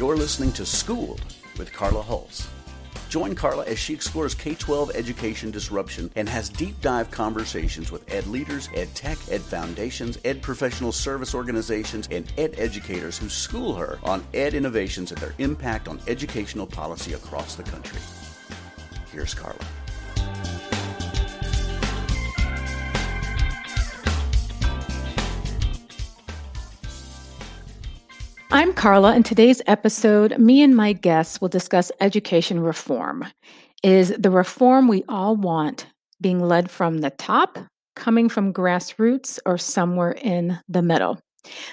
You're 0.00 0.16
listening 0.16 0.50
to 0.52 0.64
Schooled 0.64 1.20
with 1.58 1.74
Carla 1.74 2.02
Hulse. 2.02 2.48
Join 3.10 3.34
Carla 3.34 3.66
as 3.66 3.78
she 3.78 3.92
explores 3.92 4.34
K 4.34 4.54
12 4.54 4.92
education 4.94 5.50
disruption 5.50 6.10
and 6.16 6.26
has 6.26 6.48
deep 6.48 6.80
dive 6.80 7.10
conversations 7.10 7.92
with 7.92 8.10
ed 8.10 8.26
leaders, 8.26 8.70
ed 8.74 8.94
tech, 8.94 9.18
ed 9.30 9.42
foundations, 9.42 10.18
ed 10.24 10.40
professional 10.40 10.90
service 10.90 11.34
organizations, 11.34 12.08
and 12.10 12.32
ed 12.38 12.54
educators 12.56 13.18
who 13.18 13.28
school 13.28 13.74
her 13.74 13.98
on 14.02 14.24
ed 14.32 14.54
innovations 14.54 15.12
and 15.12 15.20
their 15.20 15.34
impact 15.36 15.86
on 15.86 16.00
educational 16.06 16.66
policy 16.66 17.12
across 17.12 17.54
the 17.54 17.62
country. 17.64 18.00
Here's 19.12 19.34
Carla. 19.34 19.58
I'm 28.60 28.74
Carla. 28.74 29.16
In 29.16 29.22
today's 29.22 29.62
episode, 29.66 30.36
me 30.38 30.60
and 30.60 30.76
my 30.76 30.92
guests 30.92 31.40
will 31.40 31.48
discuss 31.48 31.90
education 31.98 32.60
reform. 32.60 33.24
Is 33.82 34.10
the 34.18 34.30
reform 34.30 34.86
we 34.86 35.02
all 35.08 35.34
want 35.34 35.86
being 36.20 36.40
led 36.40 36.70
from 36.70 36.98
the 36.98 37.08
top, 37.08 37.58
coming 37.96 38.28
from 38.28 38.52
grassroots, 38.52 39.38
or 39.46 39.56
somewhere 39.56 40.12
in 40.12 40.58
the 40.68 40.82
middle? 40.82 41.18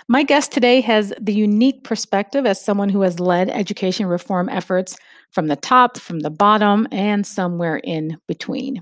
My 0.08 0.24
guest 0.24 0.54
today 0.54 0.80
has 0.80 1.12
the 1.20 1.34
unique 1.34 1.84
perspective 1.84 2.46
as 2.46 2.64
someone 2.64 2.88
who 2.88 3.02
has 3.02 3.20
led 3.20 3.50
education 3.50 4.06
reform 4.06 4.48
efforts 4.48 4.96
from 5.34 5.48
the 5.48 5.58
top, 5.58 5.98
from 5.98 6.22
the 6.22 6.30
bottom, 6.30 6.88
and 6.94 7.28
somewhere 7.28 7.82
in 7.84 8.18
between. 8.30 8.82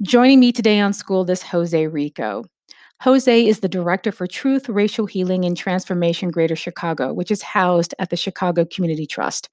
Joining 0.00 0.38
me 0.38 0.52
today 0.52 0.78
on 0.78 0.92
Schooled 0.92 1.28
is 1.28 1.42
Jose 1.42 1.88
Rico. 1.88 2.44
Jose 3.02 3.46
is 3.46 3.58
the 3.58 3.68
director 3.68 4.12
for 4.12 4.28
Truth, 4.28 4.68
Racial 4.68 5.06
Healing, 5.06 5.44
and 5.44 5.56
Transformation 5.56 6.30
Greater 6.30 6.54
Chicago, 6.54 7.12
which 7.12 7.32
is 7.32 7.42
housed 7.42 7.96
at 7.98 8.10
the 8.10 8.16
Chicago 8.16 8.64
Community 8.64 9.06
Trust. 9.06 9.48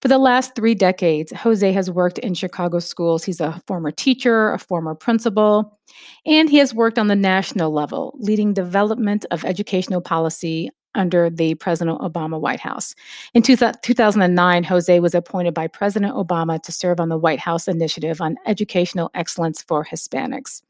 For 0.00 0.06
the 0.06 0.18
last 0.18 0.54
three 0.54 0.76
decades, 0.76 1.32
Jose 1.32 1.72
has 1.72 1.90
worked 1.90 2.20
in 2.20 2.34
Chicago 2.34 2.78
schools. 2.78 3.24
He's 3.24 3.40
a 3.40 3.60
former 3.66 3.90
teacher, 3.90 4.52
a 4.52 4.60
former 4.60 4.94
principal, 4.94 5.76
and 6.24 6.48
he 6.48 6.58
has 6.58 6.72
worked 6.72 6.96
on 6.96 7.08
the 7.08 7.16
national 7.16 7.72
level, 7.72 8.14
leading 8.20 8.52
development 8.52 9.26
of 9.32 9.44
educational 9.44 10.00
policy 10.00 10.70
under 10.94 11.28
the 11.28 11.56
President 11.56 11.98
Obama 11.98 12.40
White 12.40 12.60
House. 12.60 12.94
In 13.34 13.42
two 13.42 13.56
2009, 13.56 14.62
Jose 14.62 15.00
was 15.00 15.16
appointed 15.16 15.52
by 15.52 15.66
President 15.66 16.14
Obama 16.14 16.62
to 16.62 16.70
serve 16.70 17.00
on 17.00 17.08
the 17.08 17.18
White 17.18 17.40
House 17.40 17.66
Initiative 17.66 18.20
on 18.20 18.36
Educational 18.46 19.10
Excellence 19.14 19.62
for 19.62 19.84
Hispanics. 19.84 20.62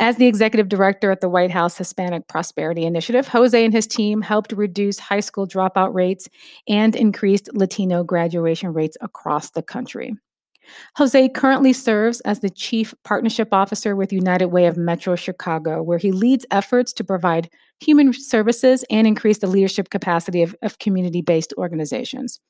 As 0.00 0.16
the 0.16 0.28
executive 0.28 0.68
director 0.68 1.10
at 1.10 1.20
the 1.20 1.28
White 1.28 1.50
House 1.50 1.76
Hispanic 1.76 2.28
Prosperity 2.28 2.84
Initiative, 2.84 3.26
Jose 3.28 3.64
and 3.64 3.74
his 3.74 3.86
team 3.86 4.22
helped 4.22 4.52
reduce 4.52 5.00
high 5.00 5.18
school 5.18 5.46
dropout 5.46 5.92
rates 5.92 6.28
and 6.68 6.94
increased 6.94 7.50
Latino 7.52 8.04
graduation 8.04 8.72
rates 8.72 8.96
across 9.00 9.50
the 9.50 9.62
country. 9.62 10.14
Jose 10.96 11.28
currently 11.30 11.72
serves 11.72 12.20
as 12.20 12.40
the 12.40 12.50
Chief 12.50 12.94
Partnership 13.02 13.48
Officer 13.52 13.96
with 13.96 14.12
United 14.12 14.46
Way 14.46 14.66
of 14.66 14.76
Metro 14.76 15.16
Chicago, 15.16 15.82
where 15.82 15.98
he 15.98 16.12
leads 16.12 16.46
efforts 16.52 16.92
to 16.92 17.02
provide 17.02 17.50
human 17.80 18.12
services 18.12 18.84
and 18.90 19.06
increase 19.06 19.38
the 19.38 19.46
leadership 19.46 19.90
capacity 19.90 20.42
of, 20.42 20.54
of 20.62 20.78
community 20.78 21.22
based 21.22 21.52
organizations. 21.56 22.40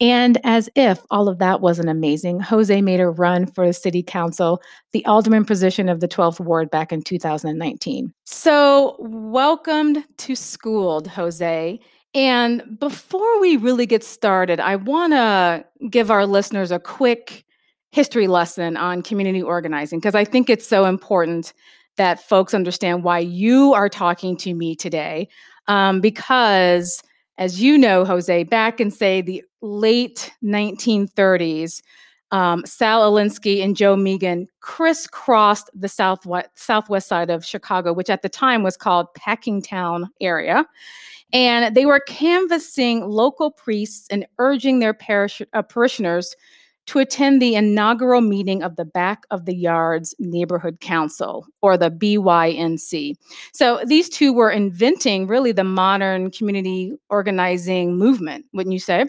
And 0.00 0.38
as 0.44 0.68
if 0.76 1.00
all 1.10 1.28
of 1.28 1.38
that 1.38 1.60
wasn't 1.60 1.88
amazing, 1.88 2.40
Jose 2.40 2.80
made 2.80 3.00
a 3.00 3.10
run 3.10 3.46
for 3.46 3.66
the 3.66 3.72
city 3.72 4.02
council, 4.02 4.62
the 4.92 5.04
alderman 5.04 5.44
position 5.44 5.88
of 5.88 6.00
the 6.00 6.08
12th 6.08 6.40
ward 6.40 6.70
back 6.70 6.92
in 6.92 7.02
2019. 7.02 8.12
So, 8.24 8.96
welcomed 8.98 10.04
to 10.18 10.34
Schooled, 10.34 11.08
Jose. 11.08 11.80
And 12.14 12.78
before 12.78 13.40
we 13.40 13.56
really 13.56 13.86
get 13.86 14.02
started, 14.02 14.60
I 14.60 14.76
want 14.76 15.12
to 15.12 15.64
give 15.90 16.10
our 16.10 16.26
listeners 16.26 16.70
a 16.70 16.78
quick 16.78 17.44
history 17.90 18.26
lesson 18.26 18.76
on 18.76 19.02
community 19.02 19.42
organizing 19.42 19.98
because 19.98 20.14
I 20.14 20.24
think 20.24 20.50
it's 20.50 20.66
so 20.66 20.84
important 20.84 21.52
that 21.98 22.26
folks 22.26 22.54
understand 22.54 23.04
why 23.04 23.18
you 23.18 23.74
are 23.74 23.88
talking 23.88 24.36
to 24.38 24.54
me 24.54 24.74
today. 24.74 25.28
Um, 25.66 26.00
because, 26.00 27.02
as 27.36 27.62
you 27.62 27.76
know, 27.76 28.04
Jose, 28.04 28.44
back 28.44 28.80
in 28.80 28.90
say 28.90 29.20
the 29.20 29.44
late 29.60 30.32
1930s, 30.42 31.82
um, 32.30 32.64
Saul 32.66 33.10
Alinsky 33.10 33.62
and 33.62 33.76
Joe 33.76 33.96
Meegan 33.96 34.46
crisscrossed 34.60 35.70
the 35.74 35.88
southwest, 35.88 36.48
southwest 36.54 37.08
side 37.08 37.30
of 37.30 37.44
Chicago, 37.44 37.92
which 37.92 38.10
at 38.10 38.22
the 38.22 38.28
time 38.28 38.62
was 38.62 38.76
called 38.76 39.06
Packingtown 39.18 40.08
area. 40.20 40.66
And 41.32 41.74
they 41.74 41.84
were 41.84 42.00
canvassing 42.00 43.06
local 43.06 43.50
priests 43.50 44.06
and 44.10 44.26
urging 44.38 44.78
their 44.78 44.94
parish, 44.94 45.42
uh, 45.52 45.62
parishioners 45.62 46.34
to 46.88 46.98
attend 46.98 47.40
the 47.40 47.54
inaugural 47.54 48.20
meeting 48.22 48.62
of 48.62 48.76
the 48.76 48.84
Back 48.84 49.24
of 49.30 49.44
the 49.44 49.54
Yards 49.54 50.14
Neighborhood 50.18 50.80
Council, 50.80 51.46
or 51.62 51.76
the 51.76 51.90
BYNC. 51.90 53.14
So 53.52 53.80
these 53.86 54.08
two 54.08 54.32
were 54.32 54.50
inventing 54.50 55.26
really 55.26 55.52
the 55.52 55.64
modern 55.64 56.30
community 56.30 56.94
organizing 57.10 57.96
movement, 57.96 58.46
wouldn't 58.54 58.72
you 58.72 58.80
say? 58.80 59.04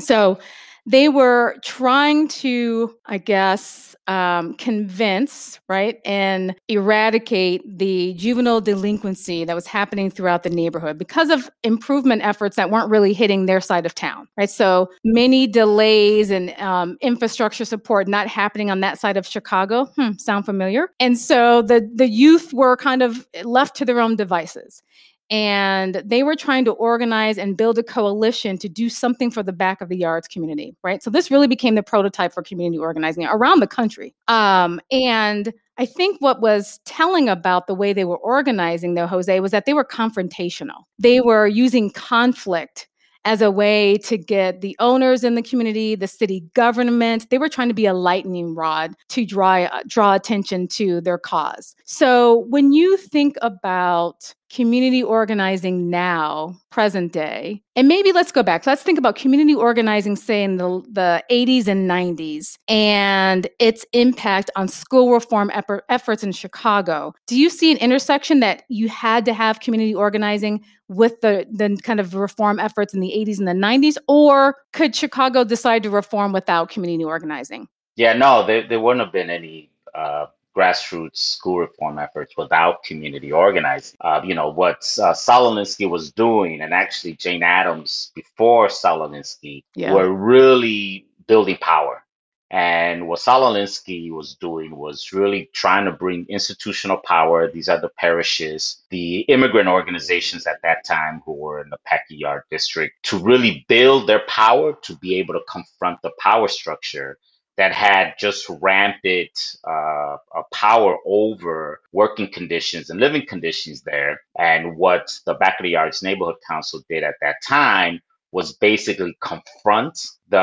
So 0.00 0.38
they 0.88 1.10
were 1.10 1.56
trying 1.62 2.28
to, 2.28 2.96
I 3.04 3.18
guess, 3.18 3.94
um, 4.06 4.54
convince, 4.54 5.60
right, 5.68 6.00
and 6.06 6.54
eradicate 6.68 7.78
the 7.78 8.14
juvenile 8.14 8.62
delinquency 8.62 9.44
that 9.44 9.54
was 9.54 9.66
happening 9.66 10.10
throughout 10.10 10.44
the 10.44 10.50
neighborhood 10.50 10.96
because 10.96 11.28
of 11.28 11.50
improvement 11.62 12.24
efforts 12.24 12.56
that 12.56 12.70
weren't 12.70 12.88
really 12.88 13.12
hitting 13.12 13.44
their 13.44 13.60
side 13.60 13.84
of 13.84 13.94
town, 13.94 14.26
right? 14.38 14.48
So 14.48 14.88
many 15.04 15.46
delays 15.46 16.30
and 16.30 16.58
um, 16.58 16.96
infrastructure 17.02 17.66
support 17.66 18.08
not 18.08 18.26
happening 18.26 18.70
on 18.70 18.80
that 18.80 18.98
side 18.98 19.18
of 19.18 19.26
Chicago. 19.26 19.84
Hmm, 19.96 20.12
sound 20.12 20.46
familiar? 20.46 20.88
And 21.00 21.18
so 21.18 21.60
the 21.60 21.86
the 21.94 22.08
youth 22.08 22.54
were 22.54 22.78
kind 22.78 23.02
of 23.02 23.28
left 23.44 23.76
to 23.76 23.84
their 23.84 24.00
own 24.00 24.16
devices 24.16 24.82
and 25.30 26.02
they 26.04 26.22
were 26.22 26.34
trying 26.34 26.64
to 26.64 26.72
organize 26.72 27.38
and 27.38 27.56
build 27.56 27.78
a 27.78 27.82
coalition 27.82 28.56
to 28.58 28.68
do 28.68 28.88
something 28.88 29.30
for 29.30 29.42
the 29.42 29.52
back 29.52 29.80
of 29.80 29.88
the 29.88 29.96
yards 29.96 30.28
community 30.28 30.74
right 30.82 31.02
so 31.02 31.10
this 31.10 31.30
really 31.30 31.46
became 31.46 31.74
the 31.74 31.82
prototype 31.82 32.32
for 32.32 32.42
community 32.42 32.78
organizing 32.78 33.24
around 33.26 33.60
the 33.60 33.66
country 33.66 34.14
um, 34.28 34.80
and 34.90 35.52
i 35.76 35.86
think 35.86 36.20
what 36.20 36.40
was 36.40 36.80
telling 36.84 37.28
about 37.28 37.66
the 37.66 37.74
way 37.74 37.92
they 37.92 38.04
were 38.04 38.18
organizing 38.18 38.94
though 38.94 39.06
jose 39.06 39.40
was 39.40 39.50
that 39.50 39.66
they 39.66 39.74
were 39.74 39.84
confrontational 39.84 40.84
they 40.98 41.20
were 41.20 41.46
using 41.46 41.90
conflict 41.90 42.88
as 43.24 43.42
a 43.42 43.50
way 43.50 43.98
to 43.98 44.16
get 44.16 44.62
the 44.62 44.74
owners 44.78 45.22
in 45.22 45.34
the 45.34 45.42
community, 45.42 45.94
the 45.94 46.06
city 46.06 46.44
government. 46.54 47.28
They 47.28 47.36
were 47.36 47.50
trying 47.50 47.68
to 47.68 47.74
be 47.74 47.84
a 47.84 47.92
lightning 47.92 48.54
rod 48.54 48.94
to 49.10 49.26
draw 49.26 49.68
draw 49.86 50.14
attention 50.14 50.66
to 50.68 51.02
their 51.02 51.18
cause. 51.18 51.74
So 51.84 52.46
when 52.48 52.72
you 52.72 52.96
think 52.96 53.36
about 53.42 54.34
community 54.50 55.02
organizing 55.02 55.90
now, 55.90 56.56
present 56.70 57.12
day, 57.12 57.62
and 57.76 57.88
maybe 57.88 58.12
let's 58.12 58.32
go 58.32 58.42
back. 58.42 58.66
Let's 58.66 58.82
think 58.82 58.98
about 58.98 59.16
community 59.16 59.54
organizing, 59.54 60.16
say 60.16 60.42
in 60.42 60.56
the, 60.56 60.82
the 60.90 61.22
80s 61.30 61.66
and 61.68 61.88
90s, 61.90 62.58
and 62.68 63.48
its 63.58 63.84
impact 63.92 64.50
on 64.56 64.68
school 64.68 65.12
reform 65.12 65.50
efforts 65.88 66.22
in 66.22 66.32
Chicago. 66.32 67.14
Do 67.26 67.38
you 67.38 67.50
see 67.50 67.70
an 67.70 67.78
intersection 67.78 68.40
that 68.40 68.64
you 68.68 68.88
had 68.88 69.24
to 69.26 69.34
have 69.34 69.60
community 69.60 69.94
organizing 69.94 70.64
with 70.88 71.20
the, 71.20 71.46
the 71.50 71.76
kind 71.82 72.00
of 72.00 72.14
reform 72.14 72.58
efforts 72.58 72.94
in 72.94 73.00
the 73.00 73.12
80s 73.16 73.38
and 73.38 73.46
the 73.46 73.52
90s, 73.52 73.96
or 74.08 74.56
could 74.72 74.96
Chicago 74.96 75.44
decide 75.44 75.82
to 75.82 75.90
reform 75.90 76.32
without 76.32 76.70
community 76.70 77.04
organizing? 77.04 77.68
Yeah, 77.96 78.14
no, 78.14 78.46
there, 78.46 78.66
there 78.66 78.80
wouldn't 78.80 79.04
have 79.04 79.12
been 79.12 79.28
any 79.28 79.70
uh, 79.94 80.26
grassroots 80.58 81.18
school 81.18 81.58
reform 81.58 81.98
efforts 81.98 82.34
without 82.36 82.82
community 82.82 83.30
organizing. 83.30 83.96
Uh, 84.00 84.20
you 84.24 84.34
know, 84.34 84.48
what 84.48 84.78
uh, 85.00 85.14
Saul 85.14 85.54
was 85.54 86.12
doing, 86.12 86.60
and 86.60 86.74
actually 86.74 87.14
Jane 87.14 87.42
Addams 87.42 88.10
before 88.14 88.68
Saul 88.68 89.08
Alinsky, 89.08 89.64
yeah. 89.74 89.92
were 89.92 90.12
really 90.12 91.06
building 91.26 91.58
power. 91.60 92.02
And 92.50 93.06
what 93.06 93.20
Saul 93.20 93.52
Alinsky 93.52 94.10
was 94.10 94.34
doing 94.34 94.74
was 94.74 95.12
really 95.12 95.50
trying 95.52 95.84
to 95.84 95.92
bring 95.92 96.24
institutional 96.30 96.96
power. 96.96 97.50
These 97.50 97.68
are 97.68 97.78
the 97.78 97.90
parishes, 97.90 98.82
the 98.88 99.20
immigrant 99.20 99.68
organizations 99.68 100.46
at 100.46 100.62
that 100.62 100.86
time 100.86 101.20
who 101.26 101.34
were 101.34 101.60
in 101.60 101.68
the 101.68 101.76
Packy 101.84 102.16
Yard 102.16 102.44
district 102.50 103.02
to 103.04 103.18
really 103.18 103.66
build 103.68 104.06
their 104.06 104.24
power 104.26 104.72
to 104.82 104.96
be 104.96 105.16
able 105.16 105.34
to 105.34 105.42
confront 105.46 106.00
the 106.00 106.12
power 106.18 106.48
structure 106.48 107.18
that 107.58 107.72
had 107.74 108.14
just 108.20 108.46
rampant 108.62 109.32
uh, 109.68 110.18
power 110.54 110.98
over 111.06 111.80
working 111.92 112.32
conditions 112.32 112.90
and 112.90 113.00
living 113.00 113.26
conditions 113.28 113.82
there. 113.82 114.20
And 114.38 114.78
what 114.78 115.10
the 115.26 115.34
Back 115.36 115.60
of 115.60 115.64
the 115.64 115.70
Yards 115.70 116.02
Neighborhood 116.02 116.36
Council 116.48 116.82
did 116.90 117.04
at 117.04 117.16
that 117.22 117.36
time 117.48 118.00
was 118.32 118.54
basically 118.54 119.16
confront 119.22 120.00
the 120.30 120.40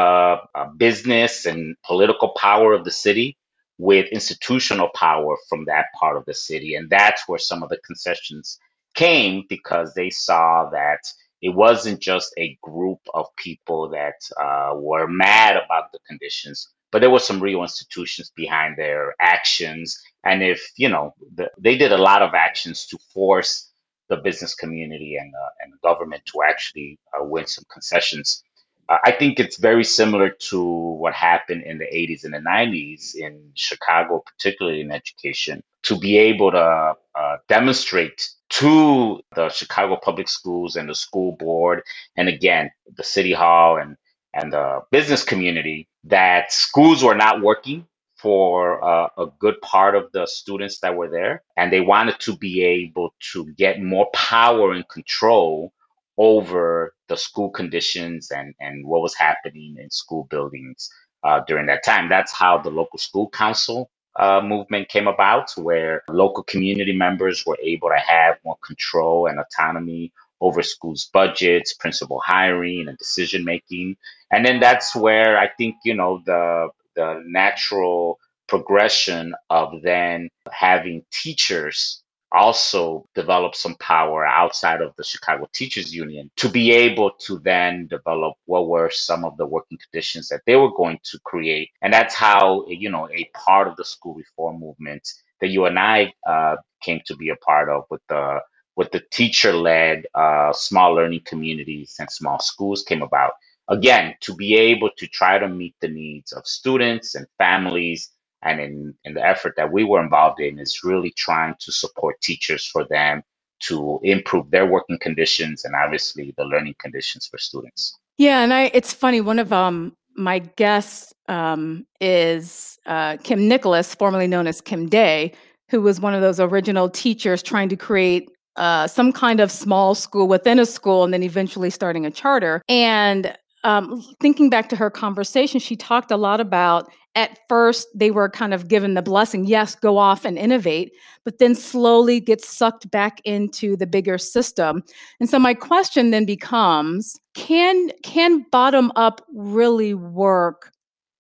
uh, 0.56 0.68
business 0.78 1.48
and 1.48 1.78
political 1.86 2.36
power 2.40 2.74
of 2.74 2.86
the 2.86 2.92
city 2.92 3.38
with 3.80 4.08
institutional 4.14 4.90
power 4.96 5.38
from 5.50 5.66
that 5.68 5.88
part 6.00 6.18
of 6.18 6.26
the 6.26 6.36
city. 6.36 6.76
And 6.76 6.90
that's 6.90 7.24
where 7.28 7.40
some 7.40 7.64
of 7.64 7.70
the 7.70 7.80
concessions 7.86 8.60
came 8.96 9.46
because 9.50 9.96
they 9.96 10.12
saw 10.12 10.70
that 10.72 11.02
it 11.42 11.52
wasn't 11.56 12.02
just 12.02 12.34
a 12.38 12.58
group 12.64 13.00
of 13.14 13.28
people 13.38 13.90
that 13.92 14.16
uh, 14.42 14.76
were 14.78 15.08
mad 15.08 15.58
about 15.58 15.92
the 15.94 16.00
conditions, 16.08 16.70
but 16.96 17.02
there 17.02 17.12
were 17.12 17.20
some 17.20 17.42
real 17.42 17.62
institutions 17.62 18.32
behind 18.38 18.78
their 18.78 19.18
actions. 19.22 20.02
And 20.24 20.42
if, 20.42 20.72
you 20.78 20.88
know, 20.88 21.14
the, 21.36 21.52
they 21.60 21.78
did 21.78 21.92
a 21.92 21.98
lot 21.98 22.22
of 22.22 22.34
actions 22.34 22.86
to 22.88 23.00
force 23.14 23.70
the 24.08 24.16
business 24.16 24.56
community 24.56 25.18
and, 25.20 25.34
uh, 25.36 25.50
and 25.62 25.74
the 25.74 25.78
government 25.84 26.24
to 26.28 26.44
actually 26.50 26.98
uh, 27.14 27.22
win 27.26 27.48
some 27.48 27.66
concessions. 27.70 28.42
Uh, 28.88 29.00
I 29.04 29.12
think 29.12 29.42
it's 29.42 29.58
very 29.60 29.84
similar 29.84 30.30
to 30.52 30.64
what 30.64 31.14
happened 31.14 31.64
in 31.64 31.80
the 31.80 31.84
80s 31.86 32.24
and 32.24 32.34
the 32.34 32.40
90s 32.40 33.18
in 33.18 33.52
Chicago, 33.56 34.24
particularly 34.26 34.80
in 34.80 34.94
education, 34.94 35.62
to 35.84 36.00
be 36.00 36.18
able 36.18 36.52
to 36.54 36.94
uh, 37.14 37.38
demonstrate 37.50 38.30
to 38.52 39.20
the 39.36 39.50
Chicago 39.50 39.98
public 40.02 40.30
schools 40.30 40.78
and 40.78 40.88
the 40.88 40.96
school 40.96 41.34
board, 41.34 41.84
and 42.16 42.30
again, 42.30 42.72
the 42.96 43.04
city 43.04 43.34
hall 43.34 43.78
and, 43.78 43.98
and 44.34 44.54
the 44.54 44.80
business 44.94 45.26
community 45.26 45.90
that 46.06 46.54
schools 46.54 47.04
were 47.04 47.16
not 47.16 47.42
working 47.42 47.88
for 48.18 48.84
uh, 48.84 49.10
a 49.20 49.28
good 49.40 49.62
part 49.62 49.96
of 49.96 50.12
the 50.14 50.28
students 50.28 50.80
that 50.82 50.96
were 50.98 51.10
there. 51.10 51.44
And 51.58 51.74
they 51.74 51.82
wanted 51.82 52.20
to 52.22 52.38
be 52.38 52.64
able 52.64 53.16
to 53.34 53.46
get 53.54 53.82
more 53.84 54.10
power 54.14 54.74
and 54.74 54.88
control 54.90 55.74
over 56.18 56.96
the 57.10 57.18
school 57.18 57.52
conditions 57.52 58.32
and, 58.32 58.56
and 58.62 58.88
what 58.88 59.02
was 59.04 59.16
happening 59.16 59.78
in 59.80 59.92
school 59.92 60.26
buildings 60.32 60.90
uh, 61.24 61.42
during 61.48 61.68
that 61.68 61.86
time. 61.86 62.10
That's 62.10 62.34
how 62.34 62.60
the 62.60 62.72
local 62.72 63.00
school 63.00 63.30
council 63.30 63.92
uh, 64.18 64.42
movement 64.44 64.90
came 64.90 65.08
about, 65.08 65.52
where 65.58 66.04
local 66.10 66.44
community 66.44 66.94
members 66.96 67.46
were 67.48 67.58
able 67.64 67.90
to 67.90 67.98
have 68.00 68.38
more 68.46 68.58
control 68.66 69.28
and 69.28 69.40
autonomy 69.40 70.14
over 70.46 70.62
schools' 70.64 71.10
budgets, 71.12 71.74
principal 71.74 72.22
hiring, 72.24 72.88
and 72.88 72.98
decision 72.98 73.44
making. 73.46 73.96
And 74.32 74.46
then 74.46 74.60
that's 74.60 74.96
where 74.96 75.38
I 75.38 75.50
think 75.58 75.76
you 75.84 75.96
know 75.96 76.22
the 76.26 76.70
the 76.96 77.22
natural 77.26 78.20
progression 78.48 79.34
of 79.50 79.82
then 79.84 80.30
having 80.52 81.04
teachers 81.12 82.04
also 82.32 83.06
develop 83.16 83.56
some 83.56 83.76
power 83.76 84.26
outside 84.26 84.82
of 84.82 84.94
the 84.98 85.04
Chicago 85.04 85.48
Teachers 85.54 85.94
Union 85.96 86.30
to 86.38 86.50
be 86.50 86.72
able 86.72 87.12
to 87.28 87.40
then 87.40 87.88
develop 87.88 88.36
what 88.46 88.68
were 88.68 88.90
some 88.92 89.24
of 89.26 89.38
the 89.38 89.46
working 89.46 89.78
conditions 89.86 90.28
that 90.30 90.42
they 90.46 90.56
were 90.56 90.74
going 90.76 91.00
to 91.06 91.20
create. 91.24 91.70
And 91.82 91.94
that's 91.94 92.14
how, 92.16 92.66
you 92.68 92.90
know, 92.90 93.08
a 93.10 93.30
part 93.34 93.68
of 93.68 93.78
the 93.78 93.86
school 93.86 94.16
reform 94.16 94.60
movement 94.60 95.08
that 95.42 95.50
you 95.50 95.66
and 95.66 95.80
I 95.80 96.14
uh, 96.28 96.58
came 96.82 97.02
to 97.08 97.16
be 97.16 97.30
a 97.30 97.38
part 97.38 97.70
of 97.70 97.86
with 97.90 98.02
the 98.10 98.40
with 98.76 98.92
the 98.92 99.02
teacher-led 99.12 100.06
uh, 100.14 100.52
small 100.54 100.94
learning 100.94 101.22
communities 101.26 101.96
and 102.00 102.10
small 102.12 102.40
schools 102.40 102.84
came 102.84 103.02
about. 103.02 103.32
Again, 103.68 104.16
to 104.22 104.36
be 104.36 104.56
able 104.56 104.90
to 104.98 105.08
try 105.08 105.38
to 105.38 105.48
meet 105.48 105.76
the 105.82 105.88
needs 105.88 106.32
of 106.32 106.46
students 106.46 107.16
and 107.16 107.26
families 107.38 108.12
and 108.44 108.60
in, 108.60 108.94
in 109.06 109.14
the 109.16 109.26
effort 109.26 109.56
that 109.58 109.72
we 109.72 109.84
were 109.84 110.04
involved 110.04 110.40
in 110.40 110.60
is 110.60 110.84
really 110.84 111.12
trying 111.18 111.56
to 111.60 111.72
support 111.72 112.22
teachers 112.22 112.66
for 112.66 112.86
them 112.90 113.24
to 113.62 114.00
improve 114.04 114.52
their 114.52 114.66
working 114.66 115.00
conditions 115.00 115.66
and 115.66 115.74
obviously 115.76 116.34
the 116.38 116.44
learning 116.44 116.76
conditions 116.80 117.26
for 117.26 117.38
students. 117.38 117.98
Yeah, 118.18 118.42
and 118.42 118.54
I 118.54 118.70
it's 118.74 118.94
funny, 118.94 119.22
one 119.22 119.40
of 119.40 119.52
um 119.52 119.96
my 120.16 120.40
guests 120.40 121.14
um, 121.28 121.86
is 122.00 122.80
uh, 122.86 123.18
Kim 123.24 123.48
Nicholas, 123.48 123.94
formerly 123.94 124.28
known 124.28 124.48
as 124.48 124.62
Kim 124.62 124.88
Day, 124.88 125.34
who 125.70 125.82
was 125.82 126.00
one 126.00 126.14
of 126.14 126.22
those 126.22 126.40
original 126.40 126.90
teachers 126.90 127.44
trying 127.44 127.70
to 127.70 127.76
create 127.76 128.30
uh, 128.58 128.88
some 128.88 129.12
kind 129.12 129.40
of 129.40 129.52
small 129.52 129.96
school 129.96 130.28
within 130.28 130.60
a 130.60 130.66
school 130.66 131.04
and 131.04 131.14
then 131.14 131.24
eventually 131.24 131.70
starting 131.70 132.06
a 132.06 132.12
charter. 132.12 132.62
And 132.70 133.36
um, 133.64 134.04
thinking 134.22 134.50
back 134.50 134.70
to 134.70 134.76
her 134.76 134.90
conversation, 134.90 135.60
she 135.60 135.76
talked 135.76 136.12
a 136.12 136.18
lot 136.18 136.40
about 136.40 136.90
at 137.16 137.40
first 137.48 137.88
they 137.96 138.12
were 138.12 138.30
kind 138.30 138.54
of 138.54 138.68
given 138.68 138.94
the 138.94 139.02
blessing, 139.02 139.46
yes, 139.46 139.74
go 139.74 139.98
off 139.98 140.26
and 140.26 140.38
innovate, 140.38 140.92
but 141.24 141.40
then 141.40 141.56
slowly 141.56 142.20
get 142.20 142.44
sucked 142.44 142.92
back 142.92 143.22
into 143.24 143.78
the 143.78 143.88
bigger 143.88 144.18
system. 144.18 144.84
And 145.20 145.30
so 145.30 145.40
my 145.40 145.54
question 145.54 146.12
then 146.12 146.26
becomes, 146.26 147.18
can 147.34 147.90
can 148.04 148.46
bottom 148.52 148.92
up 148.96 149.26
really 149.34 149.94
work 149.94 150.72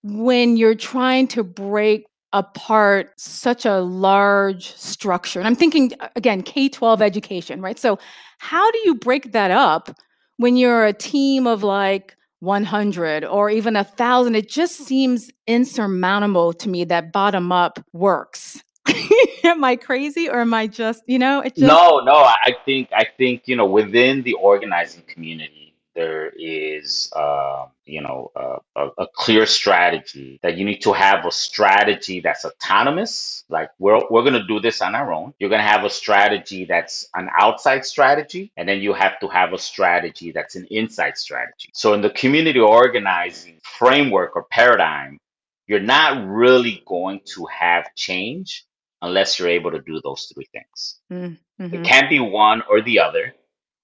when 0.03 0.57
you're 0.57 0.75
trying 0.75 1.27
to 1.29 1.43
break 1.43 2.05
apart 2.35 3.13
such 3.17 3.65
a 3.65 3.79
large 3.79 4.75
structure? 4.75 5.39
And 5.39 5.47
I'm 5.47 5.55
thinking 5.55 5.93
again, 6.15 6.43
K-12 6.43 7.01
education, 7.01 7.61
right? 7.61 7.79
So 7.79 7.97
how 8.37 8.69
do 8.69 8.77
you 8.85 8.95
break 8.95 9.31
that 9.31 9.51
up 9.51 9.89
when 10.37 10.57
you're 10.57 10.85
a 10.85 10.93
team 10.93 11.47
of 11.47 11.63
like 11.63 12.15
100 12.41 13.23
or 13.23 13.49
even 13.49 13.75
a 13.75 13.83
thousand 13.83 14.35
it 14.35 14.47
just 14.49 14.75
seems 14.75 15.31
insurmountable 15.47 16.53
to 16.53 16.69
me 16.69 16.83
that 16.83 17.11
bottom 17.11 17.51
up 17.51 17.83
works 17.93 18.61
am 19.43 19.63
i 19.63 19.75
crazy 19.75 20.29
or 20.29 20.41
am 20.41 20.53
i 20.53 20.67
just 20.67 21.01
you 21.07 21.17
know 21.17 21.39
it 21.39 21.55
just 21.55 21.65
no 21.65 22.01
no 22.01 22.13
i 22.13 22.53
think 22.65 22.89
i 22.93 23.05
think 23.17 23.43
you 23.45 23.55
know 23.55 23.65
within 23.65 24.21
the 24.23 24.33
organizing 24.33 25.01
community 25.07 25.64
there 25.95 26.31
is, 26.35 27.11
uh, 27.15 27.65
you 27.85 28.01
know, 28.01 28.31
uh, 28.35 28.57
a, 28.75 29.03
a, 29.03 29.07
clear 29.07 29.45
strategy 29.45 30.39
that 30.43 30.57
you 30.57 30.65
need 30.65 30.81
to 30.81 30.93
have 30.93 31.25
a 31.25 31.31
strategy 31.31 32.19
that's 32.19 32.45
autonomous. 32.45 33.43
Like 33.49 33.69
we're, 33.79 34.01
we're 34.09 34.23
going 34.23 34.33
to 34.33 34.45
do 34.45 34.59
this 34.59 34.81
on 34.81 34.93
our 34.93 35.13
own. 35.13 35.33
You're 35.39 35.49
going 35.49 35.61
to 35.61 35.67
have 35.67 35.85
a 35.85 35.89
strategy 35.89 36.65
that's 36.65 37.07
an 37.15 37.29
outside 37.39 37.85
strategy. 37.85 38.51
And 38.57 38.67
then 38.67 38.81
you 38.81 38.93
have 38.93 39.19
to 39.21 39.27
have 39.29 39.53
a 39.53 39.57
strategy 39.57 40.31
that's 40.31 40.55
an 40.55 40.67
inside 40.69 41.17
strategy. 41.17 41.69
So 41.73 41.93
in 41.93 42.01
the 42.01 42.09
community 42.09 42.59
organizing 42.59 43.59
framework 43.63 44.35
or 44.35 44.43
paradigm, 44.43 45.19
you're 45.67 45.79
not 45.79 46.27
really 46.27 46.83
going 46.85 47.21
to 47.35 47.45
have 47.45 47.95
change 47.95 48.65
unless 49.01 49.39
you're 49.39 49.49
able 49.49 49.71
to 49.71 49.81
do 49.81 50.01
those 50.03 50.31
three 50.33 50.47
things. 50.51 50.99
Mm-hmm. 51.11 51.73
It 51.73 51.85
can't 51.85 52.09
be 52.09 52.19
one 52.19 52.63
or 52.69 52.81
the 52.81 52.99
other. 52.99 53.33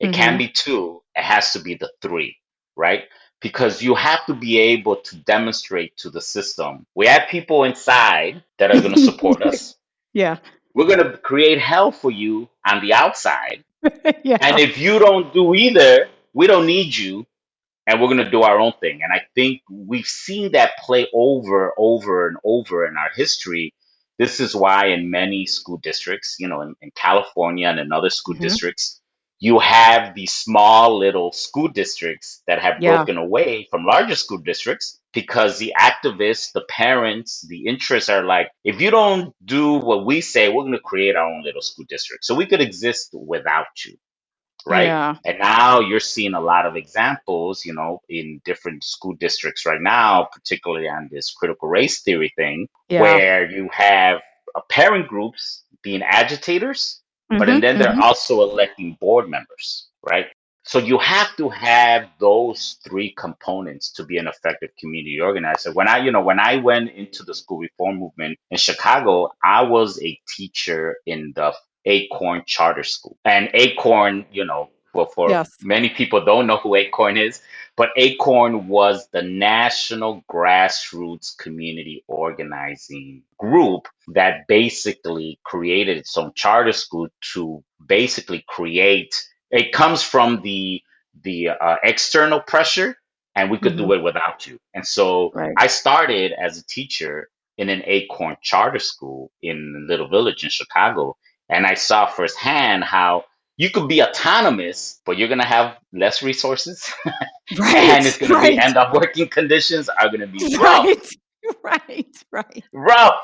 It 0.01 0.07
mm-hmm. 0.07 0.13
can 0.13 0.37
be 0.37 0.47
two. 0.47 1.01
It 1.15 1.23
has 1.23 1.53
to 1.53 1.59
be 1.59 1.75
the 1.75 1.91
three, 2.01 2.37
right? 2.75 3.03
Because 3.39 3.81
you 3.81 3.95
have 3.95 4.25
to 4.25 4.33
be 4.33 4.57
able 4.57 4.97
to 4.97 5.15
demonstrate 5.15 5.97
to 5.97 6.09
the 6.09 6.21
system 6.21 6.85
we 6.95 7.07
have 7.07 7.29
people 7.29 7.63
inside 7.63 8.43
that 8.59 8.75
are 8.75 8.81
going 8.81 8.95
to 8.95 9.05
support 9.05 9.41
us. 9.45 9.75
Yeah. 10.13 10.37
We're 10.73 10.87
going 10.87 11.03
to 11.03 11.17
create 11.17 11.59
hell 11.59 11.91
for 11.91 12.11
you 12.11 12.49
on 12.65 12.81
the 12.81 12.93
outside. 12.93 13.63
yeah. 14.23 14.37
And 14.41 14.59
if 14.59 14.77
you 14.77 14.99
don't 14.99 15.33
do 15.33 15.53
either, 15.53 16.07
we 16.33 16.47
don't 16.47 16.65
need 16.65 16.95
you 16.95 17.25
and 17.87 17.99
we're 17.99 18.07
going 18.07 18.23
to 18.23 18.29
do 18.29 18.43
our 18.43 18.59
own 18.59 18.73
thing. 18.79 19.01
And 19.03 19.11
I 19.11 19.21
think 19.35 19.61
we've 19.69 20.05
seen 20.05 20.53
that 20.53 20.71
play 20.83 21.07
over, 21.13 21.73
over, 21.77 22.27
and 22.27 22.37
over 22.43 22.85
in 22.85 22.95
our 22.97 23.09
history. 23.15 23.73
This 24.17 24.39
is 24.39 24.55
why 24.55 24.87
in 24.87 25.09
many 25.09 25.45
school 25.45 25.77
districts, 25.77 26.37
you 26.39 26.47
know, 26.47 26.61
in, 26.61 26.75
in 26.81 26.91
California 26.95 27.67
and 27.67 27.79
in 27.79 27.91
other 27.91 28.09
school 28.09 28.35
mm-hmm. 28.35 28.43
districts, 28.43 29.00
you 29.41 29.57
have 29.57 30.13
these 30.13 30.31
small 30.31 30.99
little 30.99 31.31
school 31.31 31.67
districts 31.67 32.43
that 32.45 32.61
have 32.61 32.75
yeah. 32.79 32.97
broken 32.97 33.17
away 33.17 33.67
from 33.71 33.85
larger 33.85 34.15
school 34.15 34.37
districts 34.37 35.01
because 35.13 35.57
the 35.57 35.73
activists, 35.77 36.51
the 36.53 36.63
parents, 36.69 37.43
the 37.49 37.65
interests 37.65 38.07
are 38.07 38.23
like, 38.23 38.49
if 38.63 38.79
you 38.79 38.91
don't 38.91 39.33
do 39.43 39.73
what 39.73 40.05
we 40.05 40.21
say, 40.21 40.47
we're 40.47 40.61
going 40.61 40.73
to 40.73 40.79
create 40.79 41.15
our 41.15 41.27
own 41.27 41.43
little 41.43 41.63
school 41.63 41.85
district. 41.89 42.23
So 42.23 42.35
we 42.35 42.45
could 42.45 42.61
exist 42.61 43.09
without 43.13 43.65
you. 43.83 43.97
Right. 44.63 44.85
Yeah. 44.85 45.15
And 45.25 45.39
now 45.39 45.79
you're 45.79 45.99
seeing 45.99 46.35
a 46.35 46.39
lot 46.39 46.67
of 46.67 46.75
examples, 46.75 47.65
you 47.65 47.73
know, 47.73 48.01
in 48.07 48.41
different 48.45 48.83
school 48.83 49.15
districts 49.15 49.65
right 49.65 49.81
now, 49.81 50.29
particularly 50.31 50.87
on 50.87 51.09
this 51.11 51.31
critical 51.31 51.67
race 51.67 52.03
theory 52.03 52.31
thing, 52.35 52.67
yeah. 52.89 53.01
where 53.01 53.49
you 53.49 53.69
have 53.73 54.19
uh, 54.53 54.61
parent 54.69 55.07
groups 55.07 55.63
being 55.81 56.03
agitators 56.03 57.00
but 57.37 57.49
and 57.49 57.49
mm-hmm, 57.49 57.59
then 57.61 57.79
they're 57.79 57.91
mm-hmm. 57.91 58.01
also 58.01 58.41
electing 58.41 58.97
board 58.99 59.29
members, 59.29 59.87
right? 60.03 60.27
So 60.63 60.77
you 60.77 60.99
have 60.99 61.35
to 61.37 61.49
have 61.49 62.07
those 62.19 62.77
three 62.87 63.13
components 63.17 63.91
to 63.93 64.03
be 64.03 64.17
an 64.17 64.27
effective 64.27 64.69
community 64.79 65.19
organizer. 65.19 65.73
When 65.73 65.87
I, 65.87 65.97
you 65.99 66.11
know, 66.11 66.21
when 66.21 66.39
I 66.39 66.57
went 66.57 66.91
into 66.91 67.23
the 67.23 67.33
school 67.33 67.57
reform 67.57 67.97
movement 67.97 68.37
in 68.51 68.57
Chicago, 68.57 69.31
I 69.43 69.63
was 69.63 70.01
a 70.03 70.19
teacher 70.35 70.97
in 71.07 71.33
the 71.35 71.53
Acorn 71.85 72.43
Charter 72.45 72.83
School. 72.83 73.17
And 73.25 73.49
Acorn, 73.53 74.25
you 74.31 74.45
know, 74.45 74.69
well, 74.93 75.05
for 75.05 75.29
yes. 75.29 75.51
many 75.61 75.89
people 75.89 76.25
don't 76.25 76.47
know 76.47 76.57
who 76.57 76.75
Acorn 76.75 77.17
is, 77.17 77.41
but 77.77 77.89
Acorn 77.95 78.67
was 78.67 79.07
the 79.11 79.21
national 79.21 80.23
grassroots 80.29 81.37
community 81.37 82.03
organizing 82.07 83.23
group 83.37 83.87
that 84.09 84.47
basically 84.47 85.39
created 85.43 85.97
its 85.97 86.17
own 86.17 86.33
charter 86.35 86.73
school 86.73 87.07
to 87.33 87.63
basically 87.85 88.43
create. 88.47 89.15
It 89.49 89.71
comes 89.71 90.03
from 90.03 90.41
the 90.41 90.81
the 91.23 91.49
uh, 91.49 91.75
external 91.83 92.39
pressure, 92.39 92.95
and 93.35 93.49
we 93.49 93.57
could 93.57 93.73
mm-hmm. 93.73 93.87
do 93.87 93.93
it 93.93 94.03
without 94.03 94.47
you. 94.47 94.59
And 94.73 94.85
so 94.85 95.31
right. 95.33 95.53
I 95.57 95.67
started 95.67 96.33
as 96.33 96.57
a 96.57 96.65
teacher 96.65 97.29
in 97.57 97.69
an 97.69 97.83
Acorn 97.85 98.37
charter 98.41 98.79
school 98.79 99.31
in 99.41 99.85
Little 99.87 100.07
Village 100.07 100.43
in 100.43 100.49
Chicago, 100.49 101.15
and 101.49 101.65
I 101.65 101.75
saw 101.75 102.07
firsthand 102.07 102.83
how 102.83 103.25
you 103.61 103.69
could 103.69 103.87
be 103.87 104.01
autonomous, 104.01 105.01
but 105.05 105.19
you're 105.19 105.27
gonna 105.27 105.45
have 105.45 105.77
less 105.93 106.23
resources, 106.23 106.91
Right, 107.59 107.75
and 107.93 108.07
it's 108.07 108.17
gonna 108.17 108.41
be 108.41 108.57
right, 108.57 108.57
and 108.57 108.75
the 108.75 108.89
working 108.91 109.27
conditions 109.29 109.87
are 109.87 110.09
gonna 110.09 110.25
be 110.25 110.39
rough, 110.59 110.87
right, 110.87 111.07
right, 111.63 112.23
right. 112.31 112.63
rough. 112.73 113.21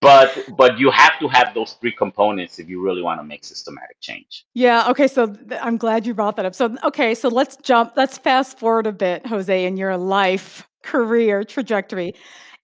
But 0.00 0.34
but 0.56 0.78
you 0.78 0.90
have 0.90 1.18
to 1.20 1.28
have 1.28 1.52
those 1.52 1.74
three 1.74 1.92
components 1.92 2.58
if 2.58 2.70
you 2.70 2.80
really 2.82 3.02
want 3.02 3.20
to 3.20 3.24
make 3.24 3.44
systematic 3.44 4.00
change. 4.00 4.46
Yeah, 4.54 4.88
okay, 4.88 5.06
so 5.06 5.26
th- 5.26 5.60
I'm 5.62 5.76
glad 5.76 6.06
you 6.06 6.14
brought 6.14 6.36
that 6.36 6.46
up. 6.46 6.54
So, 6.54 6.74
okay, 6.84 7.14
so 7.14 7.28
let's 7.28 7.56
jump, 7.56 7.92
let's 7.96 8.16
fast 8.16 8.58
forward 8.58 8.86
a 8.86 8.92
bit, 8.92 9.26
Jose, 9.26 9.66
in 9.66 9.76
your 9.76 9.98
life, 9.98 10.66
career 10.82 11.44
trajectory. 11.44 12.14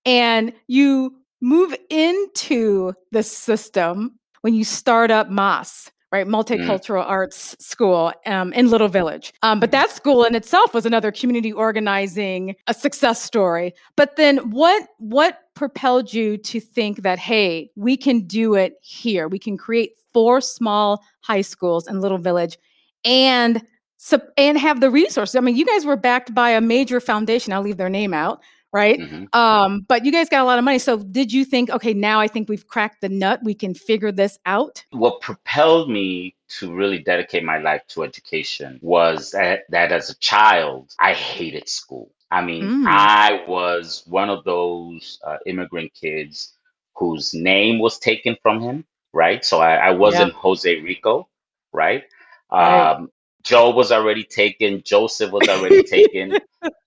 And 0.06 0.54
you 0.68 1.16
move 1.42 1.76
into 1.90 2.94
the 3.12 3.22
system 3.22 4.18
when 4.40 4.54
you 4.54 4.64
start 4.64 5.10
up 5.10 5.28
MAS, 5.28 5.90
right? 6.12 6.26
Mm, 6.26 6.30
Multicultural 6.30 7.04
Arts 7.04 7.56
School 7.58 8.12
um, 8.26 8.52
in 8.52 8.70
Little 8.70 8.88
Village. 8.88 9.32
Um, 9.42 9.60
but 9.60 9.70
mhm. 9.70 9.72
that 9.72 9.90
school 9.90 10.24
in 10.24 10.34
itself 10.34 10.74
was 10.74 10.86
another 10.86 11.12
community 11.12 11.52
organizing, 11.52 12.54
a 12.66 12.74
success 12.74 13.22
story. 13.22 13.74
But 13.96 14.16
then 14.16 14.50
what 14.50 14.88
what 14.98 15.40
propelled 15.54 16.12
you 16.12 16.36
to 16.36 16.60
think 16.60 17.02
that, 17.02 17.18
hey, 17.18 17.70
we 17.76 17.96
can 17.96 18.20
do 18.26 18.54
it 18.54 18.74
here? 18.82 19.28
We 19.28 19.38
can 19.38 19.56
create 19.56 19.92
four 20.12 20.40
small 20.40 21.02
high 21.20 21.42
schools 21.42 21.86
in 21.88 22.00
Little 22.00 22.18
Village 22.18 22.58
and 23.04 23.62
sup- 23.96 24.32
and 24.36 24.58
have 24.58 24.80
the 24.80 24.90
resources. 24.90 25.36
I 25.36 25.40
mean, 25.40 25.56
you 25.56 25.66
guys 25.66 25.84
were 25.84 25.96
backed 25.96 26.34
by 26.34 26.50
a 26.50 26.60
major 26.60 27.00
foundation. 27.00 27.52
I'll 27.52 27.62
leave 27.62 27.76
their 27.76 27.88
name 27.88 28.14
out, 28.14 28.40
right? 28.76 29.00
Mhm. 29.00 29.34
Um, 29.34 29.86
but 29.88 30.04
you 30.04 30.12
guys 30.12 30.28
got 30.28 30.42
a 30.42 30.44
lot 30.44 30.58
of 30.58 30.64
money. 30.64 30.78
So 30.78 30.98
did 30.98 31.32
you 31.32 31.46
think, 31.46 31.70
okay, 31.70 31.94
now 31.94 32.20
I 32.20 32.28
think 32.28 32.46
we've 32.50 32.66
cracked 32.66 33.00
the 33.00 33.08
nut. 33.08 33.40
We 33.42 33.54
can 33.54 33.72
figure 33.72 34.12
this 34.12 34.38
out? 34.44 34.84
What 34.90 35.22
propelled 35.22 35.88
me 35.88 36.36
to 36.58 36.74
really 36.74 36.98
dedicate 36.98 37.42
my 37.42 37.58
life 37.58 37.82
to 37.88 38.02
education 38.02 38.78
was 38.82 39.30
that, 39.30 39.60
that 39.70 39.92
as 39.92 40.10
a 40.10 40.18
child, 40.18 40.92
I 41.00 41.14
hated 41.14 41.70
school. 41.70 42.10
I 42.30 42.42
mean, 42.42 42.64
Mm, 42.64 42.86
I 42.86 43.44
was 43.48 44.02
one 44.06 44.28
of 44.28 44.44
those 44.44 45.18
uh, 45.26 45.38
immigrant 45.46 45.94
kids 45.94 46.52
whose 46.96 47.32
name 47.32 47.78
was 47.78 47.98
taken 47.98 48.36
from 48.42 48.60
him, 48.60 48.84
right? 49.14 49.42
So 49.42 49.60
I, 49.60 49.76
I 49.76 49.90
wasn't 49.92 50.34
Jose 50.34 50.80
Rico, 50.80 51.28
right? 51.72 52.04
right. 52.52 52.92
Um, 52.92 53.10
Joe 53.42 53.70
was 53.70 53.90
already 53.90 54.24
taken, 54.24 54.82
Joseph 54.84 55.30
was 55.30 55.48
already 55.48 55.82
taken. 55.96 56.34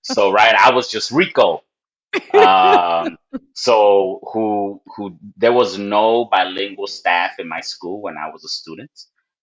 So, 0.02 0.30
right, 0.30 0.54
I 0.54 0.72
was 0.72 0.88
just 0.88 1.10
Rico. 1.10 1.62
Um, 2.34 3.16
so 3.54 4.20
who 4.32 4.80
who 4.96 5.16
there 5.36 5.52
was 5.52 5.78
no 5.78 6.26
bilingual 6.26 6.86
staff 6.86 7.38
in 7.38 7.48
my 7.48 7.60
school 7.60 8.02
when 8.02 8.16
I 8.16 8.30
was 8.30 8.44
a 8.44 8.48
student. 8.48 8.90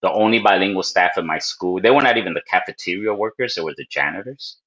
The 0.01 0.11
only 0.11 0.39
bilingual 0.39 0.83
staff 0.83 1.17
in 1.17 1.25
my 1.25 1.39
school, 1.39 1.81
they 1.81 1.89
were 1.89 2.03
not 2.03 2.17
even 2.17 2.33
the 2.33 2.43
cafeteria 2.49 3.13
workers, 3.13 3.55
they 3.55 3.63
were 3.63 3.73
the 3.75 3.85
janitors. 3.89 4.57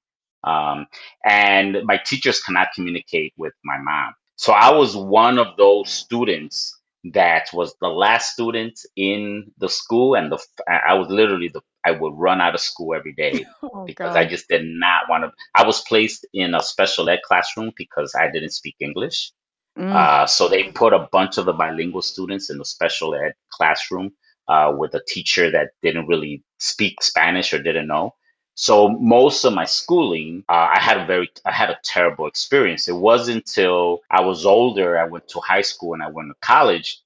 Um, 0.42 0.86
and 1.24 1.78
my 1.84 1.98
teachers 1.98 2.42
cannot 2.42 2.68
communicate 2.74 3.32
with 3.36 3.52
my 3.64 3.78
mom. 3.78 4.14
So 4.36 4.52
I 4.52 4.70
was 4.72 4.96
one 4.96 5.38
of 5.38 5.56
those 5.56 5.90
students 5.90 6.76
that 7.12 7.50
was 7.52 7.74
the 7.80 7.88
last 7.88 8.32
student 8.32 8.80
in 8.96 9.52
the 9.58 9.68
school, 9.68 10.14
and 10.14 10.32
the 10.32 10.38
I 10.68 10.92
I 10.92 10.94
was 10.94 11.08
literally 11.08 11.48
the 11.48 11.62
I 11.84 11.92
would 11.92 12.14
run 12.14 12.40
out 12.40 12.54
of 12.54 12.60
school 12.60 12.94
every 12.94 13.14
day 13.14 13.44
oh, 13.62 13.84
because 13.86 14.16
I 14.16 14.24
just 14.26 14.48
did 14.48 14.62
not 14.64 15.08
want 15.08 15.24
to. 15.24 15.32
I 15.54 15.64
was 15.66 15.80
placed 15.82 16.26
in 16.32 16.54
a 16.54 16.62
special 16.62 17.08
ed 17.08 17.20
classroom 17.24 17.72
because 17.76 18.14
I 18.14 18.30
didn't 18.30 18.50
speak 18.50 18.76
English. 18.80 19.32
Mm, 19.78 19.92
Uh, 19.94 20.26
so 20.26 20.48
they 20.48 20.64
put 20.72 20.92
a 20.92 21.08
bunch 21.12 21.38
of 21.38 21.46
the 21.46 21.52
bilingual 21.52 22.02
students 22.02 22.50
in 22.50 22.58
the 22.58 22.64
special 22.64 23.14
ed 23.14 23.34
classroom 23.50 24.12
uh, 24.48 24.72
with 24.76 24.94
a 24.94 25.02
teacher 25.06 25.50
that 25.52 25.70
didn't 25.82 26.06
really 26.08 26.42
speak 26.58 27.02
Spanish 27.02 27.52
or 27.54 27.62
didn't 27.62 27.86
know. 27.86 28.14
So 28.54 28.88
most 28.90 29.44
of 29.44 29.54
my 29.54 29.64
schooling, 29.64 30.44
uh, 30.48 30.68
I 30.74 30.80
had 30.80 30.98
a 30.98 31.06
very, 31.06 31.30
I 31.46 31.52
had 31.52 31.70
a 31.70 31.78
terrible 31.84 32.26
experience. 32.26 32.88
It 32.88 32.96
wasn't 32.96 33.38
until 33.48 34.00
I 34.10 34.20
was 34.22 34.44
older, 34.44 34.98
I 34.98 35.04
went 35.04 35.28
to 35.28 35.40
high 35.40 35.62
school 35.62 35.94
and 35.94 36.02
I 36.02 36.08
went 36.08 36.28
to 36.28 36.34
college 36.46 37.00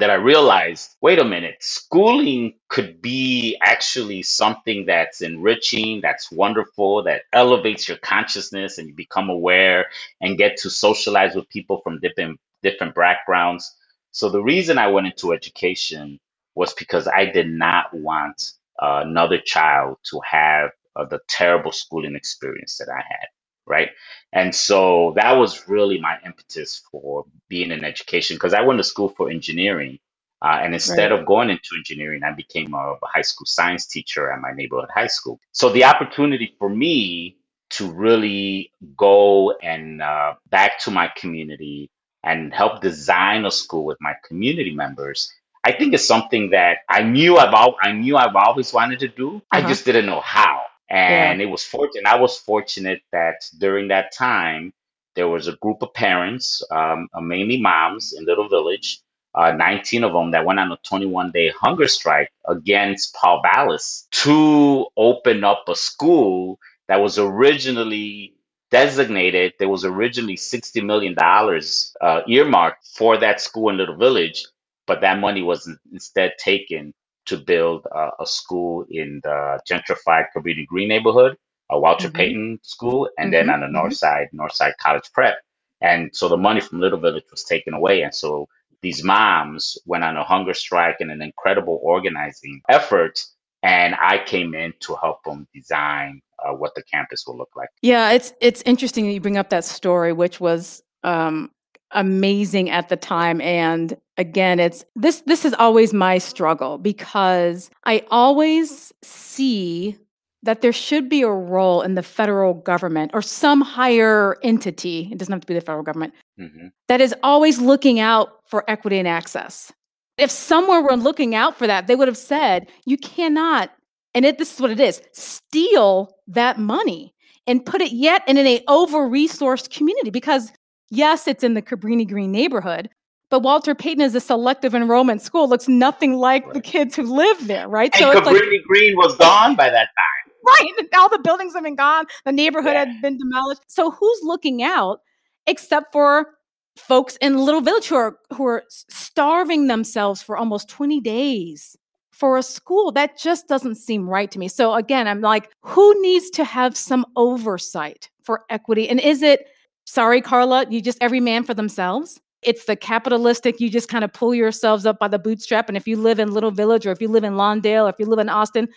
that 0.00 0.10
I 0.10 0.14
realized, 0.14 0.96
wait 1.00 1.18
a 1.18 1.24
minute, 1.24 1.56
schooling 1.60 2.54
could 2.68 3.02
be 3.02 3.58
actually 3.62 4.22
something 4.22 4.86
that's 4.86 5.22
enriching, 5.22 6.00
that's 6.02 6.30
wonderful, 6.32 7.04
that 7.04 7.22
elevates 7.32 7.88
your 7.88 7.98
consciousness 7.98 8.78
and 8.78 8.88
you 8.88 8.94
become 8.94 9.30
aware 9.30 9.86
and 10.20 10.38
get 10.38 10.58
to 10.58 10.70
socialize 10.70 11.34
with 11.34 11.48
people 11.48 11.80
from 11.82 12.00
different 12.00 12.40
different 12.62 12.94
backgrounds. 12.94 13.74
So 14.12 14.30
the 14.30 14.42
reason 14.42 14.78
I 14.78 14.88
went 14.88 15.08
into 15.08 15.32
education 15.32 16.20
was 16.54 16.74
because 16.74 17.08
I 17.08 17.26
did 17.26 17.48
not 17.50 17.94
want 17.94 18.52
uh, 18.82 19.02
another 19.04 19.38
child 19.38 19.98
to 20.10 20.20
have 20.30 20.70
uh, 20.96 21.06
the 21.06 21.20
terrible 21.28 21.72
schooling 21.72 22.16
experience 22.16 22.78
that 22.78 22.88
I 22.90 22.98
had, 22.98 23.28
right? 23.66 23.90
And 24.32 24.54
so 24.54 25.14
that 25.16 25.34
was 25.34 25.68
really 25.68 26.00
my 26.00 26.18
impetus 26.24 26.82
for 26.92 27.26
being 27.48 27.72
in 27.72 27.84
education 27.84 28.36
because 28.36 28.54
I 28.54 28.62
went 28.62 28.78
to 28.80 28.84
school 28.84 29.10
for 29.10 29.30
engineering. 29.30 30.00
Uh, 30.42 30.60
and 30.62 30.74
instead 30.74 31.12
right. 31.12 31.12
of 31.12 31.26
going 31.26 31.50
into 31.50 31.70
engineering, 31.76 32.22
I 32.24 32.32
became 32.32 32.74
a 32.74 32.96
high 33.04 33.22
school 33.22 33.46
science 33.46 33.86
teacher 33.86 34.30
at 34.32 34.40
my 34.40 34.52
neighborhood 34.52 34.90
high 34.94 35.08
school. 35.08 35.40
So 35.52 35.70
the 35.70 35.84
opportunity 35.84 36.54
for 36.58 36.68
me 36.68 37.38
to 37.70 37.90
really 37.92 38.72
go 38.96 39.52
and 39.62 40.02
uh, 40.02 40.34
back 40.50 40.80
to 40.80 40.90
my 40.90 41.10
community 41.16 41.90
and 42.24 42.54
help 42.54 42.82
design 42.82 43.46
a 43.46 43.50
school 43.50 43.84
with 43.84 43.98
my 44.00 44.14
community 44.26 44.74
members, 44.74 45.32
I 45.64 45.72
think 45.72 45.94
is 45.94 46.06
something 46.06 46.50
that 46.50 46.78
I 46.88 47.02
knew 47.02 47.38
I've 47.38 47.54
al- 47.54 47.76
I 47.82 47.92
knew 47.92 48.16
I've 48.16 48.36
always 48.36 48.72
wanted 48.72 49.00
to 49.00 49.08
do. 49.08 49.42
I 49.52 49.62
Uh-huh. 49.62 49.68
just 49.68 49.84
didn't 49.86 50.06
know 50.06 50.20
how. 50.20 50.55
Yeah. 50.90 51.32
And 51.32 51.42
it 51.42 51.46
was 51.46 51.64
fortunate. 51.64 52.06
I 52.06 52.20
was 52.20 52.38
fortunate 52.38 53.02
that 53.12 53.44
during 53.58 53.88
that 53.88 54.12
time 54.12 54.72
there 55.14 55.28
was 55.28 55.48
a 55.48 55.56
group 55.56 55.82
of 55.82 55.94
parents, 55.94 56.62
um, 56.70 57.08
uh, 57.12 57.20
mainly 57.20 57.60
moms 57.60 58.12
in 58.12 58.24
Little 58.24 58.48
Village, 58.48 59.00
uh, 59.34 59.52
19 59.52 60.04
of 60.04 60.12
them 60.12 60.30
that 60.30 60.44
went 60.44 60.60
on 60.60 60.72
a 60.72 60.78
21 60.84 61.32
day 61.32 61.50
hunger 61.50 61.88
strike 61.88 62.30
against 62.48 63.14
Paul 63.14 63.42
Vallas 63.42 64.06
to 64.12 64.86
open 64.96 65.44
up 65.44 65.64
a 65.68 65.74
school 65.74 66.58
that 66.88 67.00
was 67.00 67.18
originally 67.18 68.34
designated. 68.70 69.54
There 69.58 69.68
was 69.68 69.84
originally 69.84 70.36
$60 70.36 70.84
million 70.84 71.16
uh, 71.18 72.20
earmarked 72.28 72.86
for 72.94 73.18
that 73.18 73.40
school 73.40 73.70
in 73.70 73.76
Little 73.76 73.96
Village, 73.96 74.46
but 74.86 75.00
that 75.00 75.18
money 75.18 75.42
was 75.42 75.70
instead 75.92 76.34
taken 76.38 76.94
to 77.26 77.36
build 77.36 77.86
uh, 77.94 78.10
a 78.20 78.26
school 78.26 78.84
in 78.90 79.20
the 79.22 79.60
gentrified 79.70 80.26
Cabrini 80.34 80.66
Green 80.66 80.88
neighborhood, 80.88 81.36
a 81.70 81.78
Walter 81.78 82.08
Mm-hmm. 82.08 82.16
Payton 82.16 82.58
school, 82.62 83.08
and 83.18 83.32
then 83.32 83.46
Mm-hmm. 83.46 83.54
on 83.54 83.60
the 83.60 83.68
north 83.68 83.94
side, 83.94 84.28
North 84.32 84.54
Side 84.54 84.74
College 84.80 85.10
Prep. 85.12 85.36
And 85.80 86.10
so 86.14 86.28
the 86.28 86.36
money 86.36 86.60
from 86.60 86.80
Little 86.80 86.98
Village 86.98 87.24
was 87.30 87.44
taken 87.44 87.74
away. 87.74 88.02
And 88.02 88.14
so 88.14 88.48
these 88.82 89.04
moms 89.04 89.76
went 89.84 90.04
on 90.04 90.16
a 90.16 90.24
hunger 90.24 90.54
strike 90.54 90.96
and 91.00 91.10
an 91.10 91.20
incredible 91.22 91.78
organizing 91.82 92.62
effort. 92.68 93.22
And 93.62 93.94
I 94.00 94.22
came 94.24 94.54
in 94.54 94.72
to 94.80 94.94
help 94.96 95.18
them 95.24 95.46
design 95.54 96.20
uh, 96.38 96.52
what 96.52 96.74
the 96.74 96.82
campus 96.84 97.24
will 97.26 97.36
look 97.36 97.50
like. 97.56 97.68
Yeah, 97.82 98.12
it's 98.12 98.32
it's 98.40 98.62
interesting 98.64 99.06
that 99.06 99.12
you 99.12 99.20
bring 99.20 99.38
up 99.38 99.50
that 99.50 99.64
story, 99.64 100.12
which 100.12 100.40
was 100.40 100.82
um, 101.02 101.50
amazing 101.96 102.70
at 102.70 102.88
the 102.88 102.96
time. 102.96 103.40
And 103.40 103.96
again, 104.16 104.60
it's 104.60 104.84
this 104.94 105.22
this 105.26 105.44
is 105.44 105.54
always 105.54 105.92
my 105.92 106.18
struggle 106.18 106.78
because 106.78 107.70
I 107.84 108.04
always 108.10 108.92
see 109.02 109.98
that 110.42 110.60
there 110.60 110.72
should 110.72 111.08
be 111.08 111.22
a 111.22 111.30
role 111.30 111.82
in 111.82 111.94
the 111.94 112.02
federal 112.04 112.54
government 112.54 113.10
or 113.14 113.22
some 113.22 113.60
higher 113.60 114.36
entity. 114.44 115.08
It 115.10 115.18
doesn't 115.18 115.32
have 115.32 115.40
to 115.40 115.46
be 115.46 115.54
the 115.54 115.60
federal 115.60 115.82
government 115.82 116.14
hmm 116.38 116.68
that 116.88 117.00
is 117.00 117.12
always 117.24 117.58
looking 117.58 117.98
out 117.98 118.28
for 118.48 118.62
equity 118.70 118.98
and 118.98 119.08
access. 119.08 119.72
If 120.18 120.30
someone 120.30 120.84
were 120.84 120.96
looking 120.96 121.34
out 121.34 121.58
for 121.58 121.66
that, 121.66 121.88
they 121.88 121.96
would 121.96 122.06
have 122.06 122.16
said, 122.16 122.68
you 122.84 122.96
cannot, 122.96 123.72
and 124.14 124.24
it, 124.24 124.38
this 124.38 124.54
is 124.54 124.60
what 124.60 124.70
it 124.70 124.78
is, 124.78 125.02
steal 125.12 126.16
that 126.28 126.58
money 126.58 127.12
and 127.46 127.66
put 127.66 127.80
it 127.80 127.92
yet 127.92 128.22
in 128.28 128.36
an 128.36 128.60
over-resourced 128.68 129.70
community 129.70 130.10
because 130.10 130.52
yes, 130.90 131.26
it's 131.26 131.44
in 131.44 131.54
the 131.54 131.62
Cabrini 131.62 132.08
Green 132.08 132.32
neighborhood, 132.32 132.88
but 133.30 133.40
Walter 133.40 133.74
Payton 133.74 134.00
is 134.02 134.14
a 134.14 134.20
selective 134.20 134.74
enrollment 134.74 135.22
school. 135.22 135.48
Looks 135.48 135.68
nothing 135.68 136.14
like 136.14 136.52
the 136.52 136.60
kids 136.60 136.94
who 136.96 137.02
live 137.02 137.46
there, 137.46 137.68
right? 137.68 137.90
And 137.94 138.00
So 138.02 138.10
it's 138.12 138.26
like, 138.26 138.36
Cabrini 138.36 138.62
Green 138.62 138.96
was 138.96 139.16
gone 139.16 139.56
by 139.56 139.68
that 139.70 139.88
time. 139.88 140.32
right, 140.46 140.88
all 140.96 141.08
the 141.08 141.18
buildings 141.18 141.54
have 141.54 141.64
been 141.64 141.74
gone, 141.76 142.04
the 142.24 142.32
neighborhood 142.32 142.72
Yeah. 142.74 142.84
had 142.86 143.02
been 143.02 143.18
demolished. 143.18 143.62
So 143.66 143.90
who's 143.90 144.20
looking 144.22 144.62
out 144.62 145.00
except 145.46 145.92
for 145.92 146.34
folks 146.76 147.16
in 147.22 147.38
Little 147.38 147.60
Village 147.62 147.86
who 147.88 147.96
are 147.96 148.16
who 148.34 148.44
are 148.46 148.62
starving 148.68 149.66
themselves 149.66 150.22
for 150.22 150.36
almost 150.36 150.68
20 150.68 151.00
days 151.00 151.76
for 152.12 152.36
a 152.36 152.42
school? 152.42 152.92
That 152.92 153.18
just 153.18 153.48
doesn't 153.48 153.74
seem 153.76 154.08
right 154.08 154.30
to 154.30 154.38
me. 154.38 154.46
So 154.48 154.74
again, 154.74 155.08
I'm 155.08 155.20
like, 155.20 155.50
who 155.62 156.00
needs 156.02 156.30
to 156.30 156.44
have 156.44 156.76
some 156.76 157.04
oversight 157.16 158.08
for 158.22 158.44
equity? 158.50 158.88
And 158.88 159.00
is 159.00 159.22
it 159.22 159.46
sorry, 159.86 160.20
Carla, 160.20 160.66
you 160.68 160.82
just 160.82 160.98
every 161.00 161.20
man 161.20 161.44
for 161.44 161.54
themselves? 161.54 162.20
it's 162.42 162.66
the 162.66 162.76
capitalistic 162.76 163.60
you 163.60 163.70
just 163.70 163.88
kind 163.88 164.04
of 164.04 164.12
pull 164.12 164.34
yourselves 164.34 164.84
up 164.84 164.98
by 164.98 165.08
the 165.08 165.18
bootstrap 165.18 165.68
and 165.68 165.76
if 165.76 165.88
you 165.88 165.96
live 165.96 166.18
in 166.18 166.30
little 166.30 166.50
village 166.50 166.86
or 166.86 166.92
if 166.92 167.00
you 167.00 167.08
live 167.08 167.24
in 167.24 167.32
lawndale 167.32 167.86
or 167.86 167.88
if 167.88 167.96
you 167.98 168.04
live 168.04 168.18
in 168.18 168.28
austin 168.28 168.68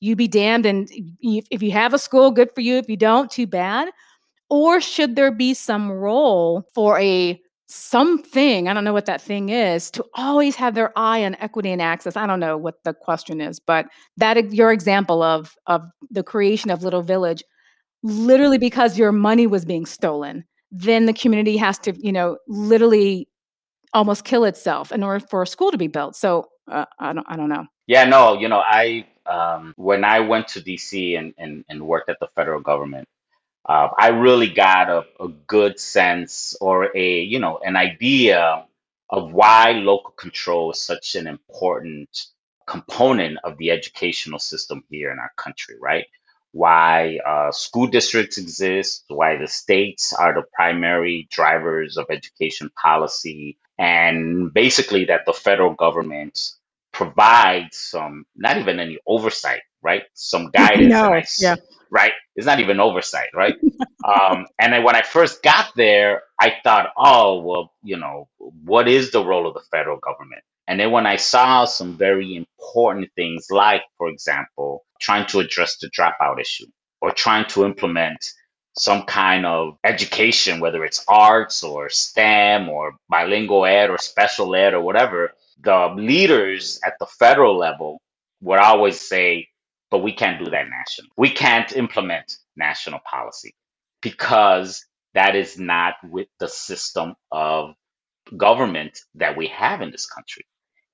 you 0.00 0.16
be 0.16 0.28
damned 0.28 0.66
and 0.66 0.88
if 1.20 1.62
you 1.62 1.72
have 1.72 1.94
a 1.94 1.98
school 1.98 2.30
good 2.30 2.50
for 2.54 2.60
you. 2.60 2.76
If 2.76 2.88
you 2.88 2.96
don't 2.96 3.30
too 3.30 3.46
bad. 3.46 3.88
Or 4.48 4.80
should 4.80 5.16
there 5.16 5.32
be 5.32 5.54
some 5.54 5.90
role 5.90 6.68
for 6.74 6.98
a 7.00 7.40
something 7.68 8.68
i 8.68 8.72
don't 8.72 8.84
know 8.84 8.92
what 8.92 9.06
that 9.06 9.20
thing 9.20 9.48
is 9.48 9.90
to 9.90 10.04
always 10.14 10.54
have 10.54 10.76
their 10.76 10.96
eye 10.96 11.24
on 11.24 11.34
equity 11.40 11.72
and 11.72 11.82
access? 11.82 12.16
I 12.16 12.24
don't 12.24 12.38
know 12.38 12.56
what 12.56 12.76
the 12.84 12.94
question 12.94 13.40
is 13.40 13.58
but 13.58 13.86
that 14.16 14.52
your 14.52 14.70
example 14.70 15.20
of 15.20 15.56
of 15.66 15.82
the 16.08 16.22
creation 16.22 16.70
of 16.70 16.84
little 16.84 17.02
village 17.02 17.42
literally 18.04 18.58
because 18.58 18.96
your 18.96 19.10
money 19.10 19.48
was 19.48 19.64
being 19.64 19.84
stolen 19.84 20.44
then 20.78 21.06
the 21.06 21.12
community 21.12 21.56
has 21.56 21.78
to 21.78 21.92
you 21.96 22.12
know 22.12 22.36
literally 22.48 23.28
almost 23.92 24.24
kill 24.24 24.44
itself 24.44 24.92
in 24.92 25.02
order 25.02 25.24
for 25.24 25.42
a 25.42 25.46
school 25.46 25.70
to 25.70 25.78
be 25.78 25.88
built 25.88 26.16
so 26.16 26.48
uh, 26.70 26.84
i 26.98 27.12
don't 27.12 27.26
i 27.28 27.36
don't 27.36 27.48
know 27.48 27.64
yeah 27.86 28.04
no 28.04 28.38
you 28.38 28.48
know 28.48 28.60
i 28.60 29.06
um, 29.26 29.74
when 29.76 30.04
i 30.04 30.20
went 30.20 30.48
to 30.48 30.60
dc 30.60 31.18
and, 31.18 31.34
and 31.38 31.64
and 31.68 31.82
worked 31.82 32.08
at 32.10 32.18
the 32.20 32.28
federal 32.34 32.60
government 32.60 33.08
uh, 33.68 33.88
I 33.98 34.08
really 34.08 34.48
got 34.48 34.88
a, 34.88 35.04
a 35.22 35.28
good 35.28 35.80
sense 35.80 36.56
or 36.60 36.96
a, 36.96 37.20
you 37.20 37.40
know, 37.40 37.58
an 37.58 37.76
idea 37.76 38.64
of 39.10 39.32
why 39.32 39.72
local 39.72 40.12
control 40.12 40.70
is 40.70 40.80
such 40.80 41.16
an 41.16 41.26
important 41.26 42.26
component 42.66 43.38
of 43.42 43.58
the 43.58 43.72
educational 43.72 44.38
system 44.38 44.84
here 44.88 45.10
in 45.10 45.18
our 45.18 45.32
country, 45.36 45.76
right? 45.80 46.06
Why 46.56 47.18
uh, 47.26 47.52
school 47.52 47.86
districts 47.88 48.38
exist, 48.38 49.04
why 49.08 49.36
the 49.36 49.48
states 49.48 50.12
are 50.12 50.34
the 50.34 50.44
primary 50.54 51.28
drivers 51.30 51.98
of 51.98 52.06
education 52.10 52.70
policy, 52.82 53.58
and 53.78 54.52
basically 54.54 55.06
that 55.06 55.26
the 55.26 55.34
federal 55.34 55.74
government 55.74 56.38
provides 56.92 57.76
some, 57.78 58.24
not 58.34 58.56
even 58.56 58.80
any 58.80 58.98
oversight, 59.06 59.62
right? 59.82 60.04
Some 60.14 60.50
guidance. 60.54 60.90
no, 60.90 61.12
I, 61.12 61.24
yeah 61.38 61.56
right? 61.90 62.12
It's 62.34 62.46
not 62.46 62.60
even 62.60 62.80
oversight, 62.80 63.30
right? 63.34 63.54
um, 64.04 64.46
and 64.58 64.72
then 64.72 64.82
when 64.84 64.96
I 64.96 65.02
first 65.02 65.42
got 65.42 65.72
there, 65.76 66.22
I 66.40 66.54
thought, 66.62 66.90
oh, 66.96 67.40
well, 67.40 67.72
you 67.82 67.96
know, 67.96 68.28
what 68.38 68.88
is 68.88 69.10
the 69.10 69.24
role 69.24 69.46
of 69.46 69.54
the 69.54 69.62
federal 69.70 69.98
government? 69.98 70.42
And 70.68 70.80
then 70.80 70.90
when 70.92 71.06
I 71.06 71.16
saw 71.16 71.66
some 71.66 71.98
very 71.98 72.36
important 72.36 73.10
things, 73.16 73.48
like, 73.50 73.82
for 73.98 74.08
example, 74.08 74.84
trying 75.00 75.26
to 75.28 75.40
address 75.40 75.78
the 75.78 75.90
dropout 75.90 76.40
issue 76.40 76.66
or 77.02 77.12
trying 77.12 77.46
to 77.50 77.64
implement 77.66 78.24
some 78.78 79.04
kind 79.04 79.46
of 79.46 79.78
education, 79.84 80.60
whether 80.60 80.84
it's 80.84 81.04
arts 81.08 81.62
or 81.64 81.90
STEM 81.90 82.68
or 82.70 82.94
bilingual 83.10 83.66
ed 83.66 83.90
or 83.90 83.98
special 83.98 84.54
ed 84.56 84.74
or 84.74 84.80
whatever, 84.82 85.32
the 85.60 85.94
leaders 85.96 86.80
at 86.84 86.94
the 87.00 87.06
federal 87.06 87.56
level 87.58 88.00
would 88.42 88.58
always 88.58 89.00
say, 89.00 89.48
but 89.90 89.98
we 90.02 90.12
can't 90.12 90.44
do 90.44 90.50
that 90.50 90.68
nationally. 90.70 91.10
We 91.16 91.30
can't 91.30 91.72
implement 91.76 92.36
national 92.56 93.00
policy 93.10 93.54
because 94.02 94.84
that 95.14 95.36
is 95.36 95.58
not 95.58 95.94
with 96.04 96.28
the 96.40 96.48
system 96.48 97.14
of 97.32 97.74
government 98.36 98.98
that 99.16 99.36
we 99.36 99.48
have 99.48 99.82
in 99.82 99.90
this 99.92 100.06
country. 100.06 100.44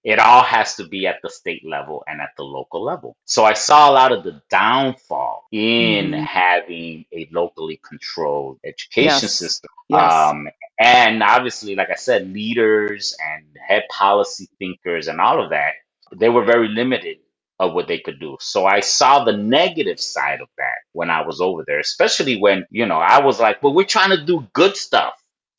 It 0.04 0.18
all 0.18 0.42
has 0.42 0.76
to 0.76 0.84
be 0.84 1.06
at 1.06 1.20
the 1.22 1.30
state 1.30 1.64
level 1.64 2.02
and 2.08 2.20
at 2.20 2.30
the 2.36 2.42
local 2.42 2.82
level. 2.82 3.16
So 3.24 3.44
I 3.44 3.52
saw 3.52 3.88
a 3.88 3.92
lot 3.92 4.12
of 4.12 4.24
the 4.24 4.42
downfall 4.50 5.44
in 5.52 6.10
mm-hmm. 6.10 6.24
having 6.24 7.04
a 7.12 7.28
locally 7.30 7.80
controlled 7.86 8.58
education 8.64 9.04
yes. 9.22 9.34
system. 9.34 9.70
Yes. 9.88 10.12
Um, 10.12 10.48
and 10.80 11.22
obviously, 11.22 11.76
like 11.76 11.90
I 11.90 11.94
said, 11.94 12.32
leaders 12.32 13.16
and 13.24 13.44
head 13.64 13.84
policy 13.90 14.48
thinkers 14.58 15.06
and 15.06 15.20
all 15.20 15.42
of 15.42 15.50
that, 15.50 15.74
they 16.16 16.28
were 16.28 16.44
very 16.44 16.68
limited 16.68 17.18
of 17.60 17.72
what 17.72 17.86
they 17.86 17.98
could 17.98 18.18
do. 18.18 18.36
So 18.40 18.66
I 18.66 18.80
saw 18.80 19.24
the 19.24 19.36
negative 19.36 20.00
side 20.00 20.40
of 20.40 20.48
that 20.58 20.78
when 20.92 21.10
I 21.10 21.24
was 21.24 21.40
over 21.40 21.62
there, 21.64 21.78
especially 21.78 22.36
when, 22.40 22.66
you 22.70 22.86
know, 22.86 22.98
I 22.98 23.24
was 23.24 23.38
like, 23.38 23.62
well, 23.62 23.72
we're 23.72 23.84
trying 23.84 24.10
to 24.10 24.24
do 24.24 24.48
good 24.52 24.76
stuff. 24.76 25.14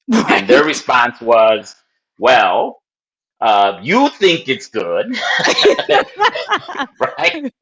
Right. 0.10 0.32
And 0.32 0.48
their 0.50 0.64
response 0.66 1.22
was, 1.22 1.74
well, 2.20 2.83
uh, 3.44 3.80
you 3.84 4.08
think 4.08 4.48
it's 4.48 4.68
good, 4.68 5.08
right? 7.00 7.54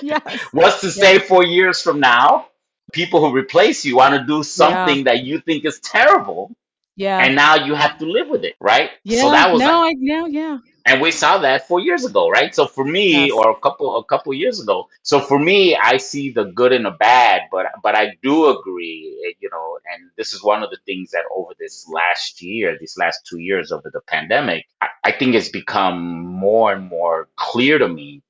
Yes. 0.00 0.40
What's 0.52 0.80
to 0.82 0.92
say 0.92 1.18
four 1.18 1.44
years 1.44 1.82
from 1.82 1.98
now, 1.98 2.46
people 2.92 3.18
who 3.18 3.36
replace 3.36 3.84
you 3.84 3.96
want 3.96 4.14
to 4.14 4.24
do 4.24 4.44
something 4.44 4.98
yeah. 4.98 5.04
that 5.04 5.24
you 5.24 5.40
think 5.40 5.64
is 5.64 5.80
terrible. 5.80 6.52
Yeah. 6.94 7.18
And 7.18 7.34
now 7.34 7.56
you 7.56 7.74
have 7.74 7.98
to 7.98 8.06
live 8.06 8.28
with 8.28 8.44
it, 8.44 8.54
right? 8.60 8.90
Yeah. 9.02 9.22
So 9.22 9.30
that 9.32 9.52
was 9.52 9.60
no, 9.60 9.80
like, 9.80 9.96
I 9.96 9.98
know, 9.98 10.26
yeah 10.26 10.58
and 10.84 11.00
we 11.00 11.10
saw 11.10 11.38
that 11.38 11.68
four 11.68 11.80
years 11.80 12.04
ago 12.04 12.28
right 12.28 12.54
so 12.54 12.66
for 12.66 12.84
me 12.84 13.28
yes. 13.28 13.32
or 13.32 13.50
a 13.50 13.60
couple 13.60 13.96
a 13.98 14.04
couple 14.04 14.32
years 14.34 14.60
ago 14.60 14.88
so 15.02 15.20
for 15.20 15.38
me 15.38 15.76
i 15.76 15.96
see 15.96 16.30
the 16.32 16.44
good 16.44 16.72
and 16.72 16.84
the 16.86 16.90
bad 16.90 17.42
but 17.50 17.66
but 17.82 17.94
i 17.94 18.16
do 18.22 18.48
agree 18.48 19.22
eh, 19.28 19.32
you 19.40 19.48
know 19.50 19.78
and 19.92 20.10
this 20.16 20.32
is 20.32 20.42
one 20.42 20.62
of 20.62 20.70
the 20.70 20.78
things 20.86 21.10
that 21.12 21.24
over 21.34 21.52
this 21.58 21.86
last 21.88 22.42
year 22.42 22.76
these 22.80 22.96
last 22.98 23.20
two 23.28 23.38
years 23.38 23.72
over 23.72 23.90
the 23.92 24.00
pandemic 24.08 24.66
i, 24.80 24.88
I 25.04 25.12
think 25.12 25.34
it's 25.34 25.48
become 25.50 26.24
more 26.26 26.72
and 26.72 26.84
more 26.88 27.28
clear 27.36 27.78
to 27.78 27.88
me 27.88 28.22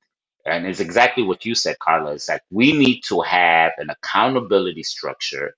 and 0.45 0.65
it's 0.67 0.79
exactly 0.81 1.23
what 1.23 1.45
you 1.45 1.55
said 1.55 1.79
carla 1.79 2.13
is 2.13 2.27
that 2.27 2.43
we 2.51 2.73
need 2.73 3.01
to 3.09 3.21
have 3.21 3.73
an 3.77 3.89
accountability 3.89 4.83
structure 4.83 5.55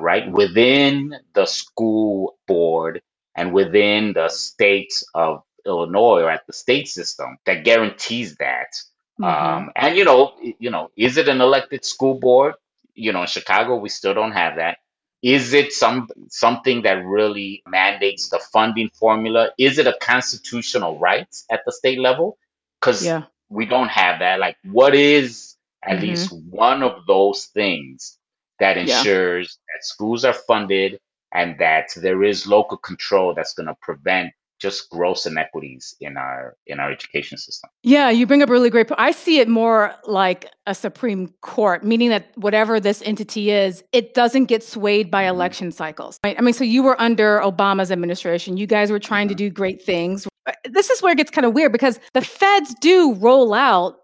right 0.00 0.30
within 0.30 1.14
the 1.34 1.46
school 1.46 2.38
board 2.46 3.02
and 3.36 3.52
within 3.52 4.12
the 4.12 4.28
state 4.28 4.92
of 5.14 5.42
Illinois 5.66 6.22
or 6.22 6.30
at 6.30 6.46
the 6.46 6.52
state 6.52 6.88
system 6.88 7.38
that 7.46 7.64
guarantees 7.64 8.36
that. 8.36 8.72
Mm-hmm. 9.20 9.24
Um, 9.24 9.70
and 9.76 9.96
you 9.96 10.04
know, 10.04 10.34
you 10.58 10.70
know, 10.70 10.90
is 10.96 11.16
it 11.16 11.28
an 11.28 11.40
elected 11.40 11.84
school 11.84 12.14
board? 12.14 12.54
You 12.94 13.12
know, 13.12 13.22
in 13.22 13.26
Chicago, 13.26 13.76
we 13.76 13.88
still 13.88 14.14
don't 14.14 14.32
have 14.32 14.56
that. 14.56 14.78
Is 15.22 15.52
it 15.52 15.72
some 15.72 16.08
something 16.28 16.82
that 16.82 17.04
really 17.04 17.62
mandates 17.66 18.30
the 18.30 18.40
funding 18.52 18.90
formula? 18.98 19.50
Is 19.58 19.78
it 19.78 19.86
a 19.86 19.96
constitutional 20.00 20.98
right 20.98 21.28
at 21.50 21.60
the 21.66 21.72
state 21.72 21.98
level? 21.98 22.38
Because 22.80 23.04
yeah. 23.04 23.24
we 23.50 23.66
don't 23.66 23.88
have 23.88 24.20
that. 24.20 24.40
Like, 24.40 24.56
what 24.64 24.94
is 24.94 25.56
at 25.82 25.98
mm-hmm. 25.98 26.06
least 26.06 26.32
one 26.48 26.82
of 26.82 27.06
those 27.06 27.46
things 27.46 28.18
that 28.58 28.76
ensures 28.76 29.58
yeah. 29.58 29.74
that 29.74 29.84
schools 29.84 30.24
are 30.24 30.32
funded 30.32 31.00
and 31.32 31.58
that 31.58 31.88
there 31.96 32.22
is 32.22 32.46
local 32.46 32.76
control 32.76 33.34
that's 33.34 33.54
going 33.54 33.66
to 33.66 33.76
prevent 33.80 34.32
just 34.60 34.90
gross 34.90 35.26
inequities 35.26 35.94
in 36.00 36.16
our 36.16 36.56
in 36.66 36.78
our 36.78 36.90
education 36.90 37.38
system. 37.38 37.70
Yeah, 37.82 38.10
you 38.10 38.26
bring 38.26 38.42
up 38.42 38.48
a 38.48 38.52
really 38.52 38.70
great 38.70 38.88
point. 38.88 39.00
I 39.00 39.10
see 39.10 39.40
it 39.40 39.48
more 39.48 39.94
like 40.06 40.46
a 40.66 40.74
Supreme 40.74 41.32
Court, 41.40 41.82
meaning 41.84 42.10
that 42.10 42.30
whatever 42.36 42.78
this 42.78 43.02
entity 43.04 43.50
is, 43.50 43.82
it 43.92 44.14
doesn't 44.14 44.44
get 44.46 44.62
swayed 44.62 45.10
by 45.10 45.24
mm-hmm. 45.24 45.34
election 45.34 45.72
cycles. 45.72 46.18
Right? 46.22 46.36
I 46.38 46.42
mean, 46.42 46.54
so 46.54 46.64
you 46.64 46.82
were 46.82 47.00
under 47.00 47.40
Obama's 47.40 47.90
administration. 47.90 48.56
You 48.56 48.66
guys 48.66 48.90
were 48.90 48.98
trying 48.98 49.26
mm-hmm. 49.26 49.36
to 49.36 49.48
do 49.48 49.50
great 49.50 49.82
things. 49.82 50.28
This 50.64 50.90
is 50.90 51.02
where 51.02 51.12
it 51.12 51.16
gets 51.16 51.30
kind 51.30 51.46
of 51.46 51.54
weird 51.54 51.72
because 51.72 51.98
the 52.12 52.22
feds 52.22 52.74
do 52.80 53.14
roll 53.14 53.54
out 53.54 53.96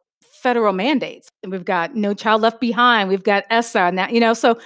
federal 0.46 0.72
mandates. 0.72 1.28
And 1.42 1.50
we've 1.50 1.64
got 1.64 1.96
No 1.96 2.14
Child 2.14 2.42
Left 2.42 2.60
Behind, 2.60 3.08
we've 3.08 3.24
got 3.24 3.44
ESSA, 3.50 3.80
and 3.80 3.98
that, 3.98 4.12
you 4.12 4.20
know, 4.20 4.32
so 4.32 4.58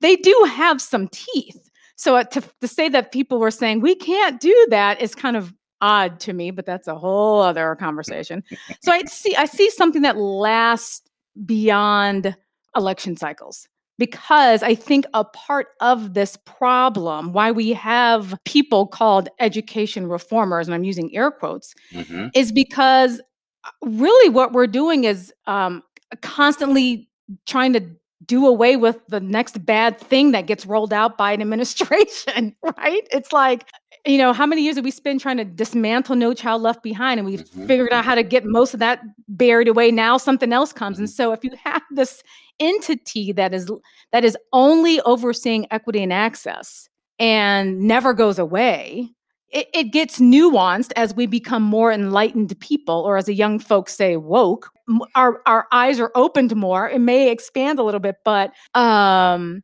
they 0.00 0.16
do 0.16 0.48
have 0.48 0.80
some 0.80 1.08
teeth. 1.08 1.69
So 2.00 2.16
uh, 2.16 2.24
to, 2.24 2.42
to 2.62 2.66
say 2.66 2.88
that 2.88 3.12
people 3.12 3.38
were 3.38 3.50
saying 3.50 3.82
we 3.82 3.94
can't 3.94 4.40
do 4.40 4.66
that 4.70 5.02
is 5.02 5.14
kind 5.14 5.36
of 5.36 5.52
odd 5.82 6.18
to 6.20 6.32
me, 6.32 6.50
but 6.50 6.64
that's 6.64 6.88
a 6.88 6.94
whole 6.94 7.42
other 7.42 7.76
conversation. 7.76 8.42
so 8.82 8.90
I 8.90 9.02
see 9.04 9.36
I 9.36 9.44
see 9.44 9.68
something 9.68 10.00
that 10.00 10.16
lasts 10.16 11.02
beyond 11.44 12.34
election 12.74 13.18
cycles 13.18 13.68
because 13.98 14.62
I 14.62 14.74
think 14.74 15.04
a 15.12 15.24
part 15.24 15.66
of 15.82 16.14
this 16.14 16.38
problem, 16.46 17.34
why 17.34 17.50
we 17.50 17.74
have 17.74 18.34
people 18.46 18.86
called 18.86 19.28
education 19.38 20.06
reformers, 20.06 20.68
and 20.68 20.74
I'm 20.74 20.84
using 20.84 21.14
air 21.14 21.30
quotes, 21.30 21.74
mm-hmm. 21.92 22.28
is 22.34 22.50
because 22.50 23.20
uh, 23.64 23.70
really 23.82 24.30
what 24.30 24.52
we're 24.52 24.66
doing 24.66 25.04
is 25.04 25.34
um, 25.46 25.82
constantly 26.22 27.10
trying 27.46 27.74
to 27.74 27.86
do 28.26 28.46
away 28.46 28.76
with 28.76 28.98
the 29.08 29.20
next 29.20 29.64
bad 29.64 29.98
thing 29.98 30.32
that 30.32 30.46
gets 30.46 30.66
rolled 30.66 30.92
out 30.92 31.16
by 31.16 31.32
an 31.32 31.40
administration, 31.40 32.54
right? 32.62 33.06
It's 33.10 33.32
like, 33.32 33.66
you 34.06 34.18
know, 34.18 34.32
how 34.32 34.46
many 34.46 34.62
years 34.62 34.76
have 34.76 34.84
we 34.84 34.90
spent 34.90 35.20
trying 35.20 35.36
to 35.38 35.44
dismantle 35.44 36.16
No 36.16 36.32
Child 36.32 36.62
Left 36.62 36.82
Behind 36.82 37.20
and 37.20 37.28
we've 37.28 37.44
mm-hmm. 37.44 37.66
figured 37.66 37.92
out 37.92 38.04
how 38.04 38.14
to 38.14 38.22
get 38.22 38.44
most 38.44 38.74
of 38.74 38.80
that 38.80 39.02
buried 39.28 39.68
away. 39.68 39.90
Now 39.90 40.16
something 40.16 40.52
else 40.52 40.72
comes. 40.72 40.98
And 40.98 41.08
mm-hmm. 41.08 41.14
so 41.14 41.32
if 41.32 41.44
you 41.44 41.50
have 41.62 41.82
this 41.90 42.22
entity 42.60 43.32
that 43.32 43.54
is 43.54 43.70
that 44.12 44.24
is 44.24 44.36
only 44.52 45.00
overseeing 45.02 45.66
equity 45.70 46.02
and 46.02 46.12
access 46.12 46.88
and 47.18 47.80
never 47.80 48.12
goes 48.14 48.38
away, 48.38 49.10
it, 49.50 49.68
it 49.74 49.92
gets 49.92 50.18
nuanced 50.20 50.92
as 50.96 51.14
we 51.14 51.26
become 51.26 51.62
more 51.62 51.92
enlightened 51.92 52.58
people, 52.60 52.94
or 53.02 53.16
as 53.16 53.26
the 53.26 53.34
young 53.34 53.58
folks 53.58 53.94
say, 53.94 54.16
woke. 54.16 54.70
Our 55.14 55.40
our 55.46 55.66
eyes 55.72 56.00
are 56.00 56.10
opened 56.14 56.54
more. 56.56 56.88
It 56.88 56.98
may 57.00 57.30
expand 57.30 57.78
a 57.78 57.82
little 57.82 58.00
bit, 58.00 58.16
but 58.24 58.52
um, 58.74 59.62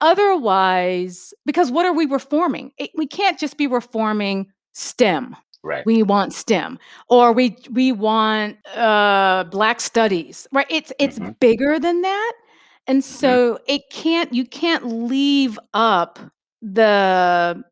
otherwise, 0.00 1.32
because 1.46 1.70
what 1.70 1.86
are 1.86 1.92
we 1.92 2.06
reforming? 2.06 2.72
It, 2.78 2.90
we 2.96 3.06
can't 3.06 3.38
just 3.38 3.56
be 3.56 3.66
reforming 3.66 4.46
STEM. 4.74 5.36
Right. 5.64 5.86
We 5.86 6.02
want 6.02 6.32
STEM, 6.32 6.78
or 7.08 7.32
we 7.32 7.56
we 7.70 7.92
want 7.92 8.56
uh, 8.76 9.44
Black 9.44 9.80
Studies. 9.80 10.46
Right? 10.52 10.66
It's 10.70 10.92
it's 10.98 11.18
Mhm. 11.18 11.38
bigger 11.38 11.78
than 11.78 12.02
that, 12.02 12.32
and 12.86 12.98
Mm-hmm. 12.98 13.12
so 13.18 13.58
it 13.66 13.82
can't. 13.90 14.32
You 14.32 14.44
can't 14.44 14.86
leave 14.86 15.58
up 15.74 16.18
the 16.62 17.62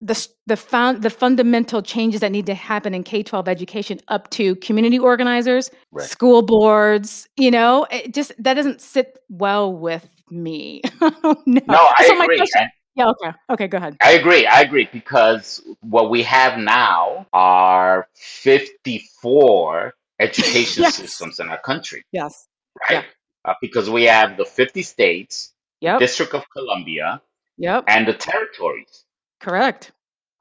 the 0.00 0.28
the 0.46 0.56
found 0.56 1.02
the 1.02 1.10
fundamental 1.10 1.82
changes 1.82 2.20
that 2.20 2.32
need 2.32 2.46
to 2.46 2.54
happen 2.54 2.94
in 2.94 3.02
K 3.02 3.22
twelve 3.22 3.48
education 3.48 4.00
up 4.08 4.30
to 4.30 4.56
community 4.56 4.98
organizers, 4.98 5.70
Right. 5.92 6.08
school 6.08 6.42
boards. 6.42 7.28
You 7.36 7.50
know, 7.50 7.86
it 7.90 8.14
just 8.14 8.32
that 8.42 8.54
doesn't 8.54 8.80
sit 8.80 9.18
well 9.28 9.72
with 9.72 10.08
me. 10.30 10.80
I. 11.00 11.34
No, 11.46 11.62
I 11.68 12.04
so 12.06 12.22
agree. 12.22 12.38
And 12.38 12.70
yeah. 12.94 13.08
Okay. 13.08 13.32
Okay. 13.50 13.68
Go 13.68 13.76
ahead. 13.78 13.96
I 14.02 14.12
agree. 14.12 14.46
I 14.46 14.60
agree 14.62 14.88
because 14.92 15.62
what 15.80 16.10
we 16.10 16.22
have 16.22 16.58
now 16.58 17.26
are 17.32 18.08
54 18.14 19.94
education 20.18 20.82
Yes. 20.84 20.96
systems 20.96 21.40
in 21.40 21.48
our 21.50 21.60
country, 21.60 22.04
Yes. 22.12 22.46
right? 22.88 23.04
Uh, 23.44 23.54
because 23.60 23.88
we 23.88 24.04
have 24.04 24.36
the 24.36 24.44
50 24.44 24.82
states, 24.82 25.52
Yep. 25.80 26.00
District 26.00 26.34
of 26.34 26.44
Columbia, 26.50 27.22
Yep. 27.58 27.84
and 27.88 28.06
the 28.06 28.12
territories, 28.14 29.04
Correct. 29.40 29.92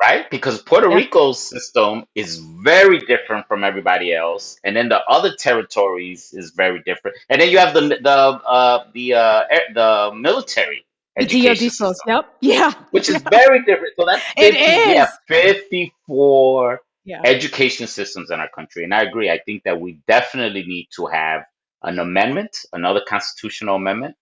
right? 0.02 0.30
Because 0.32 0.62
Puerto 0.62 0.90
Yeah. 0.90 0.96
Rico's 0.96 1.40
system 1.40 2.06
is 2.16 2.38
very 2.40 3.00
different 3.00 3.48
from 3.48 3.64
everybody 3.66 4.14
else, 4.14 4.58
and 4.64 4.76
then 4.76 4.90
the 4.90 5.02
other 5.10 5.34
territories 5.36 6.34
is 6.34 6.52
very 6.56 6.82
different. 6.86 7.18
And 7.30 7.42
then 7.42 7.50
you 7.50 7.60
have 7.60 7.74
the 7.74 7.82
the 8.02 8.10
uh, 8.10 8.86
the 8.94 9.14
uh, 9.16 9.44
air- 9.52 9.70
the 9.74 10.12
military 10.16 10.86
The 11.18 11.26
DoD 11.26 11.58
system, 11.72 11.94
Yep. 12.08 12.26
Yeah. 12.42 12.72
which 12.92 13.10
is 13.10 13.16
Yeah. 13.22 13.30
very 13.30 13.60
different. 13.66 13.94
So 14.00 14.06
that's 14.06 14.24
It 14.38 14.54
50, 14.56 14.90
we 14.90 14.96
have 14.98 15.14
54 15.28 16.82
Yeah. 17.06 17.22
education 17.26 17.88
systems 17.88 18.32
in 18.32 18.40
our 18.40 18.50
country. 18.50 18.84
And 18.86 18.94
I 18.94 19.04
agree. 19.04 19.30
I 19.30 19.40
think 19.46 19.64
that 19.64 19.80
we 19.82 20.00
definitely 20.08 20.64
need 20.66 20.88
to 20.98 21.08
have 21.08 21.44
an 21.84 22.00
amendment, 22.00 22.58
another 22.74 23.02
constitutional 23.08 23.76
amendment, 23.76 24.16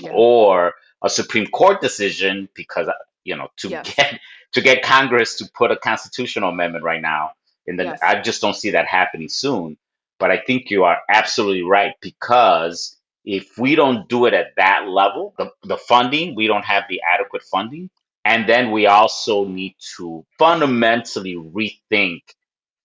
Yeah. 0.00 0.10
or 0.14 0.74
a 1.02 1.10
Supreme 1.10 1.46
Court 1.46 1.80
decision 1.80 2.48
because 2.54 2.88
you 3.26 3.36
know 3.36 3.48
to 3.58 3.70
get 3.70 4.20
to 4.54 4.62
get 4.62 4.82
Congress 4.82 5.38
to 5.38 5.50
put 5.54 5.72
a 5.72 5.76
constitutional 5.76 6.50
amendment 6.50 6.84
right 6.84 7.02
now. 7.02 7.32
And 7.68 7.78
then 7.80 7.94
Yes. 7.94 8.00
I 8.02 8.20
just 8.22 8.42
don't 8.42 8.56
see 8.56 8.72
that 8.72 8.86
happening 8.86 9.28
soon. 9.30 9.78
But 10.18 10.32
I 10.32 10.38
think 10.46 10.70
you 10.70 10.84
are 10.84 10.98
absolutely 11.10 11.62
right 11.64 11.94
because 12.02 12.96
if 13.24 13.58
we 13.58 13.76
don't 13.76 14.08
do 14.08 14.26
it 14.26 14.34
at 14.34 14.48
that 14.58 14.88
level, 14.88 15.34
the, 15.38 15.50
the 15.64 15.78
funding, 15.78 16.34
we 16.36 16.48
don't 16.48 16.64
have 16.64 16.84
the 16.90 17.02
adequate 17.08 17.42
funding. 17.44 17.90
And 18.24 18.48
then 18.48 18.72
we 18.72 18.86
also 18.86 19.44
need 19.46 19.76
to 19.98 20.26
fundamentally 20.38 21.36
rethink 21.36 22.22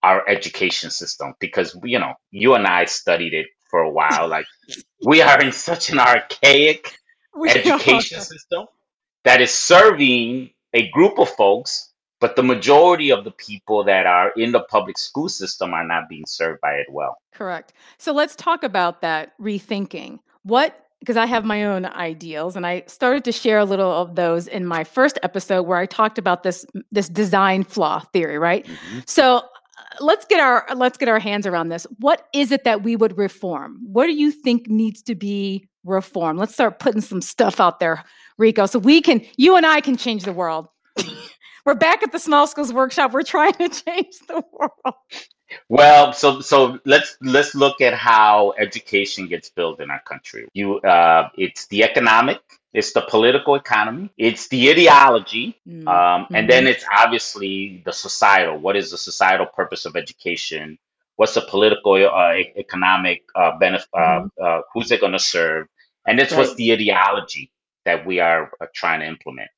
our 0.04 0.28
education 0.30 0.92
system 0.92 1.36
because, 1.40 1.78
you 1.84 2.00
know, 2.00 2.14
you 2.32 2.56
and 2.56 2.68
I 2.68 2.86
studied 2.86 3.34
it 3.34 3.48
for 3.72 3.82
a 3.82 3.92
while. 3.92 4.28
Like, 4.30 4.46
we 5.06 5.22
are 5.22 5.42
in 5.42 5.52
such 5.54 5.92
an 5.92 6.00
archaic 6.00 6.94
We 7.36 7.50
education 7.50 8.20
are. 8.20 8.22
system 8.22 8.68
that 9.24 9.42
is 9.42 9.54
serving 9.54 10.52
a 10.74 10.90
group 10.90 11.20
of 11.20 11.30
folks, 11.30 11.92
but 12.20 12.36
the 12.36 12.44
majority 12.44 13.12
of 13.12 13.24
the 13.24 13.32
people 13.32 13.84
that 13.84 14.06
are 14.06 14.32
in 14.38 14.52
the 14.52 14.62
public 14.62 14.98
school 14.98 15.30
system 15.30 15.74
are 15.74 15.86
not 15.86 16.10
being 16.10 16.26
served 16.28 16.62
by 16.62 16.74
it 16.74 16.88
well. 16.90 17.18
Correct. 17.34 17.74
So 17.98 18.14
let's 18.14 18.36
talk 18.36 18.64
about 18.64 19.02
that 19.02 19.34
rethinking. 19.40 20.20
What 20.44 20.78
because 21.02 21.18
I 21.18 21.26
have 21.26 21.44
my 21.44 21.66
own 21.66 21.86
ideals 21.86 22.56
and 22.56 22.66
I 22.66 22.84
started 22.86 23.24
to 23.26 23.32
share 23.32 23.58
a 23.58 23.66
little 23.66 23.92
of 23.92 24.16
those 24.16 24.48
in 24.48 24.68
my 24.68 24.84
first 24.84 25.18
episode 25.24 25.64
where 25.64 25.80
I 25.80 25.88
talked 25.88 26.20
about 26.20 26.44
this 26.44 26.66
this 26.92 27.10
design 27.10 27.64
flaw 27.64 28.02
theory, 28.14 28.38
right? 28.38 28.68
So 29.08 29.38
uh, 29.38 29.42
let's 30.00 30.26
get 30.26 30.40
our 30.40 30.66
let's 30.76 30.98
get 30.98 31.10
our 31.10 31.20
hands 31.20 31.48
around 31.48 31.70
this. 31.70 31.88
What 32.00 32.28
is 32.34 32.52
it 32.52 32.66
that 32.66 32.84
we 32.84 32.96
would 32.96 33.18
reform? 33.18 33.80
What 33.84 34.06
do 34.06 34.14
you 34.14 34.32
think 34.32 34.68
needs 34.68 35.02
to 35.04 35.16
be 35.16 35.68
reformed? 35.84 36.38
Let's 36.38 36.54
start 36.54 36.80
putting 36.80 37.02
some 37.02 37.22
stuff 37.22 37.60
out 37.60 37.80
there, 37.80 38.04
Rico, 38.42 38.66
so 38.66 38.80
we 38.80 39.02
can 39.02 39.22
you 39.38 39.56
and 39.56 39.66
I 39.66 39.80
can 39.80 39.96
change 39.96 40.24
the 40.24 40.34
world. 40.34 40.68
We're 41.66 41.76
back 41.76 42.04
at 42.04 42.12
the 42.12 42.20
small 42.20 42.48
schools 42.48 42.74
workshop. 42.74 43.14
We're 43.14 43.24
trying 43.24 43.54
to 43.54 43.70
change 43.70 44.16
the 44.28 44.44
world. 44.52 44.96
Well, 45.70 46.14
so 46.14 46.42
so 46.42 46.80
let's 46.86 47.18
let's 47.22 47.56
look 47.56 47.82
at 47.82 47.94
how 47.94 48.54
education 48.58 49.28
gets 49.28 49.50
built 49.50 49.80
in 49.80 49.90
our 49.92 50.02
country. 50.02 50.48
You, 50.54 50.80
uh, 50.80 51.30
it's 51.38 51.68
the 51.68 51.84
economic, 51.84 52.40
it's 52.74 52.94
the 52.94 53.02
political 53.02 53.56
economy, 53.56 54.12
it's 54.18 54.48
the 54.48 54.72
ideology, 54.72 55.58
Mm, 55.68 55.88
um, 55.88 56.28
and 56.34 56.50
then 56.50 56.66
mhm. 56.66 56.72
it's 56.72 56.86
obviously 56.92 57.82
the 57.86 57.94
societal. 57.94 58.58
What 58.58 58.76
is 58.76 58.92
the 58.92 58.98
societal 58.98 59.46
purpose 59.46 59.86
of 59.86 59.96
education? 59.96 60.78
What's 61.18 61.36
the 61.36 61.42
political, 61.42 61.94
uh, 61.94 62.34
economic 62.58 63.24
uh, 63.36 63.58
benefit? 63.60 63.90
Uh, 63.94 64.24
uh, 64.42 64.62
who's 64.74 64.90
it 64.92 65.02
going 65.02 65.12
to 65.12 65.20
serve? 65.20 65.68
And 66.08 66.20
it's 66.20 66.34
what's 66.34 66.56
the 66.56 66.74
ideology 66.74 67.52
that 67.86 68.06
we 68.06 68.20
are 68.20 68.52
uh, 68.62 68.68
trying 68.74 69.02
to 69.02 69.08
implement. 69.08 69.50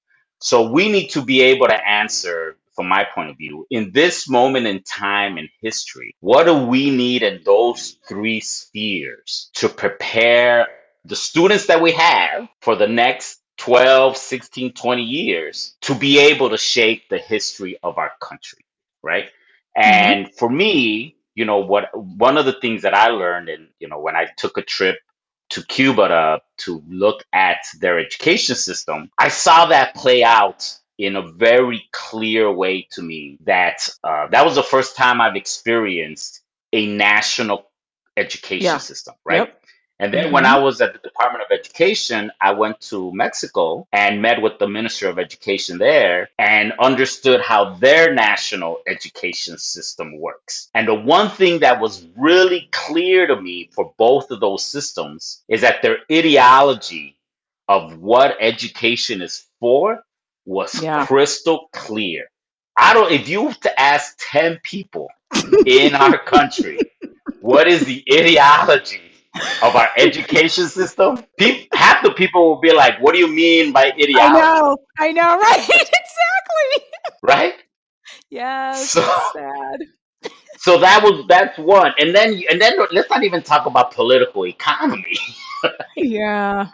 So 0.41 0.71
we 0.71 0.91
need 0.91 1.09
to 1.11 1.23
be 1.23 1.41
able 1.41 1.67
to 1.67 1.87
answer, 1.89 2.57
from 2.75 2.87
my 2.89 3.05
point 3.05 3.31
of 3.31 3.37
view, 3.37 3.67
in 3.71 3.91
this 3.93 4.29
moment 4.29 4.67
in 4.67 4.83
time 4.83 5.37
in 5.37 5.49
history, 5.61 6.15
what 6.21 6.45
do 6.45 6.65
we 6.67 6.91
need 6.91 7.23
in 7.23 7.41
those 7.45 7.97
three 8.07 8.41
spheres 8.41 9.51
to 9.55 9.69
prepare 9.69 10.67
the 11.05 11.15
students 11.15 11.67
that 11.67 11.81
we 11.81 11.93
have 11.93 12.47
for 12.61 12.75
the 12.75 12.87
next 12.87 13.39
12, 13.59 14.17
16, 14.17 14.73
20 14.73 15.03
years 15.03 15.75
to 15.81 15.95
be 15.95 16.19
able 16.19 16.49
to 16.51 16.57
shape 16.57 17.03
the 17.09 17.19
history 17.19 17.77
of 17.83 17.97
our 17.97 18.11
country, 18.21 18.65
right? 19.03 19.29
And 19.75 20.33
for 20.35 20.49
me, 20.49 21.17
you 21.35 21.45
know, 21.45 21.59
what 21.59 21.89
one 21.97 22.37
of 22.37 22.45
the 22.45 22.53
things 22.53 22.83
that 22.83 22.93
I 22.93 23.09
learned 23.09 23.49
and 23.49 23.69
you 23.79 23.87
know, 23.89 23.99
when 23.99 24.15
I 24.15 24.27
took 24.37 24.57
a 24.57 24.61
trip 24.63 24.97
to 25.53 25.65
Cuba 25.65 26.09
to, 26.09 26.41
to 26.65 26.83
look 26.89 27.25
at 27.33 27.59
their 27.81 27.99
education 27.99 28.55
system, 28.55 29.11
I 29.19 29.29
saw 29.29 29.67
that 29.67 29.95
play 29.95 30.23
out 30.23 30.77
in 30.99 31.17
a 31.17 31.23
very 31.33 31.85
clear 31.93 32.51
way 32.53 32.87
to 32.93 33.03
me. 33.03 33.39
That 33.45 33.89
uh, 34.03 34.27
that 34.31 34.45
was 34.45 34.55
the 34.55 34.63
first 34.63 34.97
time 34.97 35.21
I've 35.21 35.37
experienced 35.37 36.41
a 36.73 36.87
national 36.87 37.71
education 38.17 38.65
Yeah. 38.65 38.77
system, 38.79 39.15
right? 39.25 39.49
Yep. 39.49 39.62
And 40.03 40.13
then 40.13 40.33
when 40.33 40.43
mm-hmm. 40.43 40.55
I 40.55 40.59
was 40.59 40.81
at 40.81 40.91
the 40.91 40.99
Department 40.99 41.45
of 41.45 41.57
Education, 41.57 42.29
I 42.41 42.51
went 42.51 42.81
to 42.91 43.13
Mexico 43.13 43.87
and 43.93 44.21
met 44.21 44.41
with 44.41 44.59
the 44.59 44.67
Minister 44.67 45.07
of 45.07 45.17
Education 45.17 45.77
there 45.77 46.29
and 46.37 46.73
understood 46.77 47.39
how 47.39 47.75
their 47.75 48.13
national 48.13 48.81
education 48.85 49.57
system 49.57 50.19
works. 50.19 50.69
And 50.73 50.89
the 50.89 50.93
one 50.93 51.29
thing 51.29 51.59
that 51.59 51.79
was 51.79 52.05
really 52.17 52.67
clear 52.73 53.27
to 53.27 53.41
me 53.41 53.69
for 53.71 53.93
both 53.97 54.29
of 54.29 54.41
those 54.41 54.65
systems 54.65 55.41
is 55.47 55.61
that 55.61 55.81
their 55.81 55.99
ideology 56.11 57.15
of 57.69 57.97
what 57.97 58.35
education 58.41 59.21
is 59.21 59.45
for 59.61 60.03
was 60.45 60.83
Yeah. 60.83 61.05
crystal 61.05 61.69
clear. 61.71 62.29
I 62.75 62.93
don't, 62.93 63.13
if 63.13 63.29
you 63.29 63.43
were 63.43 63.53
to 63.53 63.79
ask 63.79 64.17
10 64.19 64.59
people 64.63 65.07
in 65.65 65.95
our 65.95 66.17
country, 66.17 66.79
what 67.39 67.69
is 67.69 67.85
the 67.85 68.03
ideology 68.11 68.99
of 69.61 69.75
our 69.75 69.89
education 69.97 70.67
system? 70.67 71.17
Half 71.73 72.03
the 72.03 72.11
people 72.11 72.47
will 72.49 72.59
be 72.61 72.73
like, 72.73 72.99
"What 73.01 73.13
do 73.13 73.19
you 73.19 73.27
mean 73.27 73.71
by 73.73 73.91
I 74.15 74.27
ideology?" 74.27 74.31
know, 74.31 74.77
I 74.97 75.11
know, 75.11 75.37
right? 75.41 75.59
exactly. 75.59 76.85
Right? 77.21 77.55
Yes. 78.29 78.91
So- 78.91 79.01
sad. 79.33 79.79
So 80.57 80.79
that 80.79 81.03
was 81.03 81.25
that's 81.27 81.57
one, 81.57 81.93
and 81.99 82.15
then 82.15 82.41
and 82.49 82.61
then 82.61 82.73
let's 82.91 83.09
not 83.09 83.23
even 83.23 83.43
talk 83.43 83.65
about 83.65 83.91
political 83.93 84.45
economy 84.45 85.17
Yeah. 85.95 86.69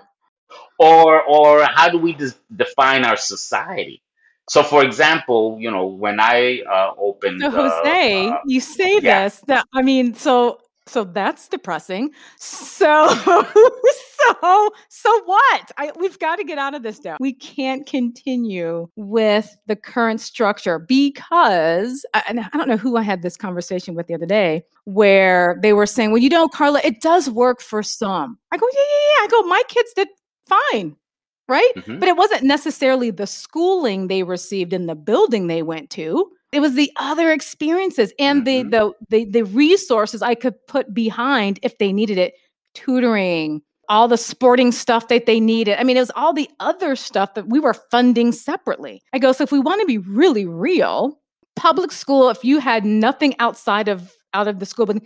or 0.79 1.21
or 1.23 1.63
how 1.65 1.89
do 1.89 1.97
we 1.97 2.13
des- 2.13 2.37
define 2.55 3.05
our 3.05 3.17
society. 3.17 4.01
So, 4.49 4.63
for 4.63 4.83
example, 4.83 5.57
you 5.59 5.71
know, 5.71 5.87
when 5.87 6.19
I 6.19 6.61
uh, 6.61 6.91
opened, 6.97 7.41
So 7.41 7.49
Jose, 7.51 8.27
uh, 8.27 8.37
you 8.45 8.59
say 8.61 8.99
yeah. 8.99 9.23
this. 9.23 9.41
That 9.47 9.65
I 9.73 9.81
mean, 9.81 10.13
so 10.15 10.59
so 10.89 11.03
that's 11.03 11.47
depressing. 11.47 12.11
So 12.37 13.07
so 14.33 14.69
so 14.89 15.21
what? 15.25 15.71
I 15.77 15.91
we've 15.99 16.17
got 16.19 16.37
to 16.37 16.43
get 16.43 16.57
out 16.57 16.73
of 16.75 16.83
this 16.83 17.03
now. 17.03 17.17
We 17.19 17.33
can't 17.33 17.85
continue 17.85 18.87
with 18.95 19.55
the 19.67 19.75
current 19.75 20.21
structure 20.21 20.79
because 20.79 22.05
I- 22.13 22.23
and 22.27 22.39
I 22.41 22.49
don't 22.57 22.67
know 22.67 22.77
who 22.77 22.97
I 22.97 23.01
had 23.03 23.21
this 23.21 23.37
conversation 23.37 23.95
with 23.95 24.07
the 24.07 24.15
other 24.15 24.25
day 24.25 24.63
where 24.85 25.57
they 25.61 25.73
were 25.73 25.85
saying, 25.85 26.11
"Well, 26.11 26.21
you 26.21 26.29
know, 26.29 26.47
Carla, 26.47 26.81
it 26.83 27.01
does 27.01 27.29
work 27.29 27.61
for 27.61 27.83
some." 27.83 28.37
I 28.51 28.57
go, 28.57 28.65
"Yeah, 28.73 28.79
yeah, 28.79 29.17
yeah." 29.19 29.23
I 29.25 29.27
go, 29.29 29.41
"My 29.47 29.63
kids 29.69 29.93
did 29.95 30.07
fine." 30.47 30.95
Right? 31.47 31.71
mhm. 31.77 31.99
But 31.99 32.07
it 32.07 32.15
wasn't 32.15 32.43
necessarily 32.43 33.09
the 33.09 33.25
schooling 33.25 34.07
they 34.07 34.21
received 34.21 34.71
in 34.71 34.85
the 34.85 34.93
building 34.93 35.47
they 35.47 35.63
went 35.63 35.89
to. 35.91 36.29
It 36.51 36.61
was 36.61 36.73
the 36.75 36.91
other 36.97 37.31
experiences 37.31 38.11
and 38.19 38.41
Mhm. 38.41 38.45
the, 38.45 38.63
the 38.63 38.93
the 39.09 39.25
the 39.25 39.43
resources 39.43 40.21
I 40.21 40.35
could 40.35 40.55
put 40.67 40.93
behind 40.93 41.59
if 41.61 41.77
they 41.77 41.93
needed 41.93 42.17
it, 42.17 42.33
tutoring, 42.73 43.61
all 43.87 44.07
the 44.07 44.17
sporting 44.17 44.71
stuff 44.71 45.07
that 45.09 45.25
they 45.25 45.39
needed. 45.39 45.79
I 45.79 45.83
mean, 45.83 45.97
it 45.97 46.01
was 46.01 46.11
all 46.15 46.33
the 46.33 46.49
other 46.59 46.95
stuff 46.95 47.33
that 47.35 47.47
we 47.49 47.59
were 47.59 47.73
funding 47.73 48.31
separately. 48.31 49.01
I 49.13 49.19
go, 49.19 49.31
so 49.31 49.43
if 49.43 49.51
we 49.51 49.59
want 49.59 49.81
to 49.81 49.87
be 49.87 49.97
really 49.97 50.45
real, 50.45 51.19
public 51.55 51.91
school, 51.91 52.29
if 52.29 52.43
you 52.43 52.59
had 52.59 52.85
nothing 52.85 53.35
outside 53.39 53.87
of 53.87 54.13
out 54.33 54.47
of 54.47 54.59
the 54.59 54.65
school, 54.65 54.85
but 54.85 54.97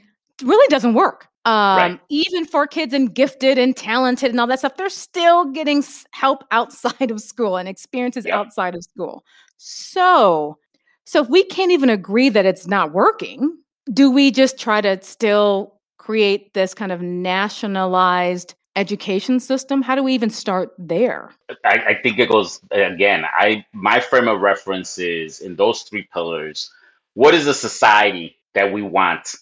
really 0.44 0.68
doesn't 0.70 0.94
work. 0.94 1.28
Um, 1.46 1.78
right. 1.78 2.00
Even 2.10 2.46
for 2.46 2.68
kids 2.68 2.94
and 2.94 3.14
gifted 3.14 3.58
and 3.58 3.76
talented 3.76 4.32
and 4.32 4.40
all 4.40 4.48
that 4.48 4.60
stuff, 4.60 4.78
they're 4.78 4.90
still 4.90 5.46
getting 5.52 5.84
help 6.12 6.46
outside 6.52 7.12
of 7.12 7.20
school 7.22 7.58
and 7.58 7.68
experiences 7.68 8.26
yep. 8.26 8.36
outside 8.36 8.76
of 8.76 8.84
school. 8.84 9.26
So, 9.58 10.58
so 11.06 11.22
if 11.22 11.30
we 11.30 11.44
can't 11.44 11.72
even 11.72 11.90
agree 11.90 12.30
that 12.30 12.46
it's 12.46 12.68
not 12.68 12.94
working, 12.94 13.58
do 13.92 14.12
we 14.12 14.32
just 14.32 14.58
try 14.58 14.82
to 14.82 15.02
still 15.02 15.80
create 15.98 16.54
this 16.54 16.74
kind 16.74 16.92
of 16.92 17.02
nationalized 17.02 18.56
education 18.76 19.40
system? 19.40 19.82
How 19.82 19.96
do 19.96 20.04
we 20.04 20.14
even 20.14 20.30
start 20.30 20.74
there? 20.78 21.32
I, 21.64 21.78
I 21.90 22.00
think 22.02 22.20
it 22.20 22.30
goes 22.30 22.60
again. 22.72 23.24
I 23.26 23.66
my 23.74 24.00
frame 24.00 24.28
of 24.28 24.42
reference 24.42 24.98
is 24.98 25.40
in 25.40 25.56
those 25.56 25.84
three 25.84 26.08
pillars. 26.12 26.72
What 27.14 27.34
is 27.34 27.46
the 27.46 27.54
society 27.54 28.38
that 28.54 28.72
we 28.72 28.82
want 28.82 29.36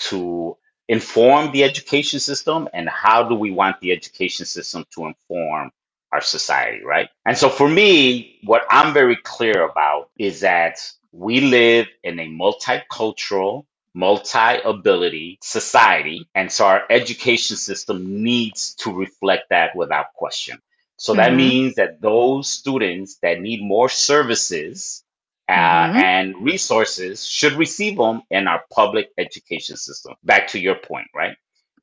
to 0.00 0.56
inform 0.88 1.52
the 1.52 1.64
education 1.64 2.20
system 2.20 2.68
and 2.72 2.88
how 2.88 3.28
do 3.28 3.34
we 3.34 3.50
want 3.50 3.80
the 3.80 3.92
education 3.92 4.46
system 4.46 4.84
to 4.94 5.06
inform 5.06 5.70
our 6.12 6.22
society, 6.22 6.84
right? 6.84 7.10
And 7.26 7.36
so 7.36 7.50
for 7.50 7.68
me, 7.68 8.38
what 8.44 8.62
I'm 8.70 8.94
very 8.94 9.16
clear 9.16 9.62
about 9.62 10.10
is 10.18 10.40
that 10.40 10.78
we 11.12 11.40
live 11.40 11.86
in 12.02 12.18
a 12.18 12.26
multicultural, 12.26 13.64
multi 13.94 14.60
ability 14.64 15.38
society. 15.42 16.28
And 16.34 16.50
so 16.52 16.66
our 16.66 16.84
education 16.90 17.56
system 17.56 18.22
needs 18.22 18.74
to 18.76 18.92
reflect 18.92 19.50
that 19.50 19.74
without 19.74 20.14
question. 20.14 20.58
So 20.96 21.14
that 21.14 21.28
mm-hmm. 21.28 21.36
means 21.36 21.74
that 21.76 22.00
those 22.00 22.48
students 22.48 23.18
that 23.22 23.40
need 23.40 23.62
more 23.62 23.88
services 23.88 25.04
uh, 25.48 25.52
mm-hmm. 25.52 25.96
and 25.96 26.44
resources 26.44 27.24
should 27.24 27.54
receive 27.54 27.96
them 27.96 28.22
in 28.30 28.48
our 28.48 28.62
public 28.70 29.10
education 29.16 29.76
system. 29.76 30.14
Back 30.24 30.48
to 30.48 30.58
your 30.58 30.74
point, 30.74 31.06
right? 31.14 31.36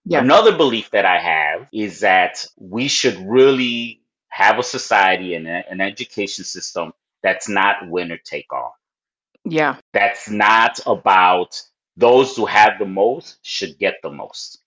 Yeah. 0.03 0.19
Another 0.19 0.55
belief 0.55 0.91
that 0.91 1.05
I 1.05 1.19
have 1.19 1.67
is 1.73 2.01
that 2.01 2.45
we 2.57 2.87
should 2.87 3.17
really 3.17 4.01
have 4.27 4.59
a 4.59 4.63
society 4.63 5.33
and 5.33 5.47
a, 5.47 5.63
an 5.69 5.81
education 5.81 6.43
system 6.43 6.93
that's 7.23 7.49
not 7.49 7.89
winner 7.89 8.17
take 8.17 8.53
all. 8.53 8.77
Yeah. 9.45 9.77
That's 9.93 10.29
not 10.29 10.79
about 10.85 11.61
those 11.97 12.35
who 12.35 12.45
have 12.45 12.79
the 12.79 12.85
most 12.85 13.37
should 13.41 13.77
get 13.77 13.95
the 14.03 14.11
most. 14.11 14.59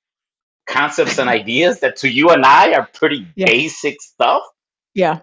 Concepts 0.67 1.19
and 1.19 1.29
ideas 1.41 1.81
that 1.81 1.97
to 1.97 2.09
you 2.09 2.31
and 2.31 2.45
I 2.45 2.73
are 2.75 2.89
pretty 2.93 3.27
yeah. 3.35 3.47
basic 3.47 4.01
stuff. 4.01 4.43
Yeah. 4.95 5.21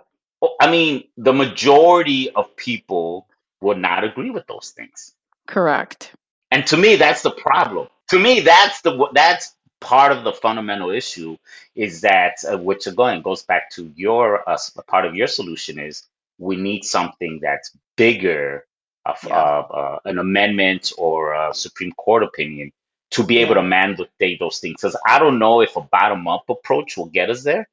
I 0.60 0.70
mean, 0.70 1.06
the 1.18 1.34
majority 1.34 2.30
of 2.30 2.56
people 2.56 3.28
would 3.62 3.78
not 3.78 4.04
agree 4.04 4.30
with 4.30 4.46
those 4.48 4.74
things. 4.76 5.14
Correct. 5.48 6.14
And 6.52 6.66
to 6.68 6.78
me, 6.78 6.96
that's 6.96 7.22
the 7.22 7.32
problem. 7.32 7.88
To 8.10 8.20
me, 8.20 8.42
that's 8.42 8.82
the 8.82 9.10
that's 9.14 9.56
part 9.82 10.12
of 10.12 10.24
the 10.24 10.32
fundamental 10.32 10.90
issue 10.90 11.38
is 11.76 12.02
that 12.02 12.38
uh, 12.50 12.58
which 12.58 12.88
again 12.88 13.22
goes 13.22 13.44
back 13.44 13.70
to 13.72 13.92
your 13.96 14.48
uh, 14.50 14.58
part 14.88 15.06
of 15.06 15.16
your 15.16 15.28
solution 15.28 15.80
is 15.80 16.04
we 16.38 16.56
need 16.56 16.84
something 16.84 17.40
that's 17.42 17.76
bigger 17.96 18.66
of 19.06 19.18
yeah. 19.24 19.36
uh, 19.36 20.00
an 20.06 20.18
amendment 20.18 20.92
or 20.98 21.34
a 21.34 21.54
Supreme 21.54 21.92
Court 21.94 22.24
opinion 22.24 22.72
to 23.12 23.24
be 23.24 23.38
able 23.38 23.56
to 23.56 23.64
mandate 23.64 24.40
those 24.40 24.60
things. 24.60 24.76
Because 24.82 24.98
I 25.06 25.20
don't 25.20 25.40
know 25.40 25.62
if 25.62 25.76
a 25.76 25.82
bottom 25.82 26.28
up 26.28 26.44
approach 26.50 26.98
will 26.98 27.08
get 27.08 27.30
us 27.30 27.44
there. 27.44 27.68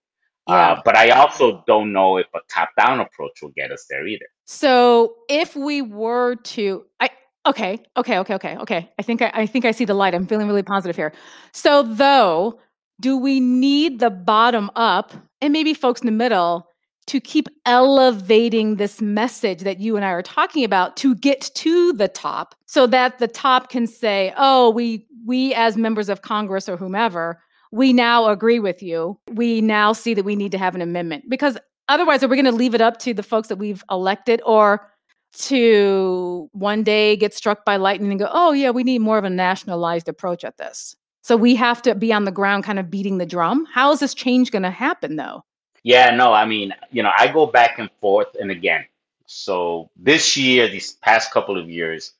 Uh, 0.48 0.52
yeah. 0.52 0.72
Uh, 0.72 0.82
but 0.84 0.96
I 0.96 1.10
also 1.10 1.62
don't 1.66 1.92
know 1.92 2.16
if 2.16 2.26
a 2.34 2.40
top 2.48 2.70
down 2.76 3.00
approach 3.00 3.42
will 3.42 3.52
get 3.56 3.70
us 3.70 3.86
there 3.88 4.06
either. 4.06 4.26
So 4.46 5.14
if 5.28 5.54
we 5.56 5.82
were 5.82 6.36
to, 6.36 6.84
I 7.00 7.10
okay, 7.46 7.78
okay, 7.96 8.18
okay, 8.18 8.34
okay, 8.34 8.56
okay. 8.58 8.90
I 8.98 9.02
think 9.02 9.22
I, 9.22 9.30
I 9.32 9.46
think 9.46 9.64
I 9.64 9.70
see 9.70 9.84
the 9.84 9.94
light. 9.94 10.14
I'm 10.14 10.26
feeling 10.26 10.46
really 10.46 10.62
positive 10.62 10.96
here. 10.96 11.12
So 11.52 11.82
though, 11.82 12.58
do 13.00 13.16
we 13.16 13.40
need 13.40 14.00
the 14.00 14.10
bottom 14.10 14.70
up 14.74 15.12
and 15.40 15.52
maybe 15.52 15.74
folks 15.74 16.00
in 16.00 16.06
the 16.06 16.12
middle 16.12 16.68
to 17.06 17.20
keep 17.20 17.48
elevating 17.66 18.76
this 18.76 19.02
message 19.02 19.60
that 19.62 19.80
you 19.80 19.96
and 19.96 20.04
I 20.04 20.10
are 20.10 20.22
talking 20.22 20.64
about 20.64 20.96
to 20.98 21.14
get 21.14 21.50
to 21.54 21.92
the 21.92 22.08
top 22.08 22.54
so 22.66 22.86
that 22.86 23.18
the 23.18 23.28
top 23.28 23.70
can 23.70 23.86
say, 23.86 24.32
"Oh, 24.36 24.70
we 24.70 25.06
we 25.26 25.54
as 25.54 25.76
members 25.76 26.08
of 26.08 26.22
Congress 26.22 26.68
or 26.68 26.76
whomever 26.76 27.40
we 27.72 27.92
now 27.92 28.28
agree 28.28 28.60
with 28.60 28.82
you. 28.82 29.18
We 29.32 29.60
now 29.62 29.94
see 29.94 30.14
that 30.14 30.24
we 30.24 30.36
need 30.36 30.52
to 30.52 30.58
have 30.58 30.74
an 30.74 30.82
amendment 30.82 31.24
because 31.28 31.58
otherwise, 31.88 32.22
are 32.22 32.28
we 32.28 32.36
going 32.36 32.44
to 32.44 32.52
leave 32.52 32.74
it 32.74 32.82
up 32.82 32.98
to 32.98 33.14
the 33.14 33.22
folks 33.22 33.48
that 33.48 33.56
we've 33.56 33.82
elected 33.90 34.40
or 34.44 34.88
to 35.34 36.50
one 36.52 36.82
day 36.82 37.16
get 37.16 37.32
struck 37.32 37.64
by 37.64 37.76
lightning 37.76 38.10
and 38.10 38.20
go, 38.20 38.28
oh, 38.30 38.52
yeah, 38.52 38.70
we 38.70 38.84
need 38.84 39.00
more 39.00 39.16
of 39.16 39.24
a 39.24 39.30
nationalized 39.30 40.06
approach 40.06 40.44
at 40.44 40.58
this? 40.58 40.94
So 41.22 41.34
we 41.36 41.54
have 41.56 41.80
to 41.82 41.94
be 41.94 42.12
on 42.12 42.24
the 42.24 42.30
ground 42.30 42.64
kind 42.64 42.78
of 42.78 42.90
beating 42.90 43.16
the 43.16 43.26
drum. 43.26 43.66
How 43.72 43.90
is 43.90 44.00
this 44.00 44.12
change 44.12 44.50
going 44.50 44.64
to 44.64 44.70
happen 44.70 45.16
though? 45.16 45.42
Yeah, 45.84 46.14
no, 46.16 46.32
I 46.32 46.46
mean, 46.46 46.74
you 46.90 47.02
know, 47.02 47.12
I 47.16 47.28
go 47.32 47.46
back 47.46 47.78
and 47.78 47.90
forth 48.00 48.36
and 48.40 48.50
again. 48.50 48.86
So 49.26 49.90
this 49.96 50.36
year, 50.36 50.68
these 50.68 50.92
past 50.94 51.32
couple 51.32 51.58
of 51.58 51.70
years, 51.70 52.12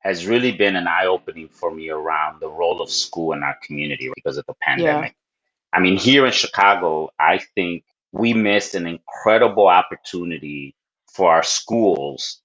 has 0.00 0.26
really 0.26 0.52
been 0.52 0.76
an 0.76 0.86
eye 0.88 1.06
opening 1.06 1.48
for 1.48 1.70
me 1.70 1.90
around 1.90 2.40
the 2.40 2.48
role 2.48 2.82
of 2.82 2.90
school 2.90 3.32
in 3.34 3.42
our 3.42 3.56
community 3.62 4.10
because 4.14 4.38
of 4.38 4.46
the 4.46 4.54
pandemic. 4.62 5.14
Yeah. 5.14 5.74
I 5.74 5.80
mean, 5.80 5.98
here 5.98 6.26
in 6.26 6.32
Chicago, 6.32 7.10
I 7.20 7.40
think 7.56 7.84
we 8.12 8.34
missed 8.34 8.74
an 8.76 8.86
incredible 8.88 9.68
opportunity 9.68 10.76
for 11.12 11.32
our 11.32 11.44
schools 11.44 12.42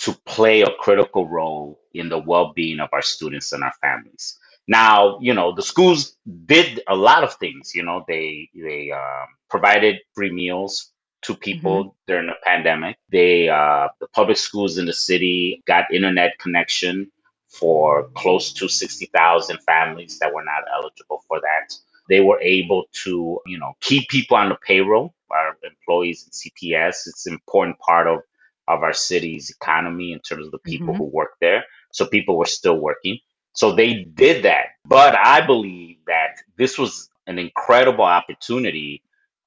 to 0.00 0.14
play 0.26 0.62
a 0.62 0.70
critical 0.80 1.28
role 1.28 1.80
in 1.94 2.10
the 2.10 2.18
well 2.18 2.52
being 2.54 2.80
of 2.80 2.90
our 2.92 3.02
students 3.02 3.52
and 3.52 3.64
our 3.64 3.74
families. 3.82 4.38
Now, 4.68 5.18
you 5.20 5.34
know, 5.34 5.54
the 5.54 5.62
schools 5.62 6.16
did 6.46 6.82
a 6.88 6.94
lot 6.94 7.24
of 7.24 7.34
things. 7.34 7.74
You 7.74 7.82
know, 7.82 8.04
they 8.06 8.48
they 8.54 8.90
um, 8.90 9.26
provided 9.50 9.98
free 10.14 10.32
meals 10.32 10.92
to 11.22 11.34
people 11.34 11.84
mm-hmm. 11.84 11.96
during 12.06 12.26
the 12.26 12.34
pandemic. 12.44 12.96
They, 13.10 13.48
uh, 13.48 13.88
the 14.00 14.08
public 14.08 14.36
schools 14.36 14.78
in 14.78 14.86
the 14.86 14.92
city 14.92 15.62
got 15.66 15.92
internet 15.92 16.38
connection 16.38 17.10
for 17.48 18.08
close 18.14 18.52
to 18.54 18.68
60,000 18.68 19.58
families 19.62 20.18
that 20.18 20.34
were 20.34 20.44
not 20.44 20.64
eligible 20.72 21.22
for 21.28 21.40
that. 21.40 21.74
They 22.08 22.20
were 22.20 22.40
able 22.40 22.84
to, 23.04 23.40
you 23.46 23.58
know, 23.58 23.74
keep 23.80 24.08
people 24.08 24.36
on 24.36 24.48
the 24.48 24.56
payroll, 24.56 25.14
our 25.30 25.56
employees 25.62 26.26
in 26.26 26.32
CPS. 26.32 27.06
It's 27.06 27.26
an 27.26 27.34
important 27.34 27.78
part 27.78 28.08
of, 28.08 28.20
of 28.66 28.82
our 28.82 28.92
city's 28.92 29.50
economy 29.50 30.12
in 30.12 30.20
terms 30.20 30.46
of 30.46 30.52
the 30.52 30.58
people 30.58 30.88
mm-hmm. 30.88 30.96
who 30.96 31.04
work 31.04 31.32
there. 31.40 31.64
So 31.92 32.06
people 32.06 32.36
were 32.36 32.46
still 32.46 32.78
working. 32.78 33.18
So 33.52 33.72
they 33.74 34.04
did 34.04 34.44
that. 34.44 34.66
But 34.84 35.16
I 35.16 35.44
believe 35.46 35.98
that 36.06 36.42
this 36.56 36.78
was 36.78 37.10
an 37.26 37.38
incredible 37.38 38.04
opportunity 38.04 39.02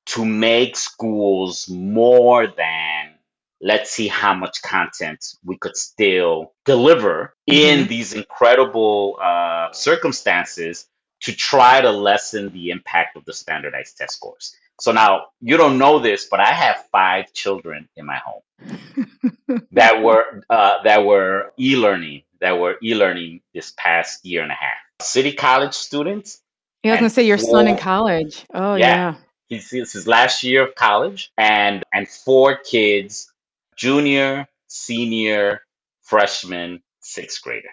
to 0.08 0.24
make 0.24 0.76
schools 0.76 1.68
more 1.70 2.48
than 2.48 3.16
let's 3.62 3.92
see 3.92 4.08
how 4.08 4.34
much 4.34 4.62
content 4.62 5.26
we 5.44 5.58
could 5.58 5.76
still 5.76 6.54
deliver 6.66 7.34
in 7.48 7.80
mm-hmm. 7.80 7.90
these 7.90 8.14
incredible 8.14 9.18
uh, 9.22 9.72
circumstances 9.72 10.88
to 11.22 11.34
try 11.34 11.82
to 11.82 11.90
lessen 11.92 12.52
the 12.52 12.70
impact 12.70 13.18
of 13.18 13.26
the 13.26 13.34
standardized 13.34 13.98
test 13.98 14.16
scores. 14.16 14.56
So 14.80 14.92
now 14.92 15.28
you 15.42 15.58
don't 15.58 15.78
know 15.78 16.00
this, 16.00 16.28
but 16.30 16.40
I 16.40 16.52
have 16.52 16.86
five 16.92 17.34
children 17.34 17.88
in 17.96 18.06
my 18.06 18.18
home 18.18 19.62
that 19.72 20.04
were 20.04 20.44
uh, 20.50 20.84
that 20.84 21.06
were 21.06 21.54
e-learning 21.58 22.24
that 22.42 22.60
were 22.60 22.78
e-learning 22.84 23.42
this 23.54 23.74
past 23.78 24.26
year 24.26 24.44
and 24.44 24.52
a 24.52 24.56
half. 24.56 24.78
City 25.02 25.34
college 25.34 25.74
students. 25.74 26.42
Yeah, 26.84 26.92
I 26.92 26.94
was 26.94 27.00
gonna 27.00 27.10
say 27.10 27.24
your 27.28 27.38
four, 27.38 27.50
son 27.50 27.68
in 27.68 27.78
college. 27.78 28.46
Oh 28.54 28.76
yeah. 28.76 28.88
yeah. 28.88 29.16
He's, 29.48 29.72
it's 29.74 29.94
his 29.94 30.08
last 30.08 30.44
year 30.44 30.68
of 30.68 30.76
college, 30.76 31.32
and 31.38 31.84
and 31.94 32.08
four 32.08 32.58
kids, 32.58 33.32
junior, 33.76 34.48
senior, 34.68 35.62
freshman, 36.02 36.82
sixth 37.02 37.42
grader. 37.42 37.70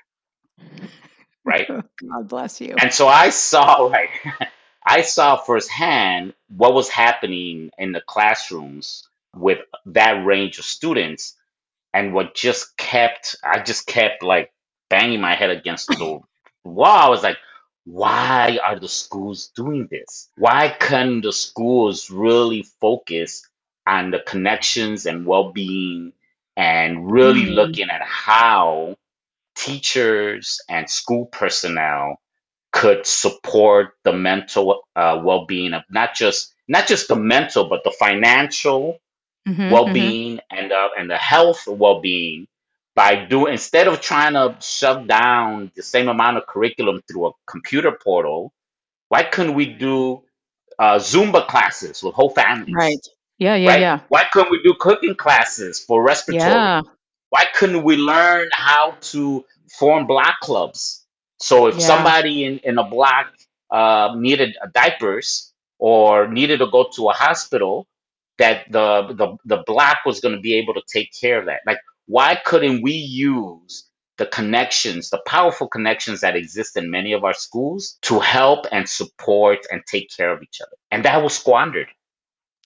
Right. 1.45 1.67
Oh, 1.69 1.83
God 2.01 2.29
bless 2.29 2.61
you. 2.61 2.77
And 2.81 2.95
so 2.95 3.09
I 3.09 3.31
saw 3.31 3.89
right. 3.93 4.11
I 4.85 5.03
saw 5.03 5.37
firsthand 5.37 6.35
what 6.49 6.75
was 6.75 6.89
happening 6.89 7.71
in 7.79 7.93
the 7.93 8.01
classrooms 8.01 9.09
with 9.35 9.59
that 9.87 10.25
range 10.25 10.59
of 10.59 10.65
students, 10.65 11.37
and 11.95 12.15
what 12.15 12.35
just 12.35 12.77
kept 12.77 13.37
I 13.45 13.61
just 13.61 13.87
kept 13.87 14.23
like 14.23 14.53
banging 14.89 15.21
my 15.21 15.35
head 15.35 15.51
against 15.51 15.89
the 15.89 16.21
wall. 16.65 17.07
I 17.07 17.09
was 17.09 17.23
like, 17.23 17.39
why 17.85 18.59
are 18.63 18.79
the 18.79 18.89
schools 18.89 19.51
doing 19.57 19.89
this? 19.91 20.29
Why 20.37 20.69
can 20.69 21.21
the 21.21 21.33
schools 21.33 22.11
really 22.11 22.65
focus 22.81 23.49
on 23.87 24.11
the 24.11 24.21
connections 24.21 25.07
and 25.07 25.27
well 25.27 25.53
being 25.53 26.13
and 26.57 27.11
really 27.11 27.47
mm. 27.47 27.55
looking 27.55 27.91
at 27.91 28.03
how 28.03 28.97
teachers 29.57 30.61
and 30.69 30.89
school 30.89 31.27
personnel 31.27 32.21
could 32.73 33.07
support 33.07 33.91
the 34.05 34.13
mental 34.13 34.83
uh, 34.97 35.21
well 35.23 35.45
being 35.47 35.75
of 35.75 35.83
not 35.91 36.15
just 36.15 36.55
not 36.69 36.87
just 36.87 37.09
the 37.09 37.17
mental 37.17 37.69
but 37.69 37.85
the 37.85 37.91
financial 37.91 38.99
mm-hmm, 39.49 39.71
well 39.71 39.93
being 39.93 40.37
mm-hmm. 40.39 40.59
and 40.59 40.73
uh, 40.73 40.89
and 40.99 41.11
the 41.11 41.17
health 41.19 41.67
well 41.67 42.01
being 42.01 42.47
by 42.95 43.25
doing 43.25 43.55
instead 43.55 43.89
of 43.89 44.01
trying 44.01 44.35
to 44.35 44.57
shove 44.61 45.07
down 45.09 45.71
the 45.77 45.83
same 45.83 46.09
amount 46.09 46.37
of 46.39 46.47
curriculum 46.47 47.01
through 47.09 47.29
a 47.29 47.33
computer 47.47 47.93
portal, 47.93 48.53
why 49.09 49.23
couldn't 49.23 49.55
we 49.55 49.67
do 49.67 50.23
uh, 50.79 50.97
Zumba 50.99 51.47
classes 51.47 52.03
with 52.03 52.15
whole 52.15 52.31
families? 52.31 52.75
Right. 52.75 52.99
Yeah, 53.39 53.57
yeah, 53.57 53.71
Right? 53.71 53.81
yeah. 53.81 54.01
Why 54.09 54.25
couldn't 54.33 54.53
we 54.53 54.63
do 54.63 54.75
cooking 54.79 55.15
classes 55.15 55.81
for 55.81 56.03
respiratory? 56.03 56.51
Yeah. 56.53 56.83
Why 57.31 57.45
couldn't 57.55 57.83
we 57.85 57.97
learn 57.97 58.49
how 58.53 58.97
to 59.13 59.45
form 59.79 60.07
block 60.07 60.41
clubs? 60.41 61.05
So 61.39 61.67
if 61.69 61.79
Yeah. 61.79 61.87
somebody 61.87 62.45
in, 62.45 62.59
in 62.61 62.79
a 62.79 62.85
block 62.85 63.33
uh, 63.71 64.15
needed 64.17 64.57
diapers 64.75 65.53
or 65.79 66.29
needed 66.29 66.59
to 66.59 66.67
go 66.71 66.89
to 66.97 67.09
a 67.11 67.13
hospital, 67.13 67.87
that 68.43 68.67
the 68.71 69.15
the, 69.15 69.37
the 69.45 69.63
block 69.67 69.99
was 70.05 70.21
going 70.21 70.35
to 70.35 70.41
be 70.41 70.55
able 70.55 70.75
to 70.75 70.83
take 70.93 71.11
care 71.19 71.39
of 71.39 71.47
that. 71.47 71.61
Like, 71.65 71.79
why 72.07 72.37
couldn't 72.45 72.83
we 72.83 72.93
use 72.93 73.89
the 74.19 74.27
connections, 74.27 75.11
the 75.11 75.23
powerful 75.27 75.69
connections 75.69 76.21
that 76.21 76.35
exist 76.37 76.77
in 76.77 76.91
many 76.91 77.13
of 77.13 77.23
our 77.23 77.35
schools 77.35 77.99
to 78.03 78.19
help 78.19 78.67
and 78.73 78.89
support 78.89 79.61
and 79.71 79.81
take 79.87 80.11
care 80.17 80.33
of 80.33 80.43
each 80.43 80.61
other? 80.61 80.77
And 80.91 81.05
that 81.05 81.23
was 81.23 81.35
squandered. 81.35 81.87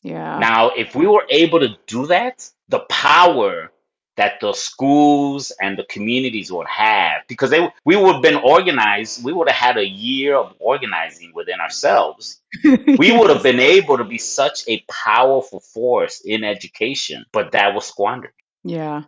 Yeah. 0.02 0.38
Now, 0.38 0.70
if 0.70 0.94
we 0.94 1.06
were 1.06 1.26
able 1.30 1.60
to 1.60 1.76
do 1.86 2.06
that, 2.06 2.48
the 2.68 2.80
power 2.88 3.70
that 4.16 4.40
the 4.40 4.52
schools 4.52 5.52
and 5.60 5.78
the 5.78 5.84
communities 5.84 6.50
would 6.50 6.66
have, 6.66 7.22
because 7.28 7.50
they 7.50 7.68
we 7.84 7.96
would 7.96 8.14
have 8.14 8.22
been 8.22 8.36
organized, 8.36 9.24
we 9.24 9.32
would 9.32 9.48
have 9.48 9.56
had 9.56 9.76
a 9.76 9.86
year 9.86 10.36
of 10.36 10.54
organizing 10.58 11.32
within 11.34 11.60
ourselves. 11.60 12.40
We 12.64 13.12
would 13.12 13.30
have 13.30 13.42
been 13.42 13.60
able 13.60 13.98
to 13.98 14.04
be 14.04 14.18
such 14.18 14.66
a 14.68 14.82
powerful 14.90 15.60
force 15.60 16.22
in 16.24 16.44
education, 16.44 17.26
but 17.32 17.52
that 17.52 17.74
was 17.74 17.86
squandered. 17.86 18.32
Yeah. 18.64 19.02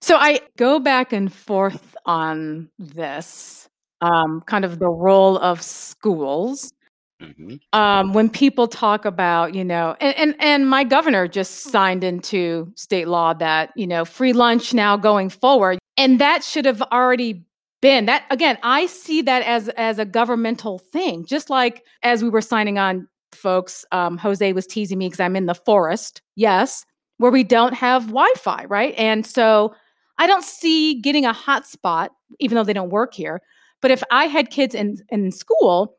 So 0.00 0.16
I 0.16 0.40
go 0.56 0.78
back 0.78 1.12
and 1.12 1.32
forth 1.32 1.96
on 2.06 2.70
this, 2.78 3.68
um, 4.00 4.42
kind 4.46 4.64
of 4.64 4.78
the 4.78 4.88
role 4.88 5.36
of 5.36 5.60
schools. 5.62 6.72
Hmm 7.20 7.54
Um, 7.72 8.12
when 8.12 8.30
people 8.30 8.68
talk 8.68 9.04
about, 9.04 9.54
you 9.54 9.64
know, 9.64 9.96
and, 10.00 10.16
and 10.16 10.36
and 10.38 10.68
my 10.68 10.84
governor 10.84 11.26
just 11.26 11.62
signed 11.64 12.04
into 12.04 12.72
state 12.76 13.08
law 13.08 13.34
that, 13.34 13.72
you 13.76 13.86
know, 13.86 14.04
free 14.04 14.32
lunch 14.32 14.72
now 14.72 14.96
going 14.96 15.28
forward. 15.28 15.78
And 15.96 16.20
that 16.20 16.44
should 16.44 16.64
have 16.64 16.80
already 16.92 17.44
been 17.80 18.06
that 18.06 18.24
again, 18.30 18.58
I 18.62 18.86
see 18.86 19.22
that 19.22 19.42
as 19.42 19.68
as 19.70 19.98
a 19.98 20.04
governmental 20.04 20.78
thing. 20.78 21.24
Just 21.26 21.50
like 21.50 21.84
as 22.02 22.22
we 22.22 22.28
were 22.28 22.40
signing 22.40 22.78
on, 22.78 23.08
folks, 23.32 23.84
um, 23.92 24.16
Jose 24.18 24.52
was 24.52 24.66
teasing 24.66 24.98
me 24.98 25.06
because 25.08 25.20
I'm 25.20 25.36
in 25.36 25.46
the 25.46 25.54
forest. 25.54 26.22
Yes, 26.36 26.84
where 27.18 27.30
we 27.32 27.44
don't 27.44 27.74
have 27.74 28.06
Wi-Fi, 28.06 28.64
right? 28.66 28.94
And 28.96 29.26
so 29.26 29.74
I 30.18 30.26
don't 30.26 30.44
see 30.44 31.00
getting 31.00 31.24
a 31.26 31.32
hotspot, 31.34 32.10
even 32.40 32.56
though 32.56 32.64
they 32.64 32.72
don't 32.72 32.90
work 32.90 33.14
here. 33.14 33.40
But 33.80 33.90
if 33.90 34.02
I 34.10 34.26
had 34.26 34.50
kids 34.50 34.74
in 34.74 34.98
in 35.10 35.30
school, 35.32 35.97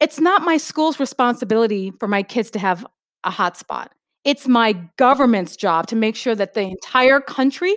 it's 0.00 0.20
not 0.20 0.42
my 0.42 0.56
school's 0.56 0.98
responsibility 1.00 1.90
for 1.98 2.08
my 2.08 2.22
kids 2.22 2.50
to 2.52 2.58
have 2.58 2.86
a 3.24 3.30
hotspot. 3.30 3.88
It's 4.24 4.46
my 4.48 4.72
government's 4.96 5.56
job 5.56 5.86
to 5.88 5.96
make 5.96 6.16
sure 6.16 6.34
that 6.34 6.54
the 6.54 6.62
entire 6.62 7.20
country 7.20 7.74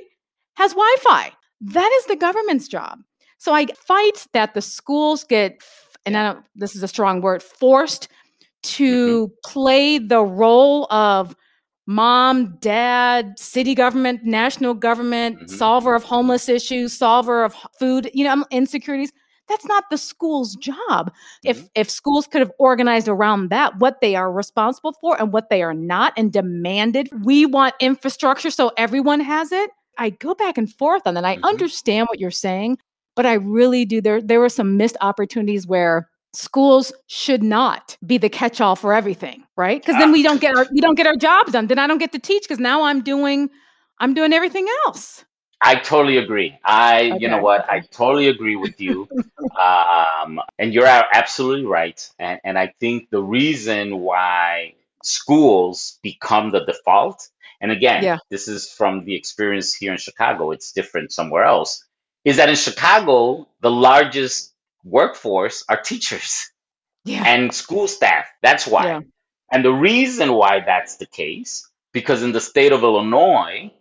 has 0.55 0.71
Wi 0.71 0.95
Fi. 1.01 1.31
That 1.61 1.91
is 1.99 2.05
the 2.05 2.15
government's 2.15 2.67
job. 2.67 2.99
So 3.37 3.53
I 3.53 3.65
fight 3.67 4.25
that 4.33 4.53
the 4.53 4.61
schools 4.61 5.23
get, 5.23 5.61
and 6.05 6.15
I 6.17 6.33
don't, 6.33 6.45
this 6.55 6.75
is 6.75 6.83
a 6.83 6.87
strong 6.87 7.21
word, 7.21 7.41
forced 7.43 8.07
to 8.63 9.29
play 9.45 9.97
the 9.97 10.21
role 10.21 10.85
of 10.91 11.35
mom, 11.85 12.55
dad, 12.61 13.37
city 13.37 13.75
government, 13.75 14.23
national 14.23 14.73
government, 14.73 15.37
Mhm. 15.41 15.49
solver 15.49 15.95
of 15.95 16.03
homeless 16.03 16.47
issues, 16.47 16.93
solver 16.97 17.43
of 17.43 17.53
food, 17.77 18.09
you 18.13 18.23
know, 18.23 18.45
insecurities. 18.51 19.11
That's 19.53 19.65
not 19.67 19.83
the 19.91 19.97
school's 19.99 20.55
job. 20.55 21.11
If 21.43 21.67
if 21.75 21.87
schools 21.89 22.25
could 22.25 22.41
have 22.41 22.51
organized 22.57 23.07
around 23.07 23.49
that, 23.51 23.77
what 23.77 24.01
they 24.01 24.15
are 24.15 24.31
responsible 24.31 24.93
for 24.99 25.15
and 25.21 25.31
what 25.31 25.49
they 25.51 25.61
are 25.61 25.75
not, 25.75 26.11
and 26.17 26.33
demanded, 26.33 27.07
we 27.23 27.45
want 27.45 27.75
infrastructure 27.79 28.49
so 28.49 28.71
everyone 28.77 29.19
has 29.19 29.51
it. 29.51 29.69
I 29.99 30.09
go 30.09 30.33
back 30.33 30.57
and 30.57 30.67
forth 30.73 31.05
on 31.05 31.13
that. 31.13 31.23
I 31.23 31.35
Mhm. 31.37 31.43
understand 31.43 32.07
what 32.09 32.19
you're 32.19 32.31
saying, 32.31 32.79
but 33.15 33.27
I 33.27 33.33
really 33.33 33.85
do. 33.85 34.01
There 34.01 34.21
there 34.21 34.39
were 34.39 34.49
some 34.49 34.75
missed 34.75 34.97
opportunities 35.01 35.67
where 35.67 36.09
schools 36.33 36.91
should 37.05 37.43
not 37.43 37.95
be 38.07 38.17
the 38.17 38.29
catch-all 38.29 38.75
for 38.75 38.91
everything, 38.91 39.43
right? 39.55 39.79
Because 39.79 39.97
then 39.97 40.11
we 40.11 40.23
don't 40.23 40.41
get 40.41 40.55
our 40.55 40.65
we 40.73 40.81
don't 40.81 40.95
get 40.95 41.05
our 41.05 41.15
jobs 41.15 41.51
done. 41.51 41.67
Then 41.67 41.77
I 41.77 41.85
don't 41.85 41.99
get 41.99 42.11
to 42.13 42.19
teach 42.19 42.41
because 42.43 42.59
now 42.59 42.81
I'm 42.83 43.01
doing 43.01 43.49
I'm 43.99 44.15
doing 44.15 44.33
everything 44.33 44.65
else. 44.87 45.23
I 45.63 45.75
totally 45.75 46.17
agree. 46.17 46.59
I, 46.63 47.13
you 47.19 47.29
know 47.29 47.39
what? 47.41 47.69
I 47.71 47.81
totally 47.81 48.27
agree 48.27 48.57
with 48.57 48.81
you. 48.81 49.07
um, 49.61 50.41
and 50.59 50.73
you're 50.73 50.87
absolutely 50.87 51.65
right. 51.65 51.99
And, 52.19 52.41
and 52.43 52.59
I 52.59 52.73
think 52.79 53.09
the 53.11 53.23
reason 53.23 53.99
why 53.99 54.75
schools 55.03 55.99
become 56.03 56.51
the 56.51 56.65
default, 56.65 57.29
and 57.61 57.71
again, 57.71 58.03
Yeah. 58.03 58.17
this 58.29 58.47
is 58.49 58.69
from 58.71 59.05
the 59.05 59.15
experience 59.15 59.73
here 59.73 59.93
in 59.93 59.99
Chicago, 59.99 60.51
it's 60.51 60.73
different 60.73 61.13
somewhere 61.13 61.45
else, 61.45 61.85
is 62.25 62.37
that 62.37 62.49
in 62.49 62.55
Chicago, 62.55 63.47
the 63.61 63.71
largest 63.71 64.53
workforce 64.83 65.65
are 65.69 65.81
teachers 65.81 66.51
Yeah. 67.05 67.23
and 67.25 67.53
school 67.53 67.87
staff. 67.87 68.27
That's 68.41 68.67
why. 68.67 68.85
Yeah. 68.87 69.01
And 69.51 69.65
the 69.65 69.73
reason 69.73 70.33
why 70.33 70.61
that's 70.65 70.97
the 70.97 71.05
case, 71.07 71.69
because 71.93 72.23
in 72.23 72.33
the 72.33 72.41
state 72.41 72.73
of 72.73 72.83
Illinois, 72.83 73.71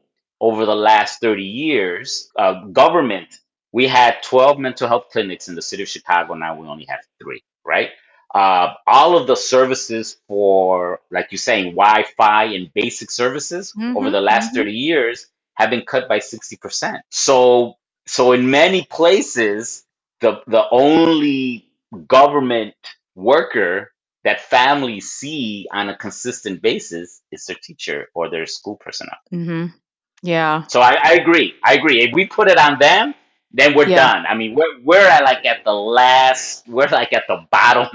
over 0.42 0.66
the 0.66 0.76
last 0.76 1.22
30 1.22 1.44
years, 1.44 2.30
uh, 2.38 2.66
government, 2.66 3.28
we 3.72 3.88
had 3.88 4.22
12 4.24 4.60
mental 4.60 4.88
health 4.88 5.06
clinics 5.12 5.48
in 5.48 5.56
the 5.56 5.62
city 5.62 5.84
of 5.84 5.90
Chicago. 5.90 6.34
Now 6.34 6.60
we 6.60 6.68
only 6.68 6.86
have 6.90 7.00
three, 7.22 7.44
right? 7.66 7.90
Uh, 8.34 8.74
all 8.88 9.18
of 9.18 9.28
the 9.28 9.36
services 9.36 10.18
for, 10.28 11.00
like 11.12 11.28
you're 11.32 11.38
saying, 11.40 11.76
Wi 11.76 12.04
Fi 12.18 12.46
and 12.56 12.72
basic 12.74 13.10
services 13.12 13.76
over 13.94 14.10
Mhm, 14.10 14.12
the 14.12 14.22
last 14.22 14.52
mhm. 14.52 14.56
30 14.56 14.72
years 14.74 15.28
have 15.56 15.70
been 15.70 15.84
cut 15.86 16.08
by 16.10 16.20
60%. 16.20 17.00
So, 17.10 17.76
so 18.06 18.32
in 18.34 18.50
many 18.50 18.84
places, 18.86 19.84
the, 20.20 20.42
the 20.48 20.64
only 20.72 21.70
government 22.08 22.74
worker 23.16 23.92
that 24.24 24.42
families 24.42 25.10
see 25.12 25.68
on 25.72 25.90
a 25.90 25.96
consistent 25.98 26.62
basis 26.62 27.22
is 27.32 27.46
their 27.46 27.56
teacher 27.62 28.08
or 28.14 28.30
their 28.30 28.46
school 28.46 28.76
personnel. 28.76 29.16
hmm 29.30 29.66
Yeah. 30.22 30.64
So 30.68 30.80
I, 30.80 30.96
I 31.02 31.12
agree. 31.14 31.54
I 31.64 31.74
agree. 31.74 32.02
If 32.02 32.12
we 32.14 32.26
put 32.26 32.48
it 32.48 32.58
on 32.58 32.78
them, 32.78 33.14
then 33.52 33.74
we're 33.74 33.88
Yeah. 33.88 33.96
done. 34.14 34.24
I 34.28 34.34
mean, 34.34 34.54
we're 34.54 34.80
we're 34.82 35.06
at 35.06 35.24
like 35.24 35.44
at 35.44 35.64
the 35.64 35.72
last. 35.72 36.66
We're 36.68 36.88
like 36.88 37.12
at 37.12 37.24
the 37.28 37.44
bottom. 37.50 37.88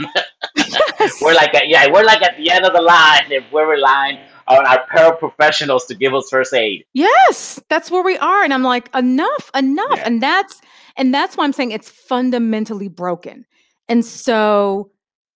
we're 1.21 1.33
like 1.33 1.53
at, 1.55 1.67
yeah, 1.67 1.87
we're 1.91 2.03
like 2.03 2.21
at 2.21 2.37
the 2.37 2.51
end 2.51 2.65
of 2.65 2.73
the 2.73 2.81
line 2.81 3.31
if 3.31 3.43
we're 3.51 3.69
relying 3.69 4.19
on 4.47 4.65
our 4.65 4.85
paraprofessionals 4.87 5.87
to 5.87 5.95
give 5.95 6.13
us 6.13 6.29
first 6.29 6.53
aid. 6.53 6.85
Yes, 6.93 7.59
that's 7.69 7.89
where 7.91 8.03
we 8.03 8.17
are. 8.17 8.43
And 8.43 8.53
I'm 8.53 8.63
like, 8.63 8.93
enough, 8.95 9.49
enough. 9.55 9.97
Yeah. 9.97 10.03
And 10.05 10.21
that's 10.21 10.61
and 10.95 11.13
that's 11.13 11.35
why 11.37 11.43
I'm 11.43 11.53
saying 11.53 11.71
it's 11.71 11.89
fundamentally 11.89 12.87
broken. 12.87 13.45
And 13.89 14.03
so 14.05 14.91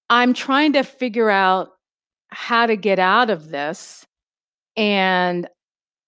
I'm 0.10 0.34
trying 0.34 0.74
to 0.74 0.84
figure 0.84 1.30
out 1.30 1.70
how 2.30 2.66
to 2.68 2.76
get 2.76 3.00
out 3.00 3.30
of 3.30 3.50
this. 3.50 4.06
And 4.78 5.48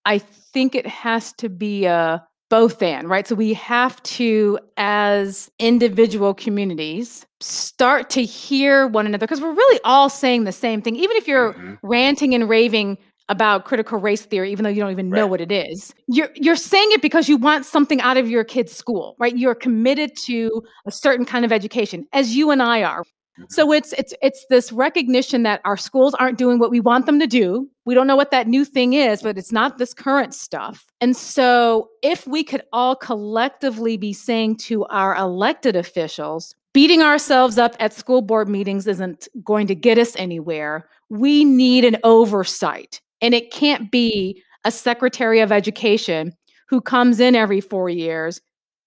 I 0.05 0.17
think 0.19 0.75
it 0.75 0.87
has 0.87 1.33
to 1.33 1.49
be 1.49 1.85
a 1.85 2.23
both 2.49 2.83
and, 2.83 3.09
right? 3.09 3.27
So 3.27 3.33
we 3.35 3.53
have 3.55 4.01
to, 4.03 4.59
as 4.77 5.49
individual 5.57 6.33
communities, 6.35 7.25
start 7.39 8.11
to 8.11 8.23
hear 8.23 8.85
one 8.87 9.07
another 9.07 9.25
because 9.25 9.41
we're 9.41 9.53
really 9.53 9.79
all 9.83 10.07
saying 10.09 10.43
the 10.43 10.51
same 10.51 10.81
thing. 10.81 10.95
Even 10.95 11.17
if 11.17 11.27
you're 11.27 11.53
Mhm. 11.53 11.77
ranting 11.81 12.35
and 12.35 12.47
raving 12.47 12.97
about 13.29 13.65
critical 13.65 13.97
race 13.97 14.23
theory, 14.25 14.51
even 14.51 14.63
though 14.63 14.69
you 14.69 14.81
don't 14.81 14.91
even 14.91 15.11
know 15.13 15.25
what 15.25 15.41
it 15.41 15.51
is, 15.51 15.93
you're 16.07 16.29
you're 16.35 16.55
saying 16.57 16.89
it 16.91 17.01
because 17.01 17.27
you 17.27 17.37
want 17.37 17.65
something 17.65 17.99
out 18.01 18.17
of 18.17 18.29
your 18.29 18.43
kid's 18.43 18.73
school, 18.75 19.15
right? 19.17 19.35
You're 19.35 19.55
committed 19.55 20.11
to 20.25 20.61
a 20.85 20.91
certain 20.91 21.25
kind 21.25 21.45
of 21.45 21.51
education, 21.51 22.05
as 22.13 22.35
you 22.35 22.51
and 22.51 22.61
I 22.61 22.83
are. 22.83 23.03
So 23.49 23.71
it's 23.71 23.93
it's 23.93 24.13
it's 24.21 24.45
this 24.49 24.71
recognition 24.71 25.43
that 25.43 25.61
our 25.65 25.77
schools 25.77 26.13
aren't 26.15 26.37
doing 26.37 26.59
what 26.59 26.69
we 26.69 26.79
want 26.79 27.05
them 27.05 27.19
to 27.19 27.27
do. 27.27 27.67
We 27.85 27.95
don't 27.95 28.07
know 28.07 28.15
what 28.15 28.31
that 28.31 28.47
new 28.47 28.63
thing 28.63 28.93
is, 28.93 29.23
but 29.23 29.37
it's 29.37 29.51
not 29.51 29.77
this 29.77 29.93
current 29.93 30.33
stuff. 30.33 30.85
And 31.01 31.17
so 31.17 31.89
if 32.03 32.27
we 32.27 32.43
could 32.43 32.61
all 32.71 32.95
collectively 32.95 33.97
be 33.97 34.13
saying 34.13 34.57
to 34.57 34.85
our 34.85 35.15
elected 35.15 35.75
officials, 35.75 36.53
beating 36.73 37.01
ourselves 37.01 37.57
up 37.57 37.75
at 37.79 37.93
school 37.93 38.21
board 38.21 38.47
meetings 38.47 38.85
isn't 38.87 39.27
going 39.43 39.67
to 39.67 39.75
get 39.75 39.97
us 39.97 40.15
anywhere. 40.15 40.87
We 41.09 41.43
need 41.43 41.85
an 41.85 41.97
oversight. 42.03 43.01
And 43.21 43.33
it 43.33 43.51
can't 43.51 43.89
be 43.89 44.41
a 44.63 44.71
secretary 44.71 45.39
of 45.39 45.51
education 45.51 46.33
who 46.69 46.81
comes 46.81 47.19
in 47.19 47.35
every 47.35 47.61
4 47.61 47.89
years 47.89 48.41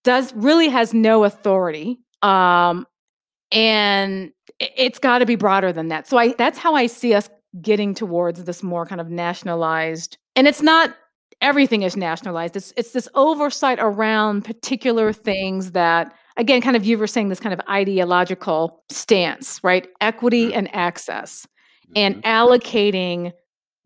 does 0.05 0.33
really 0.35 0.69
has 0.69 0.95
no 0.95 1.25
authority 1.25 1.99
um, 2.23 2.87
and 3.53 4.31
it's 4.59 4.99
got 4.99 5.19
to 5.19 5.27
be 5.27 5.37
broader 5.37 5.73
than 5.73 5.89
that 5.89 6.07
so 6.07 6.17
i 6.17 6.33
that's 6.35 6.59
how 6.59 6.75
i 6.75 6.87
see 6.87 7.15
us 7.15 7.29
getting 7.63 7.95
towards 7.95 8.45
this 8.45 8.63
more 8.63 8.85
kind 8.85 9.01
of 9.01 9.09
nationalized 9.09 10.19
and 10.35 10.47
it's 10.47 10.63
not 10.63 10.95
everything 11.41 11.83
is 11.83 11.97
nationalized. 11.97 12.57
It's 12.57 12.73
it's 12.77 12.93
this 12.93 13.09
oversight 13.15 13.79
around 13.81 14.45
particular 14.45 15.13
things 15.13 15.73
that 15.73 16.13
again, 16.37 16.61
kind 16.61 16.77
of 16.77 16.85
you 16.85 16.99
were 16.99 17.07
saying 17.07 17.29
this 17.29 17.41
kind 17.41 17.53
of 17.53 17.61
ideological 17.69 18.83
stance, 18.91 19.61
right? 19.63 19.89
Equity 20.01 20.49
mm-hmm. 20.49 20.59
and 20.59 20.75
access 20.75 21.47
and 21.95 22.17
mm-hmm. 22.17 22.29
allocating 22.29 23.33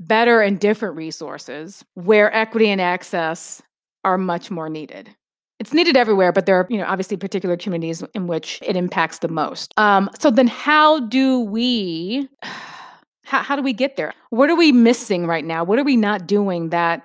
better 0.01 0.41
and 0.41 0.59
different 0.59 0.97
resources 0.97 1.85
where 1.95 2.35
equity 2.35 2.69
and 2.69 2.81
access 2.81 3.63
are 4.05 4.19
much 4.19 4.51
more 4.51 4.69
needed. 4.69 5.15
It's 5.61 5.75
needed 5.75 5.95
everywhere, 5.95 6.33
but 6.33 6.47
there 6.47 6.57
are, 6.57 6.67
you 6.71 6.79
know, 6.79 6.87
obviously 6.87 7.19
particular 7.19 7.55
communities 7.55 8.03
in 8.15 8.27
which 8.27 8.59
it 8.67 8.77
impacts 8.77 9.19
the 9.19 9.29
most. 9.29 9.75
Um, 9.77 10.09
so 10.19 10.31
then, 10.31 10.47
how 10.47 11.01
do 11.01 11.41
we, 11.41 12.29
how, 13.25 13.43
how 13.43 13.57
do 13.57 13.63
we 13.63 13.75
get 13.75 13.97
there? 13.97 14.15
What 14.31 14.49
are 14.49 14.57
we 14.57 14.73
missing 14.73 15.27
right 15.27 15.45
now? 15.45 15.63
What 15.63 15.79
are 15.79 15.85
we 15.85 15.97
not 15.97 16.27
doing 16.27 16.71
that 16.71 17.05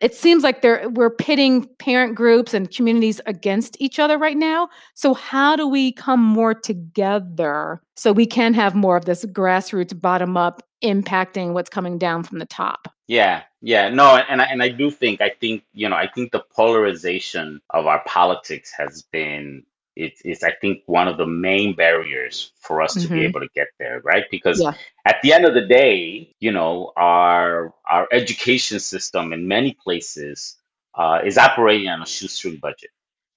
it 0.00 0.14
seems 0.14 0.42
like 0.42 0.62
they're 0.62 0.88
we're 0.90 1.10
pitting 1.10 1.66
parent 1.78 2.14
groups 2.14 2.54
and 2.54 2.70
communities 2.70 3.20
against 3.26 3.76
each 3.80 3.98
other 3.98 4.18
right 4.18 4.36
now. 4.36 4.68
So 4.94 5.14
how 5.14 5.56
do 5.56 5.66
we 5.66 5.92
come 5.92 6.22
more 6.22 6.54
together 6.54 7.80
so 7.96 8.12
we 8.12 8.26
can 8.26 8.54
have 8.54 8.74
more 8.74 8.96
of 8.96 9.06
this 9.06 9.24
grassroots 9.26 9.98
bottom 9.98 10.36
up 10.36 10.62
impacting 10.82 11.52
what's 11.54 11.70
coming 11.70 11.98
down 11.98 12.22
from 12.22 12.38
the 12.38 12.46
top? 12.46 12.88
Yeah 13.06 13.42
yeah 13.62 13.88
no 13.88 14.16
and 14.16 14.40
I, 14.40 14.44
and 14.44 14.62
I 14.62 14.68
do 14.68 14.90
think 14.90 15.20
i 15.20 15.28
think 15.28 15.64
you 15.72 15.88
know 15.88 15.96
i 15.96 16.06
think 16.06 16.30
the 16.30 16.44
polarization 16.54 17.60
of 17.70 17.86
our 17.86 18.02
politics 18.06 18.72
has 18.76 19.02
been 19.02 19.64
it's, 19.96 20.22
it's 20.24 20.44
I 20.44 20.52
think 20.52 20.82
one 20.86 21.08
of 21.08 21.16
the 21.18 21.26
main 21.26 21.74
barriers 21.74 22.52
for 22.60 22.82
us 22.82 22.94
to 22.94 23.00
be 23.00 23.06
mm-hmm. 23.06 23.18
able 23.18 23.40
to 23.40 23.48
get 23.54 23.68
there, 23.78 24.00
right? 24.04 24.24
Because 24.30 24.60
Yeah. 24.60 24.74
at 25.06 25.16
the 25.22 25.32
end 25.32 25.46
of 25.46 25.54
the 25.54 25.66
day, 25.66 26.34
you 26.40 26.52
know, 26.52 26.92
our 26.96 27.74
our 27.90 28.08
education 28.12 28.80
system 28.80 29.32
in 29.32 29.48
many 29.48 29.74
places 29.74 30.56
uh, 30.94 31.20
is 31.24 31.38
operating 31.38 31.88
on 31.88 32.02
a 32.02 32.06
shoestring 32.06 32.56
budget, 32.56 32.90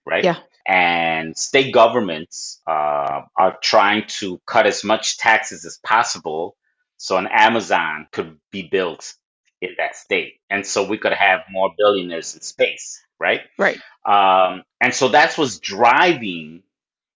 right? 0.06 0.24
Yeah. 0.24 0.38
And 0.68 1.38
state 1.38 1.74
governments 1.74 2.62
uh, 2.68 3.24
are 3.38 3.58
trying 3.64 4.06
to 4.20 4.40
cut 4.46 4.68
as 4.68 4.84
much 4.84 5.18
taxes 5.18 5.66
as 5.66 5.80
possible 5.84 6.56
so 6.98 7.18
an 7.18 7.28
Amazon 7.28 8.08
could 8.12 8.40
be 8.52 8.68
built 8.70 9.14
in 9.62 9.72
that 9.78 9.96
state, 9.96 10.40
and 10.50 10.66
so 10.66 10.88
we 10.88 10.98
could 10.98 11.14
have 11.14 11.42
more 11.52 11.72
billionaires 11.78 12.36
in 12.36 12.42
space, 12.42 13.02
right? 13.20 13.42
Right. 13.58 13.80
Um, 14.06 14.64
and 14.82 14.94
so 14.94 15.10
that's 15.10 15.38
what's 15.38 15.60
driving 15.60 16.64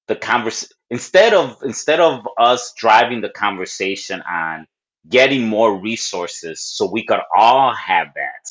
the 0.07 0.15
convers 0.15 0.71
instead 0.89 1.33
of 1.33 1.57
instead 1.63 1.99
of 1.99 2.27
us 2.37 2.73
driving 2.77 3.21
the 3.21 3.29
conversation 3.29 4.21
on 4.21 4.67
getting 5.09 5.47
more 5.47 5.79
resources 5.79 6.61
so 6.61 6.89
we 6.89 7.05
could 7.05 7.19
all 7.35 7.73
have 7.73 8.07
that. 8.15 8.49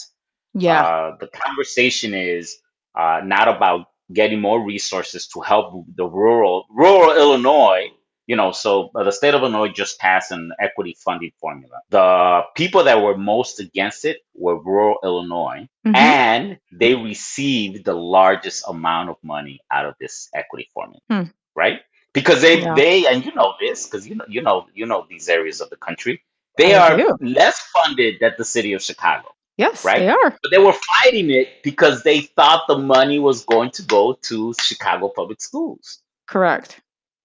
Yeah. 0.55 0.83
Uh, 0.83 1.17
the 1.19 1.29
conversation 1.29 2.15
is 2.15 2.59
uh, 2.95 3.21
not 3.25 3.49
about 3.49 3.87
getting 4.13 4.41
more 4.41 4.63
resources 4.65 5.29
to 5.29 5.41
help 5.41 5.87
the 5.95 6.05
rural 6.05 6.67
rural 6.71 7.17
Illinois 7.17 7.89
you 8.33 8.37
know, 8.37 8.51
so 8.51 8.91
uh, 8.95 9.05
the 9.05 9.12
state 9.12 9.35
of 9.35 9.43
Illinois 9.43 9.68
just 9.68 9.99
passed 9.99 10.33
an 10.33 10.53
equity 10.59 10.97
funding 10.99 11.33
formula. 11.39 11.83
The 11.91 12.45
people 12.55 12.85
that 12.85 13.03
were 13.03 13.14
most 13.14 13.61
against 13.61 14.07
it 14.07 14.20
were 14.35 14.59
rural 14.59 15.01
Illinois, 15.05 15.68
mm-hmm. 15.87 15.95
and 15.95 16.59
they 16.72 16.95
received 16.95 17.85
the 17.85 17.93
largest 17.93 18.64
amount 18.66 19.11
of 19.11 19.16
money 19.22 19.61
out 19.70 19.85
of 19.85 19.97
this 20.01 20.30
equity 20.33 20.70
formula, 20.72 21.01
mm. 21.11 21.30
right? 21.55 21.80
Because 22.14 22.41
they 22.41 22.62
yeah. 22.62 22.74
they 22.74 23.07
and 23.07 23.22
you 23.22 23.35
know 23.35 23.53
this 23.61 23.87
because 23.87 24.09
you 24.09 24.14
know 24.14 24.24
you 24.26 24.41
know 24.41 24.64
you 24.72 24.87
know 24.87 25.05
these 25.11 25.28
areas 25.28 25.61
of 25.61 25.68
the 25.68 25.76
country 25.76 26.22
they 26.57 26.74
I 26.74 26.93
are 26.93 26.97
do. 26.97 27.18
less 27.20 27.61
funded 27.74 28.14
than 28.22 28.33
the 28.39 28.47
city 28.47 28.72
of 28.72 28.80
Chicago. 28.80 29.28
Yes, 29.59 29.85
right. 29.85 29.99
They 29.99 30.09
are, 30.09 30.30
but 30.30 30.51
they 30.51 30.57
were 30.57 30.72
fighting 30.72 31.28
it 31.30 31.62
because 31.62 32.03
they 32.03 32.22
thought 32.22 32.62
the 32.66 32.78
money 32.78 33.18
was 33.18 33.45
going 33.45 33.72
to 33.72 33.83
go 33.83 34.14
to 34.28 34.55
Chicago 34.59 35.12
public 35.14 35.43
schools. 35.43 35.99
Correct 36.26 36.80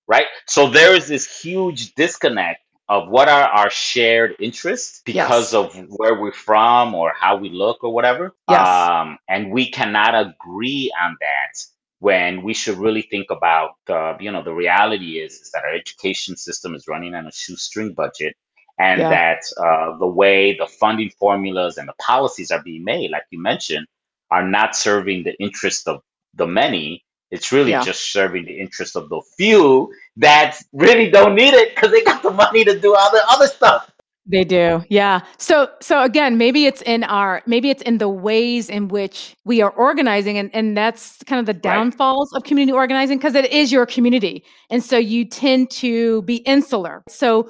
right? 0.07 0.25
So 0.47 0.69
there 0.69 0.95
is 0.95 1.07
this 1.07 1.41
huge 1.41 1.93
disconnect 1.95 2.61
of 2.89 3.09
what 3.09 3.27
are 3.27 3.43
our 3.43 3.69
shared 3.69 4.35
interests 4.39 5.01
because 5.03 5.53
yes. 5.53 5.53
of 5.53 5.75
where 5.89 6.19
we're 6.19 6.31
from 6.31 6.95
or 6.95 7.11
how 7.19 7.35
we 7.37 7.49
look 7.49 7.83
or 7.83 7.93
whatever. 7.93 8.33
Yes. 8.49 8.65
Um, 8.65 9.17
and 9.27 9.51
we 9.51 9.69
cannot 9.69 10.15
agree 10.15 10.91
on 11.01 11.17
that 11.19 11.59
when 11.99 12.43
we 12.43 12.53
should 12.53 12.77
really 12.77 13.01
think 13.01 13.29
about 13.29 13.71
the, 13.87 14.15
you 14.19 14.31
know, 14.31 14.43
the 14.43 14.53
reality 14.53 15.19
is, 15.19 15.33
is 15.33 15.51
that 15.51 15.63
our 15.65 15.73
education 15.73 16.37
system 16.37 16.75
is 16.75 16.87
running 16.87 17.13
on 17.13 17.25
a 17.27 17.31
shoestring 17.31 17.93
budget 17.93 18.35
and 18.79 19.01
yeah. 19.01 19.09
that 19.09 19.39
uh, 19.59 19.97
the 19.97 20.07
way 20.07 20.55
the 20.55 20.67
funding 20.67 21.09
formulas 21.19 21.77
and 21.77 21.89
the 21.89 21.93
policies 21.99 22.51
are 22.51 22.61
being 22.63 22.83
made, 22.83 23.11
like 23.11 23.23
you 23.31 23.41
mentioned, 23.41 23.87
are 24.29 24.47
not 24.47 24.75
serving 24.75 25.23
the 25.23 25.35
interest 25.41 25.87
of 25.87 26.01
the 26.35 26.47
many 26.47 27.03
it's 27.31 27.51
really 27.51 27.71
Yeah. 27.71 27.81
just 27.83 28.11
serving 28.11 28.45
the 28.45 28.59
interest 28.59 28.95
of 28.95 29.09
the 29.09 29.21
few 29.37 29.91
that 30.17 30.57
really 30.73 31.09
don't 31.09 31.35
need 31.35 31.53
it 31.53 31.75
because 31.75 31.91
they 31.91 32.03
got 32.03 32.23
the 32.23 32.31
money 32.31 32.63
to 32.63 32.79
do 32.79 32.95
all 32.95 33.11
the 33.11 33.23
other 33.29 33.47
stuff. 33.47 33.89
They 34.29 34.43
do. 34.43 34.83
Yeah. 34.89 35.21
So 35.37 35.69
so 35.81 36.03
again, 36.03 36.37
maybe 36.37 36.65
it's 36.65 36.81
in 36.81 37.05
our 37.05 37.41
maybe 37.45 37.69
it's 37.69 37.81
in 37.83 37.97
the 37.97 38.09
ways 38.09 38.69
in 38.69 38.89
which 38.89 39.35
we 39.45 39.61
are 39.61 39.71
organizing 39.71 40.37
and 40.37 40.49
and 40.53 40.75
that's 40.75 41.23
kind 41.25 41.39
of 41.39 41.45
the 41.45 41.53
Right. 41.53 41.75
downfalls 41.75 42.33
of 42.33 42.43
community 42.43 42.73
organizing 42.73 43.17
because 43.19 43.35
it 43.35 43.49
is 43.53 43.71
your 43.71 43.85
community. 43.85 44.43
And 44.69 44.83
so 44.83 44.97
you 44.97 45.23
tend 45.23 45.69
to 45.71 46.23
be 46.23 46.37
insular. 46.37 47.03
So 47.07 47.49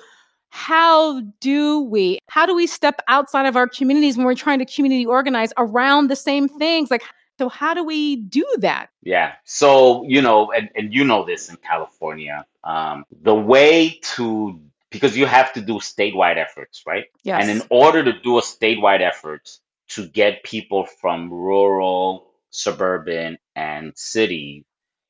how 0.50 1.22
do 1.42 1.82
we 1.82 2.20
how 2.30 2.46
do 2.46 2.56
we 2.56 2.68
step 2.68 3.02
outside 3.08 3.48
of 3.48 3.56
our 3.56 3.68
communities 3.68 4.16
when 4.16 4.26
we're 4.28 4.36
trying 4.36 4.60
to 4.60 4.66
community 4.66 5.06
organize 5.06 5.52
around 5.58 6.10
the 6.10 6.16
same 6.16 6.48
things? 6.48 6.92
Like 6.92 7.02
so 7.38 7.50
how 7.50 7.74
do 7.74 7.84
we 7.84 8.16
do 8.16 8.46
that? 8.60 8.90
Yeah. 9.02 9.34
So, 9.46 10.04
you 10.08 10.22
know, 10.22 10.52
and, 10.52 10.70
and 10.76 10.94
you 10.94 11.04
know 11.04 11.26
this 11.26 11.50
in 11.50 11.58
California, 11.58 12.46
um, 12.64 13.06
the 13.22 13.36
way 13.36 14.00
to, 14.16 14.60
because 14.90 15.16
you 15.18 15.26
have 15.26 15.54
to 15.54 15.62
do 15.62 15.76
statewide 15.76 16.38
efforts, 16.38 16.84
right? 16.88 17.06
Yes. 17.24 17.42
And 17.42 17.52
in 17.52 17.68
order 17.70 18.04
to 18.04 18.20
do 18.20 18.38
a 18.38 18.42
statewide 18.42 19.02
effort 19.02 19.50
to 19.90 20.08
get 20.08 20.44
people 20.44 20.86
from 20.86 21.32
rural, 21.32 22.32
suburban, 22.50 23.38
and 23.56 23.94
city 23.96 24.66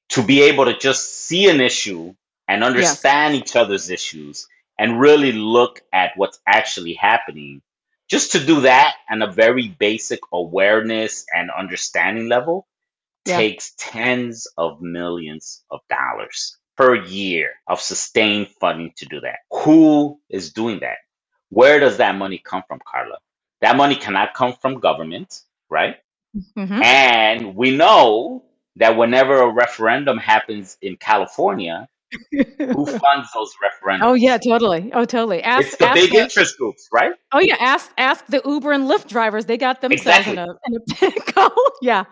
to 0.09 0.23
be 0.23 0.43
able 0.43 0.65
to 0.65 0.77
just 0.77 1.27
see 1.27 1.49
an 1.49 1.61
issue 1.61 2.13
and 2.47 2.61
Yes. 2.61 2.67
understand 2.67 3.35
each 3.35 3.55
other's 3.55 3.89
issues 3.89 4.47
and 4.79 4.99
really 4.99 5.31
look 5.31 5.81
at 5.91 6.11
what's 6.15 6.39
actually 6.45 6.93
happening 6.93 7.61
just 8.09 8.33
to 8.33 8.45
do 8.45 8.61
that 8.61 8.95
and 9.09 9.23
a 9.23 9.31
very 9.31 9.69
basic 9.69 10.19
awareness 10.33 11.25
and 11.33 11.51
understanding 11.51 12.29
level 12.29 12.67
Yeah. 13.25 13.43
takes 13.43 13.73
tens 13.77 14.47
of 14.57 14.81
millions 14.81 15.63
of 15.71 15.81
dollars 15.89 16.57
per 16.77 16.95
year 16.95 17.51
of 17.67 17.81
sustained 17.81 18.49
funding 18.59 18.93
to 18.97 19.05
do 19.05 19.21
that. 19.21 19.39
Who 19.51 20.19
is 20.29 20.53
doing 20.53 20.79
that? 20.81 20.97
Where 21.49 21.79
does 21.79 21.97
that 21.97 22.15
money 22.15 22.39
come 22.43 22.63
from, 22.67 22.79
Carla? 22.85 23.17
That 23.61 23.77
money 23.77 23.95
cannot 23.95 24.33
come 24.33 24.53
from 24.53 24.79
government, 24.79 25.41
right? 25.69 25.97
hmm 26.55 26.81
And 26.81 27.55
we 27.55 27.75
know 27.75 28.45
that 28.77 28.97
whenever 28.97 29.41
a 29.41 29.51
referendum 29.51 30.17
happens 30.17 30.77
in 30.81 30.97
California, 30.97 31.87
who 32.31 32.85
funds 32.85 33.29
those 33.33 33.53
referendums? 33.63 33.99
Oh 34.01 34.13
yeah, 34.13 34.37
totally. 34.37 34.91
Oh 34.93 35.05
totally. 35.05 35.43
Ask, 35.43 35.67
it's 35.67 35.77
the 35.77 35.85
ask 35.87 35.95
big 35.95 36.11
the, 36.11 36.17
interest 36.17 36.57
groups, 36.57 36.87
right? 36.91 37.13
Oh 37.31 37.39
yeah, 37.39 37.55
ask 37.59 37.91
ask 37.97 38.25
the 38.27 38.41
Uber 38.45 38.71
and 38.71 38.89
Lyft 38.89 39.07
drivers. 39.07 39.45
They 39.45 39.57
got 39.57 39.81
themselves 39.81 40.27
exactly. 40.27 40.33
in 40.33 40.39
a 40.39 40.57
in 40.65 40.75
a 40.75 41.11
pickle. 41.11 41.51
yeah. 41.81 42.05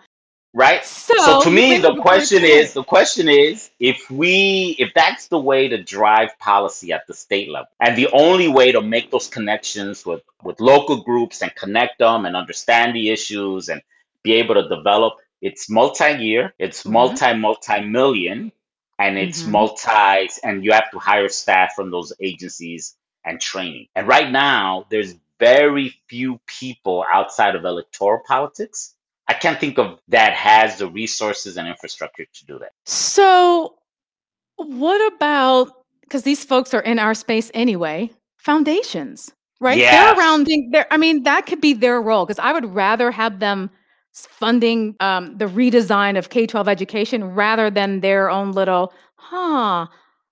Right. 0.54 0.82
So, 0.86 1.14
so 1.18 1.42
to 1.42 1.50
me, 1.50 1.78
the 1.78 1.96
question 1.96 2.42
is 2.42 2.72
the 2.72 2.82
question 2.82 3.28
is 3.28 3.70
if 3.78 4.10
we 4.10 4.74
if 4.78 4.92
that's 4.94 5.28
the 5.28 5.38
way 5.38 5.68
to 5.68 5.82
drive 5.82 6.38
policy 6.38 6.92
at 6.92 7.06
the 7.06 7.12
state 7.12 7.50
level, 7.50 7.68
and 7.78 7.96
the 7.96 8.08
only 8.12 8.48
way 8.48 8.72
to 8.72 8.80
make 8.80 9.10
those 9.10 9.28
connections 9.28 10.06
with 10.06 10.22
with 10.42 10.60
local 10.60 11.02
groups 11.02 11.42
and 11.42 11.54
connect 11.54 11.98
them 11.98 12.24
and 12.24 12.36
understand 12.36 12.94
the 12.94 13.10
issues 13.10 13.68
and 13.68 13.82
be 14.22 14.34
able 14.34 14.54
to 14.54 14.68
develop 14.68 15.14
it's 15.42 15.68
multi-year, 15.68 16.54
it's 16.58 16.82
mm-hmm. 16.82 16.92
multi 16.92 17.34
multi 17.34 17.80
million 17.82 18.52
and 18.98 19.18
it's 19.18 19.42
mm-hmm. 19.42 19.52
multi 19.52 20.28
and 20.42 20.64
you 20.64 20.72
have 20.72 20.90
to 20.90 20.98
hire 20.98 21.28
staff 21.28 21.74
from 21.74 21.90
those 21.90 22.12
agencies 22.20 22.96
and 23.24 23.40
training. 23.40 23.88
And 23.94 24.08
right 24.08 24.30
now, 24.30 24.86
there's 24.90 25.14
very 25.38 25.94
few 26.08 26.40
people 26.46 27.04
outside 27.12 27.54
of 27.56 27.64
electoral 27.64 28.22
politics. 28.26 28.94
I 29.28 29.34
can't 29.34 29.58
think 29.58 29.78
of 29.78 29.98
that 30.08 30.32
has 30.34 30.78
the 30.78 30.88
resources 30.88 31.56
and 31.56 31.66
infrastructure 31.68 32.24
to 32.24 32.46
do 32.46 32.58
that. 32.60 32.70
So, 32.84 33.74
what 34.56 35.12
about 35.14 35.72
because 36.00 36.22
these 36.22 36.44
folks 36.44 36.72
are 36.72 36.80
in 36.80 36.98
our 36.98 37.14
space 37.14 37.50
anyway? 37.52 38.10
Foundations, 38.38 39.32
right? 39.60 39.76
Yes. 39.76 39.92
They're 39.92 40.14
around. 40.14 40.48
They're, 40.70 40.86
I 40.90 40.96
mean, 40.96 41.24
that 41.24 41.46
could 41.46 41.60
be 41.60 41.74
their 41.74 42.00
role 42.00 42.24
because 42.24 42.38
I 42.38 42.52
would 42.52 42.74
rather 42.74 43.10
have 43.10 43.40
them 43.40 43.70
funding 44.16 44.96
um, 45.00 45.36
the 45.36 45.46
redesign 45.46 46.16
of 46.16 46.30
K 46.30 46.46
12 46.46 46.68
education 46.68 47.24
rather 47.34 47.70
than 47.70 48.00
their 48.00 48.30
own 48.30 48.52
little, 48.52 48.92
huh, 49.16 49.86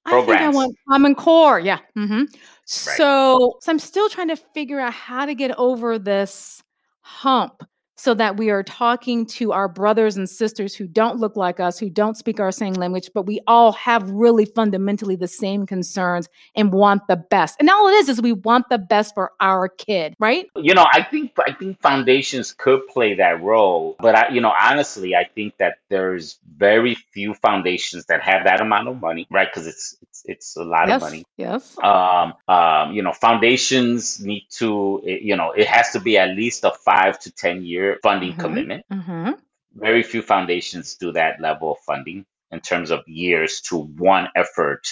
I 0.07 0.23
think 0.23 0.41
I 0.41 0.49
want 0.49 0.77
Common 0.89 1.15
Core. 1.15 1.61
Yeah. 1.61 1.79
hmm 1.95 2.23
Right. 2.23 2.97
So, 2.97 3.59
so 3.61 3.71
I'm 3.73 3.79
still 3.79 4.09
trying 4.09 4.29
to 4.29 4.37
figure 4.37 4.81
out 4.81 4.93
how 4.95 5.27
to 5.27 5.35
get 5.35 5.57
over 5.59 5.99
this 5.99 6.63
hump 7.03 7.63
so 7.97 8.15
that 8.15 8.37
we 8.37 8.51
are 8.51 8.63
talking 8.63 9.27
to 9.27 9.53
our 9.53 9.69
brothers 9.69 10.17
and 10.17 10.29
sisters 10.29 10.75
who 10.75 10.87
don't 10.87 11.19
look 11.19 11.37
like 11.37 11.61
us, 11.61 11.79
who 11.79 11.89
don't 11.89 12.17
speak 12.17 12.41
our 12.41 12.51
same 12.53 12.75
language, 12.75 13.11
but 13.15 13.23
we 13.27 13.41
all 13.47 13.73
have 13.73 14.11
really 14.11 14.45
fundamentally 14.45 15.17
the 15.17 15.29
same 15.29 15.67
concerns 15.67 16.29
and 16.57 16.73
want 16.73 17.03
the 17.09 17.17
best. 17.17 17.57
And 17.61 17.71
all 17.71 17.89
it 17.89 17.93
is 17.95 18.09
is 18.09 18.21
we 18.21 18.33
want 18.33 18.69
the 18.69 18.79
best 18.79 19.15
for 19.15 19.33
our 19.41 19.69
kid, 19.69 20.15
right? 20.19 20.47
You 20.57 20.75
know, 20.75 20.87
I 20.91 21.03
think 21.03 21.33
I 21.39 21.53
think 21.53 21.81
foundations 21.81 22.53
could 22.53 22.87
play 22.89 23.15
that 23.15 23.43
role, 23.43 23.97
but 24.01 24.15
I, 24.15 24.29
you 24.31 24.41
know, 24.41 24.53
honestly, 24.61 25.15
I 25.15 25.25
think 25.25 25.57
that 25.59 25.79
there's 25.89 26.39
very 26.57 26.95
few 26.95 27.35
foundations 27.35 28.07
that 28.07 28.23
have 28.23 28.45
that 28.45 28.61
amount 28.61 28.89
of 28.89 29.01
money, 29.01 29.27
right? 29.31 29.49
Because 29.53 29.67
it's 29.67 29.97
it's 30.03 30.23
it's 30.27 30.57
a 30.57 30.65
lot 30.65 30.89
Yes. 30.89 30.97
of 30.97 31.03
money. 31.03 31.25
Yes. 31.37 31.77
Um, 31.83 32.35
um, 32.49 32.93
you 32.93 33.03
know, 33.03 33.13
foundations 33.13 34.21
need 34.21 34.47
to, 34.53 35.01
you 35.05 35.37
know, 35.37 35.53
it 35.53 35.67
has 35.67 35.91
to 35.93 36.01
be 36.01 36.19
at 36.19 36.31
least 36.31 36.65
a 36.65 36.73
five 36.85 37.19
to 37.21 37.31
ten 37.31 37.65
year 37.65 37.84
funding 38.03 38.33
Mhm. 38.35 38.39
commitment. 38.45 38.83
Mm-hmm. 38.93 39.31
Very 39.75 40.03
few 40.03 40.23
foundations 40.23 40.97
do 40.97 41.13
that 41.13 41.41
level 41.41 41.73
of 41.73 41.79
funding 41.87 42.25
in 42.51 42.61
terms 42.61 42.91
of 42.91 43.01
years 43.07 43.61
to 43.69 43.77
one 43.77 44.29
effort 44.37 44.83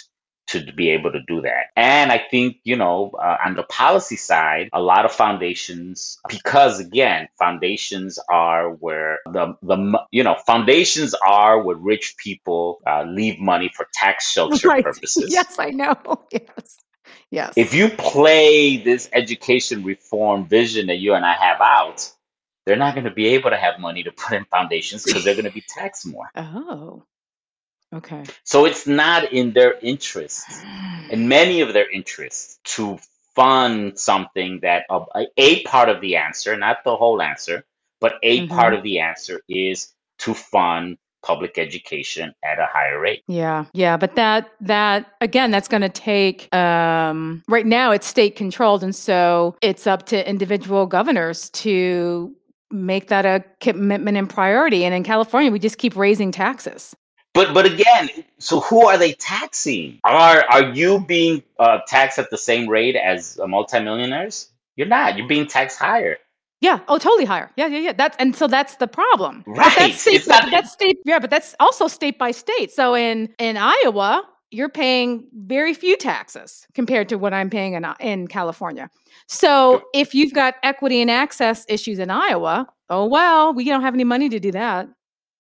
to 0.49 0.61
be 0.72 0.90
able 0.90 1.12
to 1.12 1.20
do 1.26 1.43
that. 1.43 1.66
And 1.76 2.11
I 2.11 2.18
think, 2.18 2.57
you 2.64 2.76
know, 2.76 3.12
uh, 3.16 3.36
on 3.47 3.55
the 3.55 3.62
policy 3.62 4.16
side, 4.16 4.68
a 4.72 4.82
lot 4.82 5.05
of 5.05 5.12
foundations, 5.12 6.18
because 6.28 6.80
again, 6.80 7.28
foundations 7.38 8.18
are 8.28 8.70
where 8.70 9.20
the, 9.24 9.55
the, 9.62 9.78
you 10.11 10.24
know, 10.24 10.36
foundations 10.45 11.14
are 11.14 11.62
where 11.62 11.76
rich 11.76 12.16
people 12.18 12.80
uh, 12.86 13.05
leave 13.05 13.38
money 13.38 13.70
for 13.74 13.86
tax 13.95 14.30
shelter 14.32 14.68
Right. 14.74 14.84
purposes. 14.84 15.32
Yes, 15.32 15.59
I 15.59 15.70
know. 15.70 15.95
Yes. 16.32 16.78
Yes. 17.30 17.55
If 17.57 17.72
you 17.74 17.88
play 17.88 18.76
this 18.78 19.09
education 19.12 19.84
reform 19.84 20.47
vision 20.49 20.88
that 20.88 20.97
you 20.99 21.14
and 21.14 21.24
I 21.24 21.32
have 21.34 21.61
out, 21.61 22.11
they're 22.66 22.76
not 22.76 22.94
going 22.94 23.04
to 23.04 23.10
be 23.10 23.28
able 23.28 23.50
to 23.50 23.56
have 23.56 23.78
money 23.80 24.02
to 24.04 24.12
put 24.12 24.36
in 24.36 24.44
foundations 24.46 25.02
because 25.04 25.24
they're 25.24 25.34
going 25.34 25.44
to 25.46 25.50
be 25.52 25.64
taxed 25.66 26.06
more. 26.06 26.30
oh. 26.36 27.04
Okay. 27.94 28.24
So 28.44 28.64
it's 28.64 28.86
not 28.86 29.32
in 29.32 29.52
their 29.52 29.74
interest, 29.80 30.44
in 31.10 31.28
many 31.38 31.60
of 31.60 31.72
their 31.74 31.90
interests, 31.90 32.58
to 32.76 32.98
fund 33.34 33.98
something 33.98 34.60
that 34.62 34.84
uh, 34.90 35.04
a, 35.36 35.62
part 35.64 35.88
of 35.88 36.00
the 36.00 36.16
answer, 36.16 36.56
not 36.56 36.84
the 36.84 36.96
whole 36.96 37.20
answer, 37.20 37.64
but 38.00 38.14
a 38.22 38.46
part 38.46 38.72
Mhm. 38.72 38.78
of 38.78 38.82
the 38.82 39.00
answer 39.00 39.40
is 39.48 39.92
to 40.18 40.34
fund 40.34 40.98
public 41.22 41.56
education 41.56 42.34
at 42.44 42.58
a 42.58 42.66
higher 42.66 42.98
rate. 42.98 43.22
Yeah, 43.28 43.66
yeah, 43.72 43.96
but 43.96 44.16
that 44.16 44.50
that 44.62 45.06
again, 45.20 45.50
that's 45.50 45.68
going 45.68 45.82
to 45.82 45.88
take. 45.88 46.52
Um, 46.54 47.42
right 47.46 47.64
now, 47.66 47.92
it's 47.92 48.06
state 48.06 48.34
controlled, 48.36 48.82
and 48.82 48.94
so 48.94 49.54
it's 49.62 49.86
up 49.86 50.06
to 50.06 50.28
individual 50.28 50.86
governors 50.86 51.48
to 51.50 52.34
make 52.72 53.08
that 53.08 53.24
a 53.26 53.44
commitment 53.60 54.16
and 54.16 54.28
priority. 54.28 54.84
And 54.84 54.94
in 54.94 55.04
California, 55.04 55.50
we 55.50 55.58
just 55.58 55.78
keep 55.78 55.96
raising 55.96 56.32
taxes. 56.32 56.94
But 57.34 57.54
but 57.54 57.64
again, 57.66 58.10
so 58.38 58.60
who 58.60 58.86
are 58.88 58.98
they 58.98 59.12
taxing? 59.12 60.00
Are 60.04 60.44
are 60.50 60.64
you 60.74 61.00
being 61.00 61.42
uh, 61.58 61.78
taxed 61.86 62.18
at 62.18 62.30
the 62.30 62.36
same 62.38 62.68
rate 62.68 62.96
as 62.96 63.38
uh, 63.42 63.46
multimillionaires? 63.46 64.50
You're 64.76 64.86
not. 64.88 65.16
You're 65.16 65.28
being 65.28 65.46
taxed 65.46 65.78
higher. 65.78 66.18
Yeah. 66.60 66.80
Oh, 66.88 66.98
totally 66.98 67.24
higher. 67.24 67.50
Yeah, 67.56 67.66
yeah, 67.66 67.78
yeah. 67.78 67.92
That's 67.92 68.16
and 68.18 68.36
so 68.36 68.46
that's 68.46 68.76
the 68.76 68.86
problem. 68.86 69.42
But 69.46 69.56
Right. 69.56 69.74
that's 69.78 70.00
state. 70.02 70.26
Not- 70.28 70.50
that's 70.50 70.72
state. 70.72 70.98
Yeah, 71.04 71.18
but 71.18 71.30
that's 71.30 71.54
also 71.58 71.88
state 71.88 72.18
by 72.18 72.30
state. 72.32 72.70
So 72.70 72.94
in 72.94 73.30
in 73.38 73.56
Iowa, 73.56 74.22
you're 74.53 74.68
paying 74.68 75.26
very 75.34 75.72
few 75.74 75.96
taxes 75.96 76.66
compared 76.74 77.09
to 77.09 77.16
what 77.16 77.32
I'm 77.32 77.50
paying 77.50 77.72
in 77.72 77.84
uh, 77.84 77.94
in 78.00 78.28
California. 78.28 78.90
So 79.26 79.82
if 79.94 80.14
you've 80.14 80.34
got 80.34 80.55
equity 80.62 81.00
and 81.00 81.11
access 81.11 81.64
issues 81.68 81.98
in 81.98 82.11
Iowa, 82.11 82.66
oh 82.90 83.07
well, 83.07 83.55
we 83.55 83.64
don't 83.64 83.80
have 83.80 83.94
any 83.94 84.05
money 84.05 84.28
to 84.28 84.38
do 84.38 84.53
that. 84.53 84.88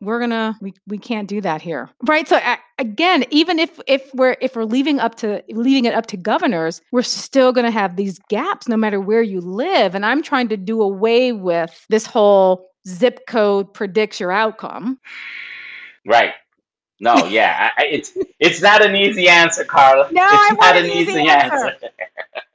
We're 0.00 0.18
gonna 0.18 0.56
we, 0.60 0.72
we 0.88 0.98
can't 0.98 1.28
do 1.28 1.40
that 1.42 1.62
here, 1.62 1.90
right? 2.08 2.26
So 2.26 2.38
a- 2.38 2.58
again, 2.78 3.24
even 3.30 3.58
if 3.58 3.78
if 3.86 4.12
we're 4.14 4.36
if 4.40 4.56
we're 4.56 4.64
leaving 4.64 4.98
up 4.98 5.14
to 5.16 5.44
leaving 5.50 5.84
it 5.84 5.94
up 5.94 6.06
to 6.06 6.16
governors, 6.16 6.80
we're 6.90 7.02
still 7.02 7.52
gonna 7.52 7.70
have 7.70 7.96
these 7.96 8.18
gaps 8.28 8.66
no 8.66 8.76
matter 8.76 9.00
where 9.00 9.22
you 9.22 9.40
live. 9.40 9.94
And 9.94 10.04
I'm 10.04 10.22
trying 10.22 10.48
to 10.48 10.56
do 10.56 10.80
away 10.82 11.32
with 11.32 11.86
this 11.88 12.06
whole 12.06 12.66
zip 12.88 13.26
code 13.28 13.72
predicts 13.72 14.18
your 14.18 14.32
outcome. 14.32 14.98
Right. 16.04 16.32
No, 17.02 17.26
yeah, 17.26 17.70
I, 17.76 17.84
it's 17.86 18.16
it's 18.38 18.62
not 18.62 18.80
an 18.80 18.94
easy 18.94 19.28
answer, 19.28 19.64
Carla. 19.64 20.04
No, 20.12 20.22
it's 20.22 20.32
I 20.32 20.54
not 20.54 20.76
an 20.76 20.84
an 20.84 20.90
easy 20.92 21.10
easy 21.10 21.28
answer. 21.28 21.70
answer. 21.70 21.88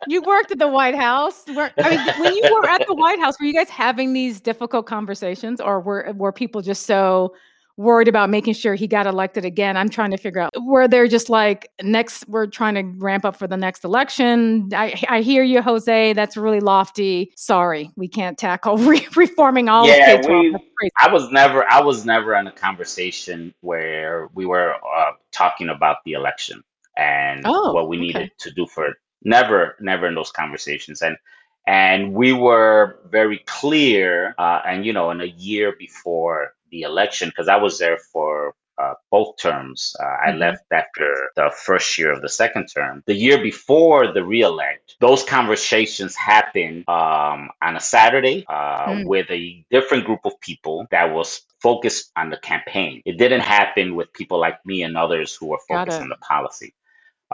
You 0.08 0.22
worked 0.22 0.52
at 0.52 0.58
the 0.58 0.70
White 0.70 0.96
House. 0.96 1.44
Were, 1.54 1.70
I 1.78 1.90
mean, 1.90 2.00
when 2.22 2.34
you 2.34 2.56
were 2.56 2.66
at 2.66 2.88
the 2.88 2.94
White 2.94 3.20
House, 3.20 3.38
were 3.42 3.46
you 3.46 3.52
guys 3.52 3.68
having 3.70 4.14
these 4.14 4.40
difficult 4.40 4.86
conversations, 4.86 5.60
or 5.60 5.82
were 5.82 6.14
were 6.16 6.32
people 6.32 6.62
just 6.62 6.86
so 6.86 7.36
worried 7.78 8.08
about 8.08 8.30
making 8.30 8.54
sure 8.56 8.76
he 8.76 8.88
got 8.88 9.08
elected 9.08 9.46
again? 9.46 9.78
I'm 9.78 9.90
trying 9.90 10.12
to 10.12 10.18
figure 10.18 10.42
out. 10.42 10.52
where 10.64 10.88
they're 10.88 11.08
just 11.08 11.30
like 11.30 11.70
next? 11.82 12.28
We're 12.28 12.48
trying 12.48 12.76
to 12.76 12.84
ramp 13.00 13.24
up 13.24 13.36
for 13.38 13.48
the 13.48 13.58
next 13.58 13.84
election. 13.86 14.70
I 14.74 14.94
I 15.08 15.22
hear 15.22 15.44
you, 15.44 15.62
Jose. 15.62 16.14
That's 16.14 16.36
really 16.36 16.60
lofty. 16.60 17.32
Sorry, 17.36 17.92
we 17.96 18.08
can't 18.08 18.38
tackle 18.38 18.78
re- 18.92 19.08
reforming 19.16 19.70
all 19.70 19.88
Yeah, 19.88 20.14
of 20.14 20.22
K-12. 20.22 20.54
we- 20.54 20.90
I 21.00 21.12
was 21.12 21.32
never 21.32 21.64
I 21.72 21.82
was 21.82 22.06
never 22.06 22.36
in 22.36 22.48
a 22.48 22.52
conversation 22.52 23.54
where 23.62 24.28
we 24.34 24.46
were 24.46 24.74
uh, 24.74 25.12
talking 25.32 25.70
about 25.70 25.98
the 26.06 26.14
election 26.14 26.64
and 26.96 27.42
Oh, 27.46 27.74
what 27.74 27.88
we 27.90 27.98
okay. 27.98 28.06
needed 28.08 28.32
to 28.40 28.52
do 28.52 28.66
for 28.68 28.88
it. 28.88 28.98
Never, 29.24 29.76
never 29.80 30.08
in 30.08 30.16
those 30.16 30.32
conversations, 30.32 31.02
and 31.02 31.18
and 31.66 32.14
we 32.14 32.32
were 32.34 33.00
very 33.10 33.40
clear. 33.46 34.34
Uh, 34.38 34.62
and 34.66 34.86
you 34.86 34.94
know, 34.94 35.10
in 35.12 35.22
a 35.22 35.26
year 35.26 35.76
before 35.78 36.54
the 36.72 36.82
election, 36.82 37.30
because 37.30 37.48
I 37.48 37.58
was 37.58 37.80
there 37.80 37.98
for 38.14 38.54
uh, 38.80 38.94
both 39.10 39.38
terms. 39.38 39.96
Uh, 40.00 40.04
I 40.28 40.32
Mhm. 40.34 40.40
left 40.40 40.64
after 40.72 41.32
the 41.36 41.50
first 41.66 41.98
year 41.98 42.12
of 42.12 42.22
the 42.22 42.30
second 42.30 42.68
term. 42.68 43.02
The 43.08 43.16
year 43.16 43.42
before 43.42 44.14
the 44.14 44.24
reelect, 44.24 44.96
those 45.00 45.24
conversations 45.24 46.16
happened 46.16 46.88
um, 46.88 47.50
on 47.60 47.76
a 47.76 47.80
Saturday 47.80 48.46
uh, 48.48 48.90
Mm. 48.90 49.08
with 49.08 49.32
a 49.32 49.66
different 49.72 50.06
group 50.06 50.20
of 50.26 50.40
people 50.42 50.86
that 50.92 51.12
was 51.12 51.42
focused 51.60 52.12
on 52.16 52.30
the 52.30 52.38
campaign. 52.38 53.02
It 53.04 53.18
didn't 53.18 53.42
happen 53.42 53.96
with 53.96 54.14
people 54.14 54.40
like 54.40 54.64
me 54.64 54.84
and 54.84 54.96
others 54.96 55.36
who 55.36 55.48
were 55.48 55.60
focused 55.68 56.00
on 56.00 56.10
the 56.10 56.18
policy. 56.18 56.76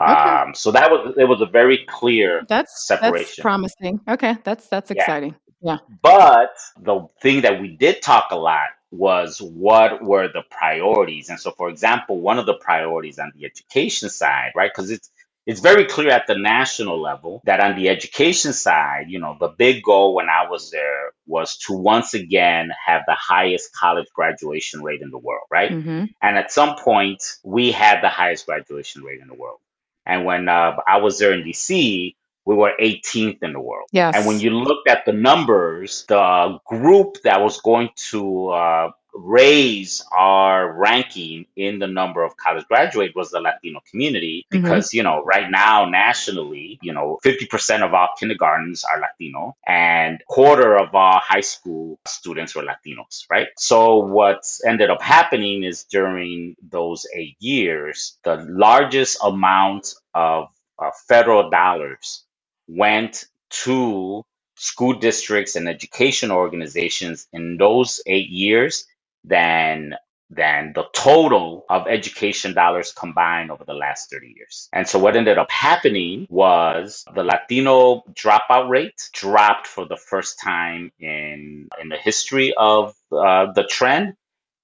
Okay. 0.00 0.12
Um, 0.12 0.54
so 0.54 0.70
that 0.72 0.90
was 0.90 1.14
it 1.18 1.28
was 1.28 1.42
a 1.42 1.46
very 1.46 1.84
clear 1.86 2.42
That's 2.48 2.72
that's 2.72 2.86
separation. 2.86 3.42
promising. 3.42 4.00
Okay, 4.08 4.38
that's 4.44 4.66
that's 4.68 4.90
Yeah. 4.90 4.96
exciting. 4.96 5.34
Yeah. 5.60 5.78
But 6.02 6.52
the 6.80 7.06
thing 7.20 7.42
that 7.42 7.60
we 7.60 7.76
did 7.76 8.00
talk 8.02 8.26
a 8.30 8.36
lot 8.36 8.70
was 8.94 9.40
what 9.42 10.02
were 10.04 10.28
the 10.28 10.42
priorities. 10.50 11.30
And 11.30 11.40
so, 11.40 11.52
for 11.52 11.70
example, 11.70 12.20
one 12.20 12.38
of 12.38 12.46
the 12.46 12.54
priorities 12.54 13.18
on 13.20 13.32
the 13.36 13.46
education 13.46 14.10
side, 14.10 14.52
right? 14.56 14.70
Because 14.74 14.90
it's 14.90 15.10
it's 15.46 15.60
very 15.60 15.86
clear 15.86 16.10
at 16.10 16.26
the 16.28 16.36
national 16.38 17.00
level 17.02 17.42
that 17.46 17.60
on 17.60 17.76
the 17.76 17.90
education 17.90 18.52
side, 18.54 19.06
you 19.08 19.20
know, 19.20 19.36
the 19.40 19.48
big 19.48 19.82
goal 19.84 20.14
when 20.14 20.28
I 20.30 20.48
was 20.48 20.70
there 20.70 21.12
was 21.26 21.58
to 21.68 21.74
once 21.74 22.14
again 22.14 22.70
have 22.86 23.02
the 23.06 23.16
highest 23.16 23.70
college 23.74 24.08
graduation 24.14 24.82
rate 24.82 25.02
in 25.02 25.10
the 25.10 25.18
world, 25.18 25.46
right? 25.50 25.72
hmm 25.72 26.04
And 26.22 26.38
at 26.38 26.52
some 26.52 26.76
point, 26.76 27.22
we 27.44 27.72
had 27.72 28.02
the 28.02 28.08
highest 28.10 28.46
graduation 28.46 29.02
rate 29.04 29.20
in 29.20 29.28
the 29.28 29.34
world. 29.34 29.58
And 30.06 30.24
when 30.24 30.48
uh, 30.48 30.76
I 30.88 30.98
was 30.98 31.18
there 31.18 31.32
in 31.34 31.44
DC, 31.44 32.16
we 32.46 32.54
were 32.54 32.72
18th 32.80 33.42
in 33.42 33.52
the 33.52 33.60
world. 33.60 33.88
Yes. 33.92 34.14
And 34.16 34.26
when 34.26 34.40
you 34.40 34.50
looked 34.50 34.88
at 34.88 35.04
the 35.06 35.12
numbers, 35.12 36.04
the 36.08 36.58
group 36.66 37.18
that 37.24 37.40
was 37.40 37.60
going 37.60 37.90
to 38.10 38.48
uh, 38.48 38.90
raise 39.14 40.04
our 40.12 40.72
ranking 40.76 41.46
in 41.56 41.78
the 41.78 41.86
number 41.86 42.24
of 42.24 42.36
college 42.36 42.66
graduate 42.66 43.12
was 43.14 43.30
the 43.30 43.40
Latino 43.40 43.80
community 43.90 44.44
Mhm. 44.52 44.62
because, 44.62 44.92
you 44.92 45.02
know, 45.04 45.22
right 45.24 45.48
now 45.50 45.84
nationally, 45.84 46.78
you 46.82 46.92
know, 46.92 47.18
50% 47.22 47.84
of 47.84 47.94
our 47.94 48.08
kindergartens 48.18 48.84
are 48.84 49.00
Latino 49.00 49.56
and 49.66 50.20
quarter 50.28 50.76
of 50.76 50.94
our 50.94 51.20
high 51.24 51.42
school 51.42 51.98
students 52.06 52.54
were 52.56 52.62
Latinos, 52.64 53.24
right? 53.30 53.48
So 53.56 53.98
what's 53.98 54.64
ended 54.64 54.90
up 54.90 55.00
happening 55.00 55.62
is 55.62 55.84
during 55.84 56.56
those 56.62 57.06
eight 57.14 57.36
years, 57.38 58.18
the 58.24 58.44
largest 58.48 59.18
amount 59.22 59.94
of 60.14 60.48
uh, 60.76 60.90
federal 61.08 61.50
dollars 61.50 62.23
went 62.68 63.26
to 63.50 64.24
school 64.56 64.94
districts 64.94 65.56
and 65.56 65.68
education 65.68 66.30
organizations 66.30 67.26
in 67.32 67.56
those 67.58 68.02
eight 68.06 68.28
years 68.30 68.86
than 69.24 69.94
than 70.30 70.72
the 70.74 70.84
total 70.92 71.64
of 71.70 71.86
education 71.88 72.54
dollars 72.54 72.92
combined 72.92 73.50
over 73.50 73.64
the 73.64 73.74
last 73.74 74.10
30 74.10 74.34
years. 74.36 74.68
And 74.72 74.88
so 74.88 74.98
what 74.98 75.16
ended 75.16 75.38
up 75.38 75.50
happening 75.50 76.26
was 76.30 77.04
the 77.14 77.24
Latino 77.24 78.02
dropout 78.12 78.68
rate 78.68 79.00
dropped 79.12 79.66
for 79.68 79.86
the 79.86 79.96
first 79.96 80.40
time 80.40 80.92
in 80.98 81.68
in 81.80 81.88
the 81.90 81.96
history 81.98 82.54
of 82.58 82.94
uh, 83.12 83.52
the 83.52 83.64
trend 83.70 84.14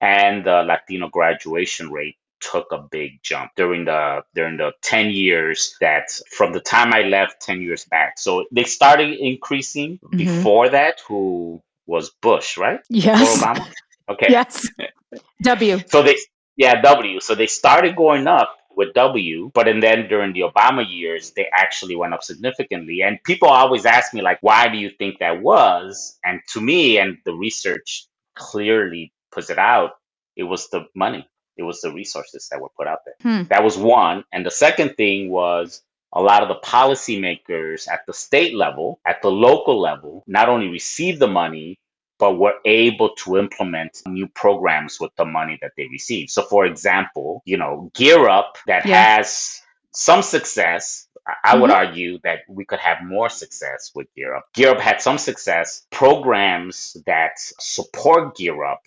and 0.01 0.45
the 0.45 0.63
Latino 0.63 1.09
graduation 1.09 1.91
rate 1.91 2.17
took 2.41 2.67
a 2.71 2.79
big 2.79 3.21
jump 3.23 3.51
during 3.55 3.85
the 3.85 4.23
during 4.35 4.57
the 4.57 4.71
10 4.81 5.11
years 5.11 5.75
that 5.81 6.09
from 6.37 6.53
the 6.53 6.59
time 6.59 6.93
I 6.93 7.03
left 7.03 7.41
10 7.41 7.61
years 7.61 7.85
back. 7.85 8.19
So 8.19 8.45
they 8.51 8.63
started 8.63 9.13
increasing 9.19 9.99
Mhm. 10.03 10.17
before 10.17 10.69
that 10.69 10.99
who 11.07 11.61
was 11.85 12.09
Bush, 12.21 12.57
right? 12.57 12.79
Yes. 12.89 13.41
Obama? 13.41 13.67
Okay. 14.09 14.27
Yes. 14.37 14.67
W. 15.41 15.79
So 15.87 16.03
they, 16.03 16.15
yeah, 16.55 16.81
W. 16.81 17.19
So 17.19 17.35
they 17.35 17.47
started 17.47 17.95
going 17.95 18.27
up 18.27 18.55
with 18.75 18.93
W, 18.93 19.51
but 19.53 19.67
and 19.67 19.83
then 19.83 20.07
during 20.07 20.33
the 20.33 20.41
Obama 20.41 20.85
years, 20.87 21.31
they 21.35 21.47
actually 21.53 21.95
went 21.95 22.13
up 22.13 22.23
significantly. 22.23 23.01
And 23.01 23.19
people 23.23 23.49
always 23.49 23.85
ask 23.85 24.13
me, 24.13 24.21
like, 24.21 24.39
why 24.41 24.69
do 24.69 24.77
you 24.77 24.89
think 24.89 25.19
that 25.19 25.41
was? 25.41 26.17
And 26.23 26.39
to 26.53 26.61
me, 26.61 26.97
and 26.97 27.17
the 27.25 27.33
research 27.33 28.07
clearly 28.35 29.11
puts 29.31 29.49
it 29.49 29.57
out, 29.57 29.91
it 30.37 30.43
was 30.43 30.69
the 30.69 30.85
money, 30.95 31.27
it 31.61 31.65
was 31.65 31.81
the 31.81 31.93
resources 31.93 32.47
that 32.51 32.61
were 32.61 32.69
put 32.77 32.87
out 32.87 32.99
there. 33.05 33.15
Hmm. 33.21 33.43
That 33.49 33.63
was 33.63 33.77
one. 33.77 34.23
And 34.33 34.45
the 34.45 34.51
second 34.51 34.95
thing 34.97 35.29
was 35.29 35.81
a 36.13 36.21
lot 36.21 36.43
of 36.43 36.49
the 36.49 36.59
policymakers 36.67 37.87
at 37.89 38.01
the 38.07 38.13
state 38.13 38.53
level, 38.55 38.99
at 39.05 39.21
the 39.21 39.31
local 39.31 39.79
level, 39.79 40.23
not 40.27 40.49
only 40.49 40.67
received 40.69 41.19
the 41.19 41.27
money, 41.27 41.79
but 42.19 42.37
were 42.37 42.55
able 42.65 43.15
to 43.23 43.37
implement 43.37 44.01
new 44.07 44.27
programs 44.27 44.99
with 44.99 45.11
the 45.17 45.25
money 45.25 45.57
that 45.61 45.71
they 45.77 45.87
received. 45.91 46.29
So, 46.29 46.43
for 46.43 46.65
example, 46.65 47.41
you 47.45 47.57
know, 47.57 47.91
Gear 47.95 48.29
Up 48.29 48.57
that 48.67 48.85
Yeah. 48.85 49.15
has 49.15 49.61
some 49.93 50.21
success. 50.21 51.07
I 51.27 51.33
I 51.53 51.55
would 51.57 51.71
argue 51.71 52.19
that 52.23 52.39
we 52.49 52.65
could 52.65 52.79
have 52.79 52.99
more 53.03 53.29
success 53.29 53.91
with 53.95 54.07
Gear 54.15 54.35
Up. 54.35 54.45
Gear 54.53 54.69
Up 54.71 54.79
had 54.79 55.01
some 55.01 55.17
success. 55.17 55.85
Programs 55.91 56.97
that 57.05 57.33
support 57.59 58.35
Gear 58.37 58.63
Up 58.63 58.81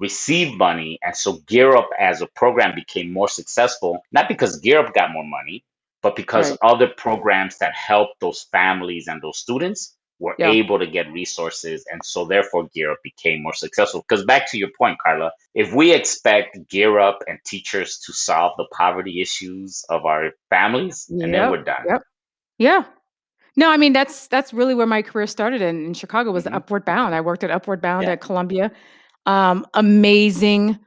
receive 0.00 0.56
money. 0.56 0.98
And 1.02 1.14
so 1.16 1.34
Gear 1.46 1.76
Up 1.76 1.90
as 1.98 2.22
a 2.22 2.26
program 2.26 2.74
became 2.74 3.12
more 3.12 3.28
successful, 3.28 4.02
not 4.10 4.28
because 4.28 4.58
Gear 4.60 4.80
Up 4.80 4.94
got 4.94 5.12
more 5.12 5.24
money, 5.24 5.64
but 6.02 6.16
because 6.16 6.50
Right. 6.50 6.58
other 6.62 6.88
programs 6.88 7.58
that 7.58 7.74
helped 7.74 8.18
those 8.20 8.46
families 8.50 9.06
and 9.06 9.20
those 9.22 9.38
students 9.38 9.96
were 10.18 10.34
Yeah. 10.38 10.50
able 10.50 10.78
to 10.78 10.86
get 10.86 11.10
resources. 11.12 11.84
And 11.90 12.00
so 12.04 12.24
therefore 12.26 12.68
Gear 12.74 12.92
Up 12.92 12.98
became 13.04 13.42
more 13.42 13.54
successful. 13.54 14.04
Because 14.06 14.24
back 14.24 14.50
to 14.50 14.58
your 14.58 14.70
point, 14.76 14.98
Carla, 14.98 15.32
if 15.54 15.72
we 15.72 15.92
expect 15.92 16.58
Gear 16.68 16.98
Up 16.98 17.18
and 17.28 17.38
teachers 17.46 17.98
to 18.06 18.12
solve 18.12 18.52
the 18.56 18.66
poverty 18.76 19.20
issues 19.20 19.84
of 19.88 20.04
our 20.06 20.30
families, 20.50 21.06
and 21.10 21.20
then 21.22 21.32
Yep. 21.32 21.50
we're 21.50 21.62
done. 21.64 21.84
Yep. 21.88 22.02
Yeah. 22.58 22.84
No, 23.56 23.70
I 23.70 23.76
mean 23.78 23.92
that's 23.92 24.28
that's 24.28 24.52
really 24.54 24.74
where 24.74 24.86
my 24.86 25.02
career 25.02 25.26
started 25.26 25.60
in, 25.60 25.84
in 25.86 25.94
Chicago 25.94 26.30
was 26.32 26.44
Mhm. 26.44 26.54
Upward 26.54 26.84
Bound. 26.84 27.14
I 27.14 27.20
worked 27.20 27.42
at 27.44 27.50
Upward 27.50 27.80
Bound 27.82 28.04
Yeah. 28.06 28.12
at 28.12 28.20
Columbia. 28.20 28.70
Um, 29.26 29.66
amazing 29.74 30.78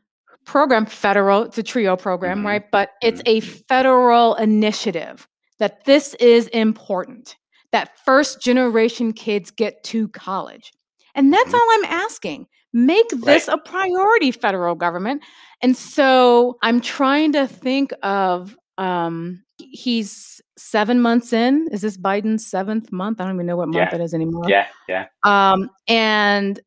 program, 0.45 0.85
federal, 0.85 1.43
it's 1.43 1.57
a 1.57 1.63
trio 1.63 1.95
program, 1.95 2.41
Mhm. 2.41 2.45
right? 2.45 2.71
But 2.71 2.91
it's 3.01 3.21
a 3.25 3.39
Mhm. 3.41 3.65
federal 3.67 4.35
initiative 4.35 5.27
that 5.59 5.85
this 5.85 6.13
is 6.15 6.47
important. 6.47 7.37
That 7.71 7.97
first 8.05 8.41
generation 8.41 9.13
kids 9.13 9.51
get 9.51 9.83
to 9.85 10.07
college. 10.09 10.71
And 11.15 11.31
that's 11.31 11.51
Mhm. 11.51 11.53
all 11.53 11.67
I'm 11.71 11.85
asking. 11.85 12.47
Make 12.73 13.07
this 13.09 13.47
a 13.47 13.57
priority, 13.57 14.31
federal 14.31 14.75
government. 14.75 15.21
And 15.61 15.77
so 15.77 16.57
I'm 16.63 16.81
trying 16.81 17.31
to 17.33 17.47
think 17.47 17.93
of 18.03 18.57
um 18.79 19.43
he's 19.59 20.41
seven 20.57 20.99
months 20.99 21.31
in. 21.31 21.67
Is 21.71 21.81
this 21.81 21.95
Biden's 21.97 22.45
seventh 22.47 22.91
month? 22.91 23.21
I 23.21 23.25
don't 23.25 23.35
even 23.35 23.45
know 23.45 23.55
what 23.55 23.67
month 23.69 23.89
Yeah. 23.91 23.95
it 23.95 24.01
is 24.01 24.13
anymore. 24.15 24.43
Yeah, 24.47 24.65
yeah. 24.89 25.05
Um, 25.23 25.69
and 25.87 26.59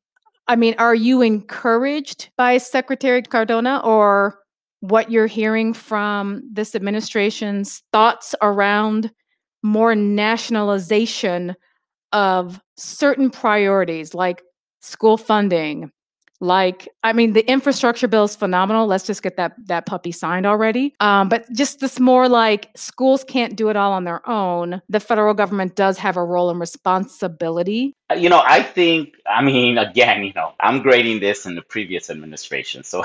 I 0.48 0.56
mean, 0.56 0.74
are 0.78 0.94
you 0.94 1.22
encouraged 1.22 2.30
by 2.36 2.58
Secretary 2.58 3.22
Cardona 3.22 3.80
or 3.84 4.38
what 4.80 5.10
you're 5.10 5.26
hearing 5.26 5.72
from 5.72 6.42
this 6.52 6.74
administration's 6.74 7.82
thoughts 7.92 8.34
around 8.42 9.10
more 9.62 9.94
nationalization 9.96 11.56
of 12.12 12.60
certain 12.76 13.30
priorities 13.30 14.14
like 14.14 14.42
school 14.80 15.16
funding? 15.16 15.90
Like, 16.40 16.88
I 17.02 17.12
mean, 17.12 17.32
the 17.32 17.48
infrastructure 17.48 18.08
bill 18.08 18.24
is 18.24 18.36
phenomenal. 18.36 18.86
Let's 18.86 19.06
just 19.06 19.22
get 19.22 19.36
that 19.36 19.54
that 19.66 19.86
puppy 19.86 20.12
signed 20.12 20.46
already. 20.46 20.94
Um, 21.00 21.28
but 21.28 21.50
just 21.52 21.80
this 21.80 21.98
more 22.00 22.28
like 22.28 22.70
schools 22.76 23.24
can't 23.24 23.56
do 23.56 23.68
it 23.70 23.76
all 23.76 23.92
on 23.92 24.04
their 24.04 24.28
own. 24.28 24.82
The 24.88 25.00
federal 25.00 25.34
government 25.34 25.76
does 25.76 25.98
have 25.98 26.16
a 26.16 26.24
role 26.24 26.50
and 26.50 26.60
responsibility 26.60 27.94
Uh, 28.10 28.14
You 28.14 28.28
know, 28.28 28.42
I 28.44 28.62
think, 28.62 29.14
I 29.28 29.42
mean, 29.42 29.78
again, 29.78 30.24
you 30.24 30.32
know, 30.34 30.52
I'm 30.60 30.82
grading 30.82 31.20
this 31.20 31.46
in 31.46 31.54
the 31.54 31.62
previous 31.62 32.10
administration. 32.10 32.84
So, 32.84 33.04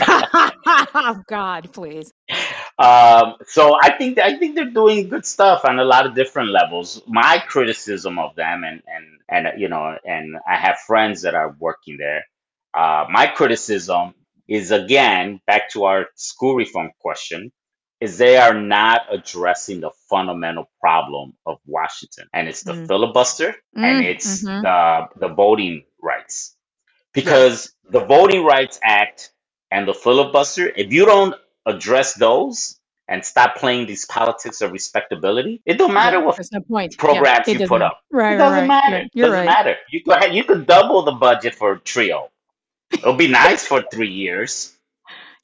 oh 0.00 1.22
God, 1.28 1.72
please. 1.72 2.12
um, 2.78 3.34
so 3.46 3.76
I 3.80 3.92
think 3.98 4.18
I 4.18 4.38
think 4.38 4.54
they're 4.54 4.70
doing 4.70 5.08
good 5.08 5.26
stuff 5.26 5.64
on 5.64 5.78
a 5.78 5.84
lot 5.84 6.06
of 6.06 6.14
different 6.14 6.50
levels. 6.50 7.02
My 7.06 7.42
criticism 7.46 8.18
of 8.18 8.34
them, 8.36 8.64
and 8.64 8.82
and 8.86 9.06
and 9.28 9.60
you 9.60 9.68
know, 9.68 9.96
and 10.04 10.36
I 10.48 10.56
have 10.56 10.78
friends 10.86 11.22
that 11.22 11.34
are 11.34 11.54
working 11.58 11.96
there. 11.98 12.24
Uh, 12.76 13.06
my 13.10 13.28
criticism 13.28 14.14
is 14.48 14.72
again 14.72 15.40
back 15.48 15.70
to 15.72 15.84
our 15.86 16.06
school 16.16 16.56
reform 16.56 16.90
question: 17.00 17.52
is 18.00 18.18
they 18.18 18.38
are 18.38 18.54
not 18.54 19.02
addressing 19.12 19.80
the 19.80 19.92
fundamental 20.10 20.70
problem 20.80 21.34
of 21.46 21.58
Washington, 21.66 22.26
and 22.34 22.48
it's 22.48 22.64
the 22.64 22.74
Mm. 22.74 22.88
filibuster 22.88 23.56
and 23.82 24.02
Mm, 24.02 24.04
it's 24.04 24.44
mhm. 24.44 24.62
the 24.62 25.08
the 25.20 25.28
voting 25.28 25.84
rights 26.02 26.50
because 27.14 27.72
the 27.90 28.00
Voting 28.00 28.44
Rights 28.44 28.78
Act 28.82 29.32
and 29.70 29.88
the 29.88 29.94
filibuster, 29.94 30.68
if 30.74 30.92
you 30.92 31.06
don't 31.06 31.34
address 31.66 32.14
those 32.14 32.78
and 33.08 33.24
stop 33.24 33.56
playing 33.56 33.86
these 33.86 34.06
politics 34.06 34.60
of 34.62 34.72
respectability, 34.72 35.62
it 35.66 35.78
don't 35.78 35.94
matter 35.94 36.18
Yeah, 36.18 36.24
what 36.24 36.36
no 36.52 36.60
point. 36.62 36.96
Programs 36.98 37.46
it 37.46 37.54
you 37.54 37.60
put 37.60 37.82
up. 37.82 38.00
Right, 38.12 38.34
It 38.34 38.38
doesn't 38.38 38.66
right. 38.66 38.68
matter. 38.68 39.04
You're, 39.14 39.28
It 39.28 39.30
doesn't 39.30 39.44
right. 39.46 39.46
matter. 39.46 39.76
You 39.90 40.02
go 40.04 40.12
ahead, 40.12 40.34
you 40.34 40.44
could 40.44 40.66
double 40.66 41.02
the 41.02 41.12
budget 41.12 41.54
for 41.56 41.78
Trio. 41.78 42.30
It'll 42.92 43.14
be 43.14 43.28
nice 43.28 43.66
for 43.66 43.82
three 43.82 44.10
years. 44.12 44.72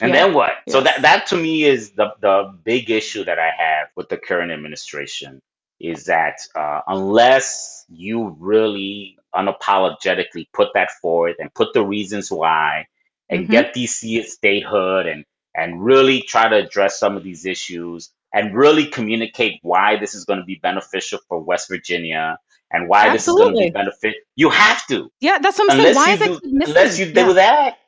And 0.00 0.14
Yeah. 0.14 0.14
then 0.14 0.34
what? 0.34 0.52
So 0.68 0.82
Yes. 0.82 0.82
that 0.82 1.02
that 1.02 1.28
to 1.28 1.36
me 1.36 1.64
is 1.64 1.92
the 1.92 2.12
the 2.20 2.54
big 2.64 2.90
issue 2.90 3.24
that 3.24 3.38
I 3.40 3.50
have 3.58 3.88
with 3.96 4.10
the 4.10 4.18
current 4.18 4.52
administration 4.52 5.42
is 5.80 6.06
that 6.06 6.38
uh, 6.56 6.82
unless 6.88 7.86
you 7.90 8.36
really 8.40 9.18
unapologetically 9.34 10.46
put 10.54 10.70
that 10.74 10.90
forth 11.02 11.36
and 11.40 11.54
put 11.54 11.74
the 11.74 11.84
reasons 11.84 12.30
why 12.32 12.86
and 13.30 13.50
Mhm. 13.50 13.50
get 13.50 13.74
DC 13.74 14.24
statehood 14.26 15.06
and 15.06 15.24
and 15.56 15.84
really 15.84 16.22
try 16.22 16.48
to 16.48 16.56
address 16.56 17.00
some 17.00 17.16
of 17.18 17.24
these 17.24 17.46
issues 17.46 18.12
and 18.34 18.56
really 18.56 18.86
communicate 18.86 19.60
why 19.62 19.98
this 19.98 20.14
is 20.14 20.26
going 20.26 20.40
to 20.40 20.46
be 20.46 20.60
beneficial 20.62 21.20
for 21.28 21.40
West 21.42 21.68
Virginia 21.70 22.38
and 22.72 22.88
why 22.88 23.12
this 23.12 23.28
is 23.28 23.34
going 23.34 23.54
to 23.54 23.58
be 23.58 23.66
Absolutely. 23.66 23.70
benefit. 23.70 24.14
You 24.36 24.50
have 24.50 24.86
to 24.88 25.10
Yeah, 25.20 25.38
that's 25.38 25.58
what 25.58 25.72
I'm 25.72 25.80
saying. 25.80 25.94
Why 25.94 26.12
is 26.12 26.18
do 26.20 26.40
keep 26.40 26.52
missing? 26.52 26.76
unless 26.76 26.98
you 26.98 27.06
do 27.06 27.20
Yeah, 27.20 27.32
that 27.34 27.78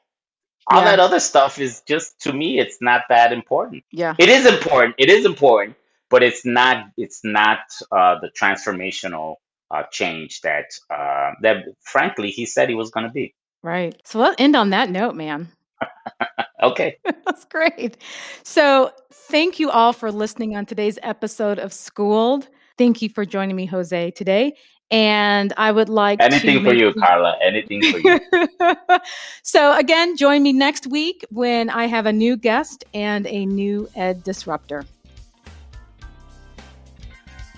all 0.67 0.83
yeah, 0.83 0.91
that 0.91 1.01
other 1.01 1.21
stuff 1.21 1.59
is 1.59 1.83
just 1.87 2.19
to 2.21 2.33
me 2.33 2.59
it's 2.59 2.79
not 2.81 3.03
that 3.11 3.35
important 3.35 3.85
yeah. 3.91 4.15
it 4.19 4.31
is 4.31 4.47
important 4.47 4.95
it 4.97 5.11
is 5.11 5.27
important 5.27 5.77
but 6.09 6.23
it's 6.23 6.47
not 6.47 6.87
it's 6.97 7.21
not 7.23 7.59
uh, 7.93 8.17
the 8.23 8.31
transformational 8.31 9.35
uh, 9.71 9.83
change 9.91 10.41
that 10.41 10.65
uh, 10.91 11.33
that 11.43 11.65
frankly 11.83 12.31
he 12.31 12.47
said 12.47 12.71
he 12.71 12.75
was 12.75 12.91
going 12.91 13.07
to 13.07 13.13
be 13.13 13.35
Right. 13.65 13.99
So 14.05 14.19
let's 14.19 14.37
end 14.39 14.55
on 14.57 14.71
that 14.71 14.91
note, 14.91 15.15
man. 15.15 15.49
okay 16.63 16.99
That's 17.25 17.47
great. 17.47 17.97
So, 18.43 18.93
thank 19.11 19.59
you 19.59 19.71
all 19.71 19.93
for 19.93 20.13
listening 20.13 20.55
on 20.55 20.67
today's 20.67 20.99
episode 21.03 21.59
of 21.59 21.73
Schooled. 21.73 22.49
Thank 22.77 23.01
you 23.01 23.09
for 23.09 23.25
joining 23.25 23.57
me, 23.57 23.65
Jose, 23.67 24.11
today. 24.13 24.55
And 24.91 25.53
I 25.57 25.73
would 25.73 25.89
like 25.89 26.21
anything 26.21 26.63
to 26.63 26.71
for 26.71 26.75
you 26.75 26.93
carla 26.95 27.37
anything 27.43 27.83
for 27.91 27.99
you 27.99 28.21
so, 29.43 29.77
again, 29.77 30.17
join 30.17 30.43
me 30.43 30.53
next 30.53 30.87
week 30.87 31.25
when 31.31 31.71
I 31.71 31.87
have 31.87 32.07
a 32.07 32.13
new 32.13 32.37
guest 32.37 32.85
and 32.93 33.27
a 33.27 33.47
new 33.47 33.89
Ed 33.97 34.23
Disruptor. 34.23 34.85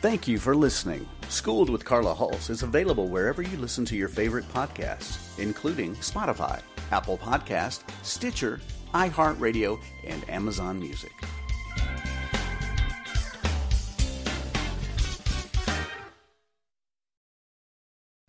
Thank 0.00 0.28
you 0.28 0.38
for 0.38 0.54
listening. 0.54 1.08
Schooled 1.28 1.68
with 1.68 1.84
Carla 1.84 2.14
Hulse 2.14 2.50
is 2.50 2.62
available 2.62 3.08
wherever 3.08 3.42
you 3.42 3.56
listen 3.56 3.84
to 3.86 3.96
your 3.96 4.08
favorite 4.08 4.48
podcasts, 4.52 5.18
including 5.38 5.96
Spotify, 5.96 6.60
Apple 6.92 7.18
Podcast, 7.18 7.82
Stitcher, 8.04 8.60
iHeartRadio, 8.94 9.80
and 10.06 10.28
Amazon 10.30 10.78
Music. 10.78 11.12